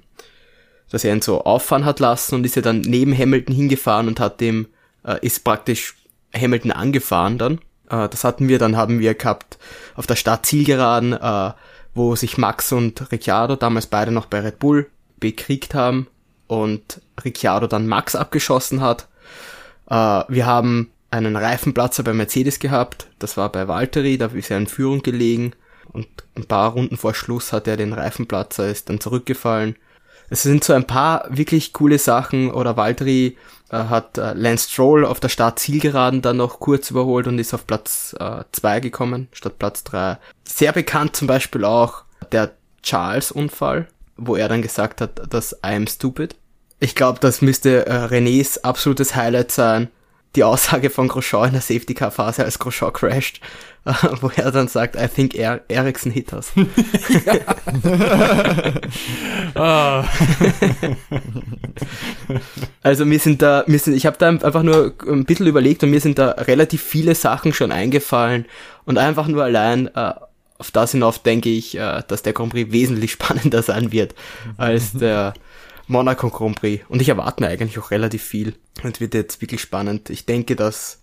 dass 0.89 1.03
er 1.03 1.13
ihn 1.13 1.21
so 1.21 1.43
auffahren 1.43 1.83
hat 1.83 1.99
lassen 1.99 2.35
und 2.35 2.45
ist 2.45 2.55
ja 2.55 2.61
dann 2.61 2.79
neben 2.79 3.17
Hamilton 3.17 3.55
hingefahren 3.55 4.07
und 4.07 4.21
hat 4.21 4.39
dem, 4.39 4.67
äh, 5.05 5.17
ist 5.21 5.43
praktisch 5.43 5.95
Hamilton 6.33 6.71
angefahren 6.71 7.37
dann. 7.37 7.57
Äh, 7.89 8.07
das 8.07 8.23
hatten 8.23 8.47
wir, 8.47 8.57
dann 8.57 8.77
haben 8.77 8.99
wir 8.99 9.15
gehabt 9.15 9.57
auf 9.95 10.07
der 10.07 10.15
Stadt 10.15 10.45
Zielgeraden, 10.45 11.13
wo 11.93 12.15
sich 12.15 12.37
Max 12.37 12.71
und 12.71 13.11
Ricciardo, 13.11 13.55
damals 13.55 13.87
beide 13.87 14.11
noch 14.11 14.25
bei 14.25 14.39
Red 14.39 14.59
Bull, 14.59 14.89
bekriegt 15.19 15.73
haben 15.73 16.07
und 16.47 17.01
Ricciardo 17.23 17.67
dann 17.67 17.87
Max 17.87 18.15
abgeschossen 18.15 18.81
hat. 18.81 19.07
Äh, 19.89 20.23
wir 20.27 20.45
haben 20.45 20.91
einen 21.11 21.35
Reifenplatzer 21.35 22.03
bei 22.03 22.13
Mercedes 22.13 22.59
gehabt, 22.59 23.07
das 23.19 23.37
war 23.37 23.51
bei 23.51 23.67
Valtteri, 23.67 24.17
da 24.17 24.27
ist 24.27 24.49
er 24.49 24.57
in 24.57 24.67
Führung 24.67 25.03
gelegen 25.03 25.53
und 25.91 26.07
ein 26.35 26.45
paar 26.45 26.71
Runden 26.71 26.97
vor 26.97 27.13
Schluss 27.13 27.53
hat 27.53 27.67
er 27.67 27.77
den 27.77 27.93
Reifenplatzer, 27.93 28.67
ist 28.67 28.89
dann 28.89 28.99
zurückgefallen. 28.99 29.75
Es 30.29 30.41
sind 30.41 30.63
so 30.63 30.73
ein 30.73 30.87
paar 30.87 31.27
wirklich 31.29 31.73
coole 31.73 31.99
Sachen 31.99 32.51
oder 32.51 32.75
Valtteri 32.75 33.37
hat 33.73 34.17
äh, 34.17 34.33
Lance 34.33 34.69
Stroll 34.69 35.05
auf 35.05 35.19
der 35.19 35.29
Start-Zielgeraden 35.29 36.21
dann 36.21 36.37
noch 36.37 36.59
kurz 36.59 36.89
überholt 36.91 37.27
und 37.27 37.39
ist 37.39 37.53
auf 37.53 37.67
Platz 37.67 38.15
2 38.51 38.77
äh, 38.77 38.81
gekommen 38.81 39.27
statt 39.31 39.59
Platz 39.59 39.83
3. 39.83 40.17
Sehr 40.47 40.71
bekannt 40.71 41.15
zum 41.15 41.27
Beispiel 41.27 41.65
auch 41.65 42.03
der 42.31 42.51
Charles-Unfall, 42.83 43.87
wo 44.17 44.35
er 44.35 44.49
dann 44.49 44.61
gesagt 44.61 45.01
hat, 45.01 45.33
dass 45.33 45.53
I 45.65 45.75
am 45.75 45.87
stupid. 45.87 46.35
Ich 46.79 46.95
glaube, 46.95 47.19
das 47.19 47.41
müsste 47.41 47.85
äh, 47.85 48.05
Renés 48.05 48.61
absolutes 48.61 49.15
Highlight 49.15 49.51
sein. 49.51 49.89
Die 50.35 50.43
Aussage 50.43 50.89
von 50.89 51.07
Grosjean 51.07 51.47
in 51.47 51.53
der 51.53 51.61
Safety-Car-Phase, 51.61 52.43
als 52.43 52.57
Grosjean 52.57 52.91
crasht, 52.91 53.39
wo 54.21 54.31
er 54.35 54.51
dann 54.51 54.67
sagt, 54.67 54.95
I 54.95 55.07
think 55.07 55.35
er 55.35 55.61
Ericsson 55.67 56.11
hit 56.11 56.33
us. 56.33 56.51
Ah. 59.55 60.03
also 62.81 63.05
mir 63.05 63.19
sind 63.19 63.41
da, 63.41 63.63
mir 63.67 63.77
sind, 63.77 63.93
ich 63.93 64.05
habe 64.05 64.17
da 64.17 64.29
einfach 64.29 64.63
nur 64.63 64.93
ein 65.07 65.25
bisschen 65.25 65.47
überlegt 65.47 65.83
und 65.83 65.91
mir 65.91 65.99
sind 65.99 66.17
da 66.17 66.29
relativ 66.31 66.81
viele 66.81 67.13
Sachen 67.13 67.53
schon 67.53 67.71
eingefallen 67.71 68.45
und 68.85 68.97
einfach 68.97 69.27
nur 69.27 69.43
allein 69.43 69.87
äh, 69.95 70.13
auf 70.57 70.71
das 70.71 70.91
hinauf 70.91 71.19
denke 71.19 71.49
ich, 71.49 71.77
äh, 71.77 72.01
dass 72.07 72.23
der 72.23 72.33
Grand 72.33 72.53
Prix 72.53 72.71
wesentlich 72.71 73.11
spannender 73.13 73.61
sein 73.61 73.91
wird 73.91 74.15
als 74.57 74.93
der 74.93 75.33
Monaco 75.87 76.29
Grand 76.29 76.59
Prix. 76.59 76.83
Und 76.89 77.01
ich 77.01 77.09
erwarte 77.09 77.43
mir 77.43 77.49
eigentlich 77.49 77.77
auch 77.79 77.91
relativ 77.91 78.23
viel. 78.23 78.55
Es 78.83 78.99
wird 78.99 79.13
jetzt 79.13 79.41
wirklich 79.41 79.61
spannend. 79.61 80.09
Ich 80.09 80.25
denke, 80.25 80.55
dass, 80.55 81.01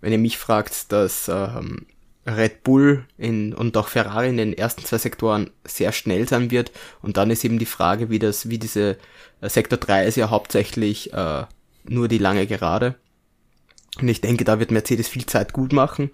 wenn 0.00 0.12
ihr 0.12 0.18
mich 0.18 0.38
fragt, 0.38 0.92
dass 0.92 1.28
ähm, 1.28 1.86
Red 2.26 2.62
Bull 2.62 3.04
in, 3.18 3.54
und 3.54 3.76
auch 3.76 3.88
Ferrari 3.88 4.28
in 4.28 4.36
den 4.36 4.52
ersten 4.52 4.84
zwei 4.84 4.98
Sektoren 4.98 5.50
sehr 5.64 5.92
schnell 5.92 6.28
sein 6.28 6.50
wird. 6.50 6.72
Und 7.02 7.16
dann 7.16 7.30
ist 7.30 7.44
eben 7.44 7.58
die 7.58 7.66
Frage, 7.66 8.10
wie 8.10 8.18
das, 8.18 8.48
wie 8.48 8.58
diese 8.58 8.96
äh, 9.40 9.48
Sektor 9.48 9.78
3 9.78 10.06
ist 10.06 10.16
ja 10.16 10.30
hauptsächlich 10.30 11.12
äh, 11.12 11.44
nur 11.84 12.08
die 12.08 12.18
lange 12.18 12.46
Gerade. 12.46 12.96
Und 14.00 14.08
ich 14.08 14.20
denke, 14.20 14.44
da 14.44 14.58
wird 14.58 14.70
Mercedes 14.70 15.08
viel 15.08 15.26
Zeit 15.26 15.52
gut 15.52 15.72
machen. 15.72 16.10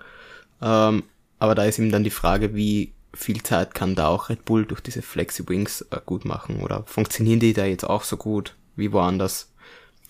Ähm, 0.62 1.05
aber 1.39 1.55
da 1.55 1.64
ist 1.64 1.78
eben 1.78 1.93
dann 1.93 2.05
die 2.05 2.11
Frage, 2.11 2.55
wie 2.55 2.93
viel 3.17 3.43
Zeit 3.43 3.75
kann 3.75 3.95
da 3.95 4.09
auch 4.09 4.29
Red 4.29 4.45
Bull 4.45 4.64
durch 4.64 4.81
diese 4.81 5.03
Flexi 5.03 5.49
Wings 5.49 5.83
äh, 5.91 6.01
gut 6.05 6.25
machen? 6.25 6.62
Oder 6.62 6.85
funktionieren 6.87 7.41
die 7.41 7.53
da 7.53 7.64
jetzt 7.64 7.85
auch 7.85 8.05
so 8.05 8.17
gut 8.17 8.55
wie 8.77 8.93
woanders? 8.93 9.51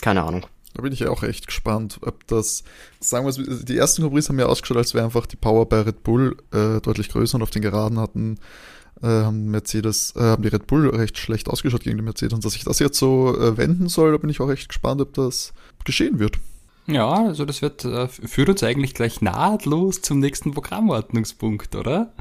Keine 0.02 0.22
Ahnung. 0.22 0.46
Da 0.74 0.82
bin 0.82 0.92
ich 0.92 1.06
auch 1.06 1.22
echt 1.22 1.46
gespannt, 1.46 1.98
ob 2.02 2.26
das, 2.26 2.62
sagen 3.00 3.24
wir 3.24 3.30
es, 3.30 3.64
die 3.64 3.78
ersten 3.78 4.02
Compris 4.02 4.28
haben 4.28 4.38
ja 4.38 4.44
ausgeschaut, 4.44 4.76
als 4.76 4.92
wäre 4.92 5.06
einfach 5.06 5.24
die 5.24 5.36
Power 5.36 5.66
bei 5.66 5.80
Red 5.80 6.02
Bull 6.02 6.36
äh, 6.52 6.82
deutlich 6.82 7.08
größer 7.08 7.36
und 7.36 7.42
auf 7.42 7.50
den 7.50 7.62
Geraden 7.62 7.98
hatten 7.98 8.38
äh, 9.02 9.06
haben 9.06 9.50
Mercedes, 9.50 10.14
äh, 10.16 10.20
haben 10.20 10.42
die 10.42 10.48
Red 10.48 10.66
Bull 10.66 10.88
recht 10.88 11.18
schlecht 11.18 11.48
ausgeschaut 11.48 11.82
gegen 11.82 11.98
die 11.98 12.02
Mercedes. 12.02 12.34
Und 12.34 12.44
dass 12.44 12.52
sich 12.52 12.64
das 12.64 12.78
jetzt 12.78 12.98
so 12.98 13.36
äh, 13.38 13.56
wenden 13.56 13.88
soll, 13.88 14.12
da 14.12 14.18
bin 14.18 14.30
ich 14.30 14.40
auch 14.40 14.50
echt 14.50 14.68
gespannt, 14.68 15.00
ob 15.00 15.14
das 15.14 15.52
geschehen 15.84 16.18
wird. 16.18 16.38
Ja, 16.86 17.08
also 17.08 17.44
das 17.44 17.62
wird, 17.62 17.84
äh, 17.84 18.08
führt 18.08 18.48
uns 18.48 18.62
eigentlich 18.62 18.94
gleich 18.94 19.20
nahtlos 19.20 20.02
zum 20.02 20.20
nächsten 20.20 20.52
Programmordnungspunkt, 20.52 21.74
oder? 21.74 22.12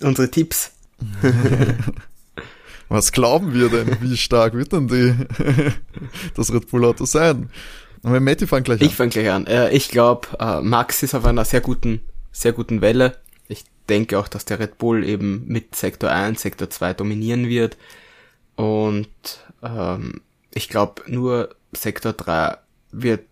Unsere 0.00 0.30
Tipps. 0.30 0.72
Was 2.88 3.12
glauben 3.12 3.52
wir 3.52 3.68
denn? 3.68 3.96
Wie 4.00 4.16
stark 4.16 4.54
wird 4.54 4.72
denn 4.72 4.88
die, 4.88 5.14
das 6.34 6.52
Red 6.52 6.70
Bull 6.70 6.84
Auto 6.84 7.04
sein? 7.04 7.50
Und 8.02 8.22
Matti 8.22 8.46
fängt 8.46 8.66
gleich 8.66 8.80
an. 8.80 8.86
Ich 8.86 8.94
fange 8.94 9.10
gleich 9.10 9.30
an. 9.30 9.46
Äh, 9.46 9.70
ich 9.70 9.88
glaube, 9.88 10.28
äh, 10.38 10.60
Max 10.60 11.02
ist 11.02 11.14
auf 11.14 11.24
einer 11.24 11.44
sehr 11.44 11.60
guten, 11.60 12.00
sehr 12.30 12.52
guten 12.52 12.80
Welle. 12.80 13.18
Ich 13.48 13.64
denke 13.88 14.18
auch, 14.18 14.28
dass 14.28 14.44
der 14.44 14.60
Red 14.60 14.78
Bull 14.78 15.04
eben 15.04 15.44
mit 15.46 15.74
Sektor 15.74 16.10
1, 16.10 16.40
Sektor 16.40 16.70
2 16.70 16.94
dominieren 16.94 17.48
wird. 17.48 17.76
Und 18.54 19.08
ähm, 19.62 20.20
ich 20.54 20.68
glaube, 20.68 21.02
nur 21.08 21.56
Sektor 21.72 22.12
3 22.12 22.58
wird, 22.92 23.24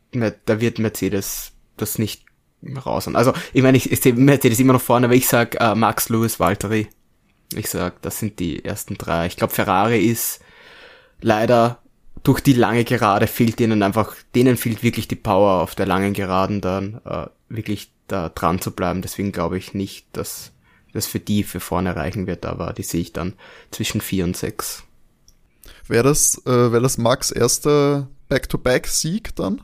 da 0.45 0.61
wird 0.61 0.79
Mercedes 0.81 1.53
das 1.77 1.99
nicht 1.99 2.24
raus. 2.77 3.09
Also, 3.09 3.33
ich 3.53 3.63
meine, 3.63 3.77
ich, 3.77 3.91
ich 3.91 4.01
sehe 4.01 4.15
Mercedes 4.15 4.61
immer 4.61 4.75
noch 4.75 4.83
vorne, 4.83 5.07
aber 5.07 5.15
ich 5.15 5.29
sag 5.29 5.61
äh, 5.61 5.75
Max 5.75 6.09
Lewis, 6.09 6.41
Valtteri. 6.41 6.89
Ich 7.55 7.69
sag, 7.69 8.01
das 8.03 8.19
sind 8.19 8.41
die 8.41 8.65
ersten 8.65 8.97
drei. 8.97 9.27
Ich 9.27 9.37
glaube, 9.37 9.53
Ferrari 9.53 10.05
ist 10.05 10.41
leider 11.21 11.79
durch 12.23 12.41
die 12.41 12.55
lange 12.55 12.85
Gerade 12.85 13.27
fehlt 13.27 13.59
denen 13.59 13.83
einfach, 13.83 14.17
denen 14.35 14.57
fehlt 14.57 14.83
wirklich 14.83 15.09
die 15.09 15.17
Power 15.17 15.63
auf 15.63 15.75
der 15.75 15.87
langen 15.87 16.15
Geraden 16.15 16.61
dann 16.61 17.01
äh, 17.05 17.27
wirklich 17.49 17.93
da 18.09 18.31
dran 18.31 18.61
zu 18.61 18.71
bleiben. 18.71 19.03
Deswegen 19.03 19.31
glaube 19.31 19.59
ich 19.59 19.75
nicht, 19.75 20.07
dass 20.13 20.53
das 20.93 21.07
für 21.07 21.21
die 21.21 21.43
für 21.43 21.61
vorne 21.61 21.97
reichen 21.97 22.27
wird, 22.27 22.47
aber 22.47 22.73
die 22.73 22.83
sehe 22.83 23.03
ich 23.03 23.13
dann 23.13 23.35
zwischen 23.71 24.01
vier 24.01 24.25
und 24.25 24.37
sechs. 24.37 24.85
Wäre 25.87 26.05
das, 26.05 26.41
äh, 26.47 26.73
wäre 26.73 26.83
das 26.83 26.99
Max 26.99 27.31
erster 27.31 28.09
Back-to-Back-Sieg 28.29 29.37
dann? 29.37 29.61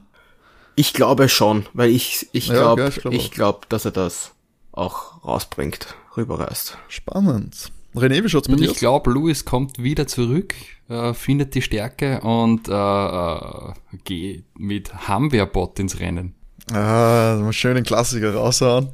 Ich 0.81 0.95
glaube 0.95 1.29
schon, 1.29 1.67
weil 1.75 1.91
ich, 1.91 2.31
ich 2.33 2.47
ja, 2.47 2.55
glaube, 2.55 2.89
ich 2.89 3.03
glaube, 3.03 3.29
glaub, 3.31 3.69
dass 3.69 3.85
er 3.85 3.91
das 3.91 4.33
auch 4.73 5.23
rausbringt, 5.23 5.95
rüberreißt. 6.17 6.79
Spannend. 6.89 7.71
René, 7.95 8.25
wie 8.25 8.31
schaut's 8.31 8.49
dir 8.49 8.59
Ich 8.59 8.77
glaube, 8.77 9.13
Lewis 9.13 9.45
kommt 9.45 9.83
wieder 9.83 10.07
zurück, 10.07 10.55
äh, 10.89 11.13
findet 11.13 11.55
die 11.55 11.61
Stärke 11.61 12.23
und 12.23 12.67
äh, 12.71 12.73
äh, 12.73 13.75
geht 14.05 14.45
mit 14.57 15.07
Hamwerbot 15.07 15.79
ins 15.81 16.01
Rennen. 16.01 16.35
Ah, 16.73 17.37
mal 17.43 17.53
schön 17.53 17.75
den 17.75 17.85
Klassiker 17.85 18.33
raushauen. 18.33 18.89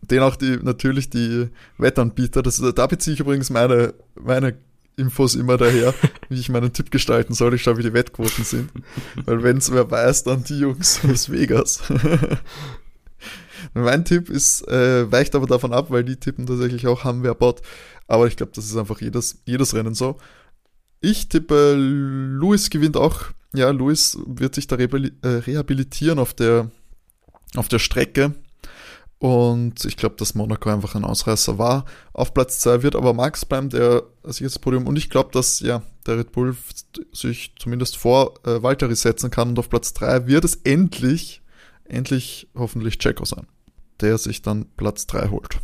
Den 0.00 0.20
auch 0.20 0.36
die, 0.36 0.58
natürlich 0.62 1.10
die 1.10 1.50
Wettanbieter, 1.76 2.42
das, 2.42 2.62
da 2.74 2.86
beziehe 2.86 3.12
ich 3.12 3.20
übrigens 3.20 3.50
meine, 3.50 3.92
meine 4.14 4.56
Infos 4.96 5.34
immer 5.34 5.56
daher, 5.56 5.94
wie 6.28 6.40
ich 6.40 6.48
meinen 6.48 6.72
Tipp 6.72 6.90
gestalten 6.90 7.34
soll. 7.34 7.54
Ich 7.54 7.62
schaue, 7.62 7.78
wie 7.78 7.82
die 7.82 7.92
Wettquoten 7.92 8.44
sind. 8.44 8.70
Weil 9.24 9.42
wenn 9.42 9.58
es 9.58 9.72
wer 9.72 9.90
weiß, 9.90 10.24
dann 10.24 10.44
die 10.44 10.58
Jungs 10.58 11.00
aus 11.04 11.30
Vegas. 11.30 11.82
mein 13.74 14.04
Tipp 14.04 14.28
ist, 14.30 14.66
äh, 14.68 15.10
weicht 15.10 15.34
aber 15.34 15.46
davon 15.46 15.72
ab, 15.72 15.90
weil 15.90 16.04
die 16.04 16.16
tippen 16.16 16.46
tatsächlich 16.46 16.86
auch 16.86 17.04
Hamwerbot. 17.04 17.62
Aber 18.06 18.26
ich 18.26 18.36
glaube, 18.36 18.52
das 18.54 18.66
ist 18.66 18.76
einfach 18.76 19.00
jedes, 19.00 19.42
jedes 19.44 19.74
Rennen 19.74 19.94
so. 19.94 20.18
Ich 21.00 21.28
tippe, 21.28 21.74
Lewis 21.76 22.70
gewinnt 22.70 22.96
auch. 22.96 23.26
Ja, 23.54 23.70
Lewis 23.70 24.18
wird 24.26 24.54
sich 24.54 24.66
da 24.66 24.76
rehabilitieren 24.76 26.18
auf 26.18 26.34
der, 26.34 26.70
auf 27.56 27.68
der 27.68 27.78
Strecke. 27.78 28.34
Und 29.20 29.84
ich 29.84 29.98
glaube, 29.98 30.16
dass 30.16 30.34
Monaco 30.34 30.70
einfach 30.70 30.94
ein 30.94 31.04
Ausreißer 31.04 31.58
war. 31.58 31.84
Auf 32.14 32.32
Platz 32.32 32.58
2 32.60 32.82
wird 32.82 32.96
aber 32.96 33.12
Max 33.12 33.44
bleiben, 33.44 33.68
der 33.68 34.02
sicheres 34.24 34.58
Podium. 34.58 34.86
Und 34.86 34.96
ich 34.96 35.10
glaube, 35.10 35.28
dass 35.30 35.60
ja, 35.60 35.82
der 36.06 36.16
Red 36.18 36.32
Bull 36.32 36.56
sich 37.12 37.52
zumindest 37.58 37.98
vor 37.98 38.34
äh, 38.46 38.62
Valtteri 38.62 38.96
setzen 38.96 39.30
kann. 39.30 39.50
Und 39.50 39.58
auf 39.58 39.68
Platz 39.68 39.92
3 39.92 40.26
wird 40.26 40.44
es 40.46 40.54
endlich, 40.64 41.42
endlich 41.84 42.48
hoffentlich 42.54 42.98
Checo 42.98 43.26
sein, 43.26 43.46
der 44.00 44.16
sich 44.16 44.40
dann 44.40 44.64
Platz 44.78 45.06
3 45.06 45.28
holt. 45.28 45.58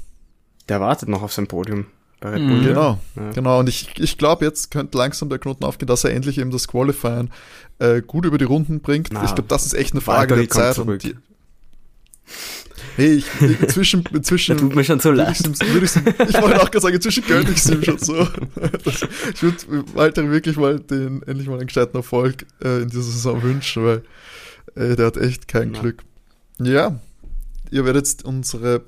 Der 0.69 0.83
wartet 0.83 1.09
noch 1.09 1.23
auf 1.23 1.33
sein 1.33 1.47
Podium. 1.47 1.87
Bei 2.21 2.31
Red 2.31 2.43
Mhm. 2.43 2.49
Bull. 2.49 2.61
Genau, 2.63 2.99
Ja. 3.17 3.31
genau. 3.33 3.61
Und 3.61 3.71
ich, 3.71 3.99
ich 3.99 4.19
glaube, 4.19 4.45
jetzt 4.45 4.71
könnte 4.71 4.99
langsam 4.99 5.31
der 5.31 5.39
Knoten 5.39 5.65
aufgehen, 5.65 5.87
dass 5.89 6.05
er 6.05 6.11
endlich 6.13 6.37
eben 6.37 6.51
das 6.51 6.69
Qualifying 6.69 7.31
äh, 7.79 8.03
gut 8.03 8.27
über 8.27 8.37
die 8.37 8.45
Runden 8.45 8.81
bringt. 8.81 9.09
Na, 9.13 9.25
ich 9.25 9.35
glaube, 9.35 9.49
das 9.49 9.65
ist 9.65 9.73
echt 9.73 9.93
eine 9.93 10.03
Frage 10.03 10.37
Valtteri 10.37 10.47
der 10.47 10.75
Zeit. 10.75 11.17
Hey, 12.97 13.15
ich, 13.15 13.27
inzwischen, 13.41 14.05
inzwischen 14.13 14.57
Der 14.57 14.67
tut 14.67 14.75
mir 14.75 14.85
schon 14.85 15.01
so 15.01 15.11
leid. 15.11 15.39
würde 15.45 15.87
ihm- 15.87 16.29
ich 16.29 16.41
wollte 16.43 16.61
auch 16.63 16.71
gerade 16.71 16.81
sagen, 16.81 16.95
inzwischen 16.97 17.25
gönne 17.27 17.51
ich 17.51 17.59
es 17.59 17.71
ihm 17.71 17.83
schon 17.83 17.99
so. 17.99 18.27
Das, 18.85 19.07
ich 19.35 19.43
würde 19.43 19.85
Walter 19.95 20.31
wirklich 20.31 20.57
mal 20.57 20.81
den, 20.81 21.23
endlich 21.23 21.49
mal 21.49 21.59
einen 21.59 21.67
gescheiten 21.67 21.97
Erfolg 21.97 22.47
äh, 22.65 22.83
in 22.83 22.89
dieser 22.89 23.03
Saison 23.03 23.43
wünschen, 23.43 23.85
weil 23.85 24.03
äh, 24.75 24.97
der 24.97 25.07
hat 25.07 25.17
echt 25.17 25.49
kein 25.49 25.75
Ja. 25.75 25.81
Glück. 25.81 26.03
Ja, 26.59 26.99
ihr 27.71 27.85
werdet 27.85 28.25
unsere 28.25 28.83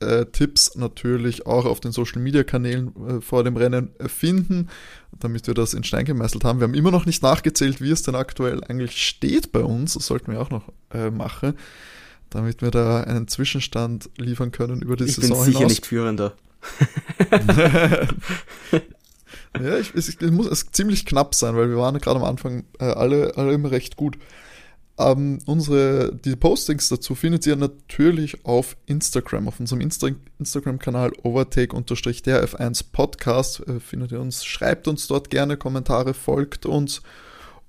äh, 0.00 0.24
Tipps 0.26 0.76
natürlich 0.76 1.46
auch 1.46 1.64
auf 1.64 1.80
den 1.80 1.90
Social 1.90 2.22
Media 2.22 2.44
Kanälen 2.44 2.92
äh, 3.08 3.20
vor 3.20 3.42
dem 3.42 3.56
Rennen 3.56 3.90
äh, 3.98 4.08
finden, 4.08 4.68
damit 5.18 5.48
wir 5.48 5.54
das 5.54 5.74
in 5.74 5.82
Stein 5.82 6.04
gemeißelt 6.04 6.44
haben. 6.44 6.60
Wir 6.60 6.68
haben 6.68 6.74
immer 6.74 6.92
noch 6.92 7.04
nicht 7.06 7.20
nachgezählt, 7.24 7.80
wie 7.80 7.90
es 7.90 8.02
denn 8.02 8.14
aktuell 8.14 8.62
eigentlich 8.62 9.04
steht 9.04 9.50
bei 9.50 9.58
uns. 9.60 9.94
Das 9.94 10.06
sollten 10.06 10.30
wir 10.30 10.40
auch 10.40 10.50
noch 10.50 10.70
äh, 10.94 11.10
machen, 11.10 11.54
damit 12.30 12.62
wir 12.62 12.70
da 12.70 13.02
einen 13.02 13.28
Zwischenstand 13.28 14.10
liefern 14.16 14.52
können 14.52 14.82
über 14.82 14.96
die 14.96 15.04
Ich 15.04 15.16
bin 15.16 15.22
Saison 15.22 15.44
sicher 15.44 15.58
hinaus. 15.58 15.72
nicht 15.72 15.86
führender. 15.86 16.34
ja, 19.60 19.78
ich, 19.78 19.94
es, 19.94 20.08
es 20.08 20.30
muss 20.30 20.46
es 20.46 20.66
ziemlich 20.72 21.06
knapp 21.06 21.34
sein, 21.34 21.56
weil 21.56 21.68
wir 21.68 21.76
waren 21.76 21.98
gerade 21.98 22.18
am 22.18 22.24
Anfang 22.24 22.64
äh, 22.78 22.84
alle, 22.84 23.36
alle 23.36 23.52
immer 23.52 23.70
recht 23.70 23.96
gut. 23.96 24.18
Ähm, 24.98 25.38
unsere, 25.46 26.12
die 26.12 26.34
Postings 26.34 26.88
dazu 26.88 27.14
findet 27.14 27.46
ihr 27.46 27.54
natürlich 27.54 28.44
auf 28.44 28.76
Instagram, 28.86 29.46
auf 29.46 29.60
unserem 29.60 29.80
Insta 29.80 30.08
Instagram-Kanal 30.40 31.12
overtake-der 31.22 32.48
F1 32.48 32.84
Podcast. 32.90 33.66
Äh, 33.68 33.78
findet 33.78 34.10
ihr 34.10 34.20
uns, 34.20 34.44
schreibt 34.44 34.88
uns 34.88 35.06
dort 35.06 35.30
gerne 35.30 35.56
Kommentare, 35.56 36.14
folgt 36.14 36.66
uns 36.66 37.02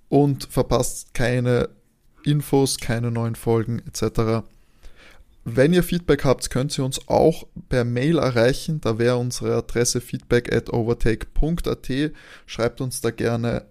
und 0.10 0.46
verpasst 0.46 1.14
keine 1.14 1.70
Infos, 2.26 2.78
keine 2.78 3.12
neuen 3.12 3.36
Folgen 3.36 3.82
etc. 3.88 4.44
Wenn 5.46 5.74
ihr 5.74 5.84
Feedback 5.84 6.26
habt, 6.26 6.50
könnt 6.50 6.78
ihr 6.78 6.86
uns 6.86 7.08
auch 7.08 7.48
per 7.70 7.86
Mail 7.86 8.18
erreichen. 8.18 8.82
Da 8.82 9.00
wäre 9.00 9.18
unsere 9.18 9.56
Adresse 9.56 10.02
feedback 10.02 10.54
at 10.54 10.72
overtake.at. 10.72 11.90
Schreibt 12.46 12.82
uns 12.82 13.02
da 13.02 13.12
gerne 13.12 13.66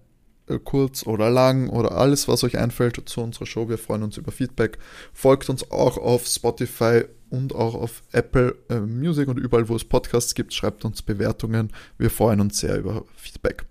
äh, 0.48 0.58
kurz 0.58 1.06
oder 1.06 1.30
lang 1.30 1.68
oder 1.68 1.92
alles, 1.92 2.26
was 2.26 2.42
euch 2.42 2.58
einfällt 2.58 3.08
zu 3.08 3.20
unserer 3.20 3.46
Show. 3.46 3.68
Wir 3.68 3.78
freuen 3.78 4.02
uns 4.02 4.16
über 4.16 4.32
Feedback. 4.32 4.78
Folgt 5.12 5.48
uns 5.50 5.70
auch 5.70 5.98
auf 5.98 6.26
Spotify 6.26 7.04
und 7.30 7.54
auch 7.54 7.74
auf 7.74 8.02
Apple 8.12 8.56
äh, 8.70 8.80
Music 8.80 9.28
und 9.28 9.38
überall, 9.38 9.68
wo 9.68 9.76
es 9.76 9.84
Podcasts 9.84 10.34
gibt. 10.34 10.54
Schreibt 10.54 10.84
uns 10.84 11.02
Bewertungen. 11.02 11.70
Wir 11.98 12.10
freuen 12.10 12.40
uns 12.40 12.58
sehr 12.58 12.78
über 12.78 13.04
Feedback. 13.14 13.67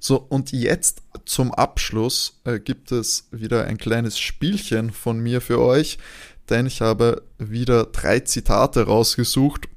So, 0.00 0.16
und 0.16 0.52
jetzt 0.52 1.02
zum 1.24 1.52
Abschluss 1.52 2.40
äh, 2.44 2.58
gibt 2.58 2.92
es 2.92 3.28
wieder 3.30 3.64
ein 3.64 3.78
kleines 3.78 4.18
Spielchen 4.18 4.92
von 4.92 5.18
mir 5.20 5.40
für 5.40 5.60
euch, 5.60 5.98
denn 6.48 6.66
ich 6.66 6.80
habe 6.80 7.22
wieder 7.38 7.84
drei 7.84 8.20
Zitate 8.20 8.86
rausgesucht 8.86 9.68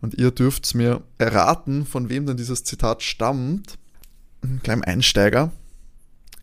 und 0.00 0.14
ihr 0.14 0.30
dürft 0.30 0.74
mir 0.74 1.02
erraten, 1.18 1.86
von 1.86 2.08
wem 2.08 2.26
denn 2.26 2.36
dieses 2.36 2.64
Zitat 2.64 3.02
stammt. 3.02 3.78
Ein 4.42 4.60
kleiner 4.62 4.86
Einsteiger. 4.86 5.52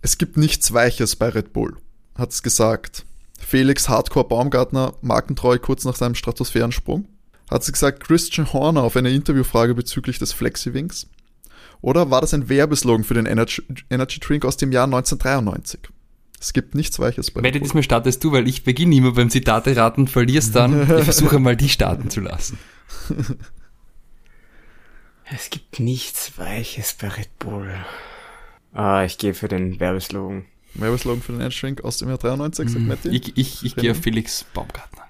Es 0.02 0.18
gibt 0.18 0.38
nichts 0.38 0.74
Weiches 0.74 1.16
bei 1.16 1.30
Red 1.30 1.54
Bull, 1.54 1.78
hat 2.16 2.32
es 2.32 2.44
gesagt. 2.44 3.06
Felix 3.40 3.90
Hardcore 3.90 4.28
Baumgartner, 4.28 4.94
markentreu 5.02 5.58
kurz 5.60 5.86
nach 5.86 5.96
seinem 5.96 6.16
Stratosphärensprung. 6.16 7.08
Hat 7.50 7.62
es 7.62 7.72
gesagt 7.72 8.04
Christian 8.04 8.52
Horner 8.52 8.84
auf 8.84 8.96
eine 8.96 9.12
Interviewfrage 9.12 9.76
bezüglich 9.76 10.20
des 10.20 10.34
Flexi-Wings. 10.34 11.08
Oder 11.84 12.10
war 12.10 12.22
das 12.22 12.34
ein 12.34 12.48
Werbeslogan 12.48 13.04
für 13.04 13.14
den 13.14 13.26
Energy, 13.26 13.62
Energy 13.90 14.18
Drink 14.22 14.46
aus 14.46 14.56
dem 14.56 14.72
Jahr 14.72 14.86
1993? 14.86 15.82
Es 16.40 16.54
gibt 16.54 16.76
nichts 16.76 16.98
Weiches 16.98 17.30
bei 17.30 17.42
Red 17.42 17.52
Bull. 17.52 17.62
diesmal 17.62 17.84
startest 17.84 18.24
du, 18.24 18.32
weil 18.32 18.48
ich 18.48 18.64
beginne 18.64 18.96
immer 18.96 19.12
beim 19.12 19.30
Zitate 19.30 19.76
raten, 19.76 20.08
verlierst 20.08 20.56
dann. 20.56 20.90
Ich 20.98 21.04
versuche 21.04 21.40
mal, 21.40 21.58
die 21.58 21.68
starten 21.70 22.10
zu 22.10 22.22
lassen. 22.22 22.58
Es 25.26 25.50
gibt 25.50 25.80
nichts 25.80 26.38
Weiches 26.38 26.94
bei 26.94 27.08
Red 27.08 27.40
Bull. 27.40 27.74
Ah, 28.74 29.04
ich 29.04 29.18
gehe 29.18 29.34
für 29.34 29.48
den 29.48 29.80
Werbeslogan. 29.80 30.46
Werbeslogan 30.76 31.22
für 31.24 31.32
den 31.32 31.42
Energy 31.42 31.62
Drink 31.62 31.84
aus 31.84 31.98
dem 31.98 32.10
Jahr 32.10 32.18
93, 32.18 32.70
sagt 32.70 32.86
Matti. 32.86 33.08
Mhm. 33.08 33.14
Ich, 33.16 33.38
ich, 33.38 33.66
ich 33.66 33.76
gehe 33.76 33.92
auf 33.92 33.98
Felix 33.98 34.46
Baumgartner. 34.54 35.03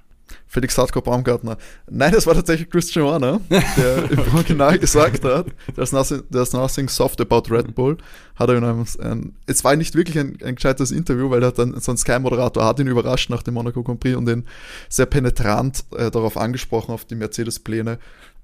Felix 0.47 0.77
Hardcore 0.77 1.03
Baumgartner. 1.03 1.57
Nein, 1.89 2.11
das 2.11 2.25
war 2.27 2.33
tatsächlich 2.33 2.69
Christian 2.69 3.05
Horner, 3.05 3.41
der 3.49 4.11
im 4.11 4.35
Original 4.35 4.77
gesagt 4.79 5.23
hat, 5.23 5.47
there's 5.75 5.91
nothing, 5.91 6.23
there's 6.31 6.53
nothing 6.53 6.87
soft 6.87 7.19
about 7.21 7.43
Red 7.49 7.73
Bull. 7.75 7.97
Hat 8.35 8.49
er 8.49 8.55
in 8.55 8.63
einem, 8.63 8.85
ein, 8.99 9.35
es 9.45 9.63
war 9.63 9.75
nicht 9.75 9.95
wirklich 9.95 10.17
ein, 10.17 10.37
ein 10.43 10.55
gescheites 10.55 10.91
Interview, 10.91 11.29
weil 11.29 11.43
er 11.43 11.51
dann, 11.51 11.79
so 11.79 11.91
ein 11.91 11.97
Sky-Moderator 11.97 12.65
hat 12.65 12.79
ihn 12.79 12.87
überrascht 12.87 13.29
nach 13.29 13.43
dem 13.43 13.55
Monaco 13.55 13.83
Grand 13.83 13.99
Prix 13.99 14.15
und 14.15 14.29
ihn 14.29 14.45
sehr 14.89 15.05
penetrant 15.05 15.85
äh, 15.95 16.09
darauf 16.11 16.37
angesprochen, 16.37 16.91
auf 16.91 17.05
die 17.05 17.15
Mercedes-Pläne 17.15 17.99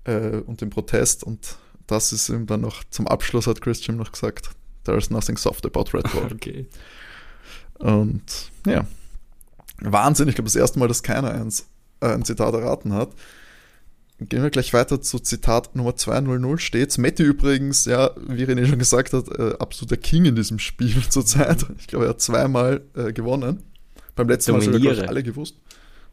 äh, 0.06 0.38
und 0.46 0.62
den 0.62 0.70
Protest. 0.70 1.24
Und 1.24 1.58
das 1.88 2.12
ist 2.12 2.30
ihm 2.30 2.46
dann 2.46 2.62
noch 2.62 2.84
zum 2.90 3.08
Abschluss 3.08 3.48
hat 3.48 3.62
Christian 3.62 3.98
noch 3.98 4.12
gesagt, 4.12 4.50
there's 4.84 5.10
nothing 5.10 5.38
soft 5.38 5.66
about 5.66 5.86
Red 5.94 6.12
Bull. 6.12 6.28
Okay. 6.34 6.68
Und 7.80 8.52
ja, 8.66 8.86
Wahnsinn. 9.82 10.28
Ich 10.28 10.36
glaube, 10.36 10.48
das 10.48 10.56
erste 10.56 10.80
Mal, 10.80 10.88
dass 10.88 11.04
keiner 11.04 11.32
eins, 11.32 11.68
äh, 12.02 12.08
ein 12.08 12.26
Zitat 12.26 12.54
erraten 12.54 12.94
hat. 12.94 13.10
Gehen 14.22 14.44
wir 14.44 14.50
gleich 14.50 14.74
weiter 14.74 15.02
zu 15.02 15.20
Zitat 15.20 15.76
Nummer 15.76 15.96
200 15.96 16.60
steht's. 16.60 16.98
Matti 16.98 17.24
übrigens, 17.24 17.86
ja, 17.86 18.12
wie 18.28 18.44
René 18.44 18.66
schon 18.66 18.80
gesagt 18.80 19.14
hat, 19.14 19.30
äh, 19.30 19.54
absoluter 19.60 19.96
King 19.96 20.26
in 20.26 20.36
diesem 20.36 20.60
Spiel 20.60 21.02
zurzeit. 21.10 21.66
Ich 21.80 21.88
glaube, 21.88 22.06
er 22.06 22.10
hat 22.10 22.22
zweimal 22.22 22.82
äh, 22.96 23.14
gewonnen. 23.14 23.64
Beim 24.16 24.28
letzten 24.28 24.52
Mal 24.52 24.62
sogar 24.62 24.80
glaub 24.80 24.92
ich, 24.92 24.98
Dominiere. 24.98 25.10
alle 25.10 25.24
gewusst. 25.24 25.56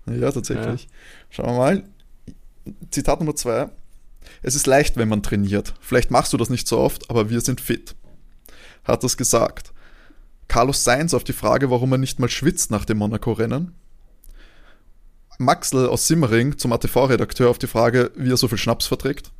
Ja, 0.08 0.30
tatsächlich. 0.30 0.88
Schauen 1.30 1.46
wir 1.46 1.56
mal. 1.58 1.82
Zitat 2.90 3.18
Nummer 3.18 3.34
zwei. 3.34 3.70
Es 4.42 4.54
ist 4.54 4.66
leicht, 4.68 4.96
wenn 4.96 5.08
man 5.08 5.24
trainiert. 5.24 5.74
Vielleicht 5.80 6.12
machst 6.12 6.32
du 6.32 6.36
das 6.36 6.50
nicht 6.50 6.68
so 6.68 6.78
oft, 6.78 7.10
aber 7.10 7.28
wir 7.30 7.40
sind 7.40 7.60
fit. 7.60 7.96
Hat 8.84 9.02
das 9.02 9.16
gesagt. 9.16 9.72
Carlos 10.48 10.84
Sainz 10.84 11.14
auf 11.14 11.24
die 11.24 11.32
Frage, 11.32 11.70
warum 11.70 11.92
er 11.92 11.98
nicht 11.98 12.18
mal 12.18 12.28
schwitzt 12.28 12.70
nach 12.70 12.84
dem 12.84 12.98
Monaco-Rennen. 12.98 13.72
Maxl 15.38 15.86
aus 15.86 16.06
Simmering 16.06 16.56
zum 16.56 16.72
ATV-Redakteur 16.72 17.50
auf 17.50 17.58
die 17.58 17.66
Frage, 17.66 18.10
wie 18.16 18.30
er 18.30 18.36
so 18.36 18.48
viel 18.48 18.58
Schnaps 18.58 18.86
verträgt. 18.86 19.32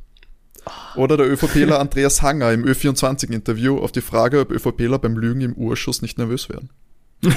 Oder 0.95 1.17
der 1.17 1.29
ÖVPler 1.31 1.79
Andreas 1.79 2.21
Hanger 2.21 2.51
im 2.51 2.65
Ö24-Interview 2.65 3.79
auf 3.79 3.91
die 3.91 4.01
Frage, 4.01 4.41
ob 4.41 4.51
ÖVPler 4.51 4.99
beim 4.99 5.17
Lügen 5.17 5.41
im 5.41 5.53
Urschuss 5.53 6.01
nicht 6.01 6.17
nervös 6.17 6.49
werden. 6.49 6.69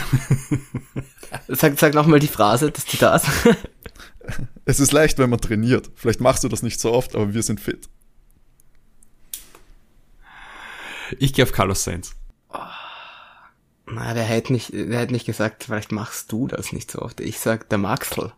Sag, 1.49 1.79
sag 1.79 1.95
nochmal 1.95 2.19
die 2.19 2.29
Phrase 2.29 2.71
des 2.71 2.87
Zitats. 2.87 3.27
Es 4.65 4.79
ist 4.79 4.93
leicht, 4.93 5.19
wenn 5.19 5.31
man 5.31 5.41
trainiert. 5.41 5.91
Vielleicht 5.97 6.21
machst 6.21 6.45
du 6.45 6.49
das 6.49 6.63
nicht 6.63 6.79
so 6.79 6.93
oft, 6.93 7.17
aber 7.17 7.35
wir 7.35 7.43
sind 7.43 7.59
fit. 7.59 7.89
Ich 11.19 11.33
gehe 11.33 11.45
auf 11.45 11.51
Carlos 11.51 11.83
Sainz. 11.83 12.15
Na, 13.93 14.15
der 14.15 14.25
hätte 14.25 14.53
nicht, 14.53 14.73
der 14.73 14.99
hätte 14.99 15.13
nicht 15.13 15.27
gesagt, 15.27 15.65
vielleicht 15.65 15.93
machst 15.93 16.31
du 16.31 16.47
das 16.47 16.73
nicht 16.73 16.91
so 16.91 17.01
oft. 17.01 17.21
Ich 17.21 17.39
sag 17.39 17.69
der 17.69 17.79
Maxl. 17.79 18.33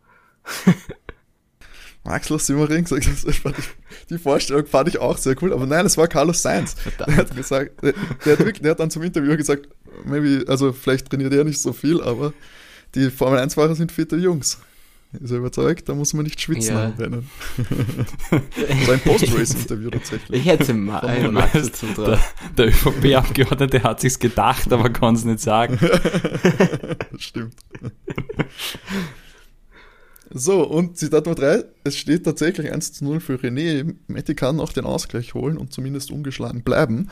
Maxler 2.05 2.39
Simmering 2.39 2.85
gesagt, 2.85 3.07
die 4.11 4.19
Vorstellung 4.19 4.67
fand 4.67 4.89
ich 4.89 4.99
auch 4.99 5.17
sehr 5.17 5.41
cool, 5.41 5.53
aber 5.53 5.67
nein, 5.67 5.87
es 5.87 5.97
war 5.97 6.09
Carlos 6.09 6.43
Sainz. 6.43 6.75
Der 6.99 7.17
hat 7.17 7.37
gesagt, 7.37 7.81
der, 7.83 7.93
der, 8.25 8.33
hat 8.33 8.39
wirklich, 8.41 8.63
der 8.63 8.73
hat 8.73 8.81
dann 8.81 8.91
zum 8.91 9.03
Interview 9.03 9.37
gesagt, 9.37 9.69
maybe, 10.05 10.45
also 10.49 10.73
vielleicht 10.73 11.11
trainiert 11.11 11.33
er 11.33 11.45
nicht 11.45 11.63
so 11.63 11.73
viel, 11.73 12.03
aber 12.03 12.33
die 12.97 13.11
Formel 13.11 13.39
1-Fahrer 13.39 13.77
sind 13.77 13.93
fitte 13.93 14.17
Jungs. 14.17 14.59
Ist 15.21 15.31
er 15.31 15.39
überzeugt, 15.39 15.89
da 15.91 15.95
muss 15.95 16.15
man 16.15 16.25
nicht 16.25 16.41
schwitzen 16.41 16.75
Ja. 16.75 16.87
am 16.87 16.95
Rennen. 16.95 17.29
so 18.87 18.93
ein 18.93 19.01
Post-Race-Interview 19.01 19.91
tatsächlich. 19.91 20.41
Ich 20.41 20.47
hätte 20.47 20.73
ma 20.73 21.01
äh, 21.01 21.29
Max 21.29 21.53
dazu 21.53 21.87
Der, 21.99 22.19
der 22.57 22.69
ÖVP-Abgeordnete 22.69 23.83
hat 23.83 24.01
sich's 24.01 24.19
gedacht, 24.19 24.73
aber 24.73 24.89
kann 24.91 25.15
es 25.15 25.25
nicht 25.25 25.41
sagen. 25.41 25.79
Das 25.81 27.03
stimmt. 27.19 27.55
So, 30.31 30.67
und 30.67 30.97
Zitat 30.97 31.27
Nummer 31.27 31.37
3, 31.37 31.65
es 31.85 31.99
steht 31.99 32.25
tatsächlich 32.25 32.73
1 32.73 32.95
zu 32.95 33.05
0 33.05 33.21
für 33.21 33.35
René. 33.35 33.95
Matti 34.07 34.35
kann 34.35 34.57
noch 34.57 34.73
den 34.73 34.87
Ausgleich 34.87 35.35
holen 35.35 35.59
und 35.59 35.75
zumindest 35.75 36.11
ungeschlagen 36.11 36.63
bleiben. 36.63 37.09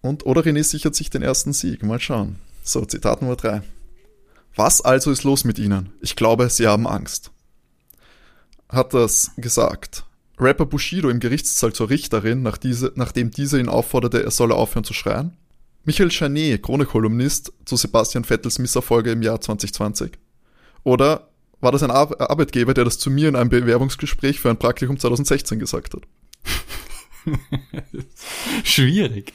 Und 0.00 0.24
oder 0.24 0.40
René 0.40 0.62
sichert 0.62 0.94
sich 0.94 1.10
den 1.10 1.20
ersten 1.20 1.52
Sieg. 1.52 1.82
Mal 1.82 2.00
schauen. 2.00 2.36
So, 2.62 2.84
Zitat 2.86 3.20
Nummer 3.20 3.36
3. 3.36 3.60
Was 4.56 4.80
also 4.80 5.10
ist 5.10 5.22
los 5.22 5.44
mit 5.44 5.58
Ihnen? 5.58 5.92
Ich 6.00 6.16
glaube, 6.16 6.48
Sie 6.48 6.66
haben 6.66 6.86
Angst. 6.86 7.30
Hat 8.70 8.94
das 8.94 9.30
gesagt. 9.36 10.04
Rapper 10.38 10.64
Bushido 10.64 11.10
im 11.10 11.20
Gerichtssaal 11.20 11.74
zur 11.74 11.90
Richterin, 11.90 12.42
nach 12.42 12.56
diese, 12.56 12.92
nachdem 12.94 13.30
diese 13.30 13.60
ihn 13.60 13.68
aufforderte, 13.68 14.22
er 14.24 14.30
solle 14.30 14.54
aufhören 14.54 14.84
zu 14.84 14.94
schreien? 14.94 15.36
Michael 15.84 16.10
Chanet, 16.10 16.62
Krone-Kolumnist, 16.62 17.52
zu 17.64 17.76
Sebastian 17.76 18.24
Vettels 18.24 18.58
Misserfolge 18.58 19.12
im 19.12 19.22
Jahr 19.22 19.40
2020? 19.40 20.12
Oder 20.84 21.28
war 21.60 21.72
das 21.72 21.82
ein 21.82 21.90
Ar 21.90 22.18
Arbeitgeber, 22.18 22.74
der 22.74 22.84
das 22.84 22.98
zu 22.98 23.10
mir 23.10 23.28
in 23.28 23.36
einem 23.36 23.50
Bewerbungsgespräch 23.50 24.40
für 24.40 24.50
ein 24.50 24.58
Praktikum 24.58 24.98
2016 24.98 25.58
gesagt 25.58 25.94
hat? 25.94 26.02
Schwierig. 28.64 29.32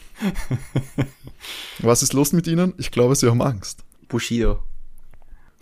Was 1.80 2.04
ist 2.04 2.14
los 2.14 2.34
mit 2.34 2.48
Ihnen? 2.48 2.74
Ich 2.78 2.92
glaube, 2.92 3.16
Sie 3.16 3.30
haben 3.30 3.42
Angst. 3.42 3.84
Bushido. 4.08 4.60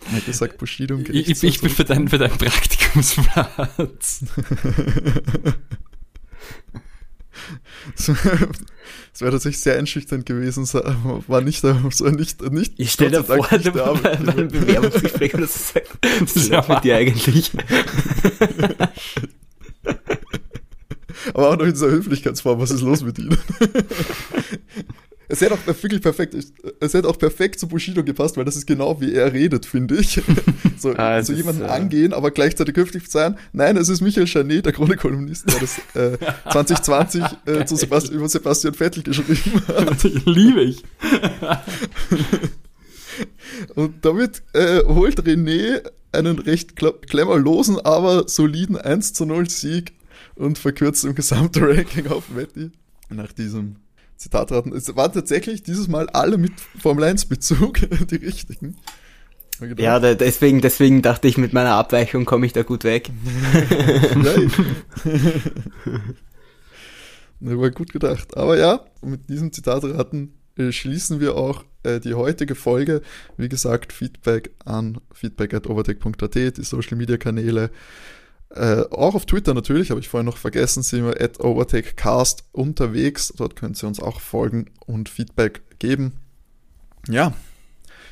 Hat 0.06 0.26
gesagt, 0.26 0.58
Bushido 0.58 0.96
im 0.96 1.04
Ich, 1.12 1.42
ich, 1.42 1.60
bin 1.60 1.70
für 1.70 1.84
deinen 1.84 2.08
für 2.08 2.18
deinen 2.18 2.36
Praktikumsplatz. 2.36 4.24
Es 7.96 9.20
wäre 9.20 9.32
tatsächlich 9.32 9.60
sehr 9.60 9.78
einschüchternd 9.78 10.24
gewesen, 10.26 10.64
war 10.72 11.40
nicht, 11.40 11.60
so 11.60 11.74
nicht, 12.10 12.42
nicht, 12.42 12.74
Ich 12.76 12.92
stell 12.92 13.10
dir 13.10 13.24
vor, 13.24 13.46
du 13.50 13.58
der 13.58 13.70
bei 13.72 13.82
Arbeitgeber. 13.82 14.32
einem 14.32 14.48
Bewerbungsgespräch 14.48 15.34
und 15.34 15.40
das 15.42 15.72
sagt, 15.72 15.88
ist 16.22 16.48
Ja, 16.50 16.64
mit 16.68 16.84
dir 16.84 16.96
eigentlich? 16.96 17.50
Aber 21.34 21.50
auch 21.50 21.56
noch 21.56 21.66
in 21.66 21.72
dieser 21.72 21.90
Höflichkeitsform, 21.90 22.60
was 22.60 22.70
ist 22.70 22.80
los 22.82 23.02
mit 23.02 23.18
Ihnen? 23.18 23.36
Es 25.30 25.40
hätte 25.40 25.54
auch 25.54 25.66
wirklich 25.66 26.02
perfekt, 26.02 26.34
es 26.34 26.94
hätte 26.94 27.08
auch 27.08 27.18
perfekt 27.18 27.60
zu 27.60 27.68
Bushido 27.68 28.02
gepasst, 28.02 28.36
weil 28.36 28.44
das 28.44 28.56
ist 28.56 28.66
genau 28.66 29.00
wie 29.00 29.14
er 29.14 29.32
redet, 29.32 29.64
finde 29.66 29.96
ich. 29.96 30.20
So, 30.78 30.94
Ah, 30.96 31.22
so 31.22 31.32
ist, 31.34 31.38
jemanden 31.38 31.62
äh, 31.62 31.66
angehen, 31.66 32.14
aber 32.14 32.30
gleichzeitig 32.30 32.74
höflich 32.74 33.06
sein. 33.10 33.36
Nein, 33.52 33.76
es 33.76 33.90
ist 33.90 34.00
Michael 34.00 34.26
Chanet, 34.26 34.64
der 34.64 34.72
Chronik-Kolumnist, 34.72 35.46
der 35.46 35.60
das 35.60 35.78
äh, 35.94 36.16
2020 36.52 37.22
äh, 37.44 37.64
zu 37.66 37.76
Sebast 37.76 38.10
über 38.10 38.26
Sebastian 38.26 38.72
Vettel 38.72 39.02
geschrieben 39.02 39.60
hat. 39.68 40.02
Liebe 40.24 40.62
ich. 40.62 40.82
Und 43.74 44.04
damit 44.06 44.42
äh, 44.54 44.82
holt 44.84 45.20
René 45.20 45.82
einen 46.12 46.38
recht 46.38 46.76
klemmerlosen, 46.76 47.78
aber 47.78 48.26
soliden 48.26 48.78
1 48.78 49.12
zu 49.12 49.26
0 49.26 49.50
Sieg 49.50 49.92
und 50.34 50.58
verkürzt 50.58 51.04
im 51.04 51.14
gesamten 51.14 51.62
Ranking 51.62 52.06
auf 52.06 52.30
Matti. 52.30 52.70
Nach 53.10 53.32
diesem 53.32 53.76
Zitat 54.20 54.52
raten. 54.52 54.72
Es 54.72 54.94
waren 54.96 55.12
tatsächlich 55.12 55.62
dieses 55.62 55.88
Mal 55.88 56.08
alle 56.10 56.36
mit 56.36 56.52
Formel 56.78 57.04
1 57.04 57.24
Bezug, 57.26 57.80
die 58.10 58.16
richtigen. 58.16 58.76
Ja, 59.76 59.98
da, 59.98 60.14
deswegen, 60.14 60.60
deswegen 60.60 61.02
dachte 61.02 61.28
ich, 61.28 61.36
mit 61.36 61.52
meiner 61.52 61.72
Abweichung 61.72 62.24
komme 62.24 62.46
ich 62.46 62.52
da 62.52 62.62
gut 62.62 62.84
weg. 62.84 63.10
Ne, 67.42 67.58
war 67.58 67.70
gut 67.70 67.90
gedacht. 67.90 68.36
Aber 68.36 68.58
ja, 68.58 68.84
mit 69.00 69.30
diesem 69.30 69.50
Zitatraten 69.50 70.34
äh, 70.58 70.72
schließen 70.72 71.20
wir 71.20 71.36
auch 71.36 71.64
äh, 71.82 71.98
die 71.98 72.12
heutige 72.12 72.54
Folge. 72.54 73.00
Wie 73.38 73.48
gesagt, 73.48 73.94
Feedback 73.94 74.50
an 74.66 75.00
feedback.overtech.at, 75.14 76.34
die 76.34 76.62
Social 76.62 76.98
Media 76.98 77.16
Kanäle. 77.16 77.70
Äh, 78.50 78.82
auch 78.90 79.14
auf 79.14 79.26
Twitter 79.26 79.54
natürlich, 79.54 79.90
habe 79.90 80.00
ich 80.00 80.08
vorhin 80.08 80.26
noch 80.26 80.36
vergessen, 80.36 80.82
sind 80.82 81.04
wir 81.04 81.20
at 81.20 81.40
overtechcast 81.40 82.44
unterwegs. 82.52 83.32
Dort 83.36 83.54
könnt 83.56 83.82
ihr 83.82 83.86
uns 83.86 84.00
auch 84.00 84.20
folgen 84.20 84.70
und 84.86 85.08
Feedback 85.08 85.62
geben. 85.78 86.14
Ja, 87.08 87.32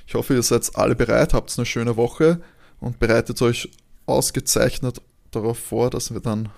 ich 0.07 0.15
hoffe, 0.15 0.35
ihr 0.35 0.43
seid 0.43 0.71
alle 0.75 0.95
bereit, 0.95 1.35
habt 1.35 1.57
eine 1.59 1.67
schöne 1.67 1.97
Woche 1.97 2.41
und 2.81 2.99
bereitet 2.99 3.43
euch 3.43 3.69
ausgezeichnet 4.07 5.03
darauf 5.31 5.59
vor, 5.59 5.91
dass 5.91 6.13
wir 6.13 6.21
dann 6.21 6.49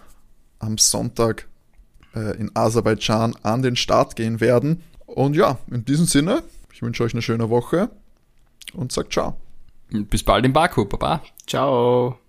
am 0.59 0.79
Sonntag 0.79 1.49
äh, 2.15 2.37
in 2.39 2.55
Aserbaidschan 2.55 3.35
an 3.43 3.63
den 3.63 3.77
Start 3.77 4.15
gehen 4.15 4.41
werden. 4.41 4.83
Und 5.07 5.35
ja, 5.35 5.59
in 5.71 5.85
diesem 5.85 6.07
Sinne, 6.07 6.43
ich 6.73 6.83
wünsche 6.83 7.03
euch 7.03 7.15
eine 7.15 7.23
schöne 7.23 7.51
Woche 7.51 7.91
und 8.75 8.93
sagt 8.93 9.13
ciao. 9.13 9.37
Bis 9.89 10.23
bald 10.23 10.45
in 10.45 10.53
Baku, 10.53 10.85
Baba. 10.85 11.23
Ciao. 11.47 12.21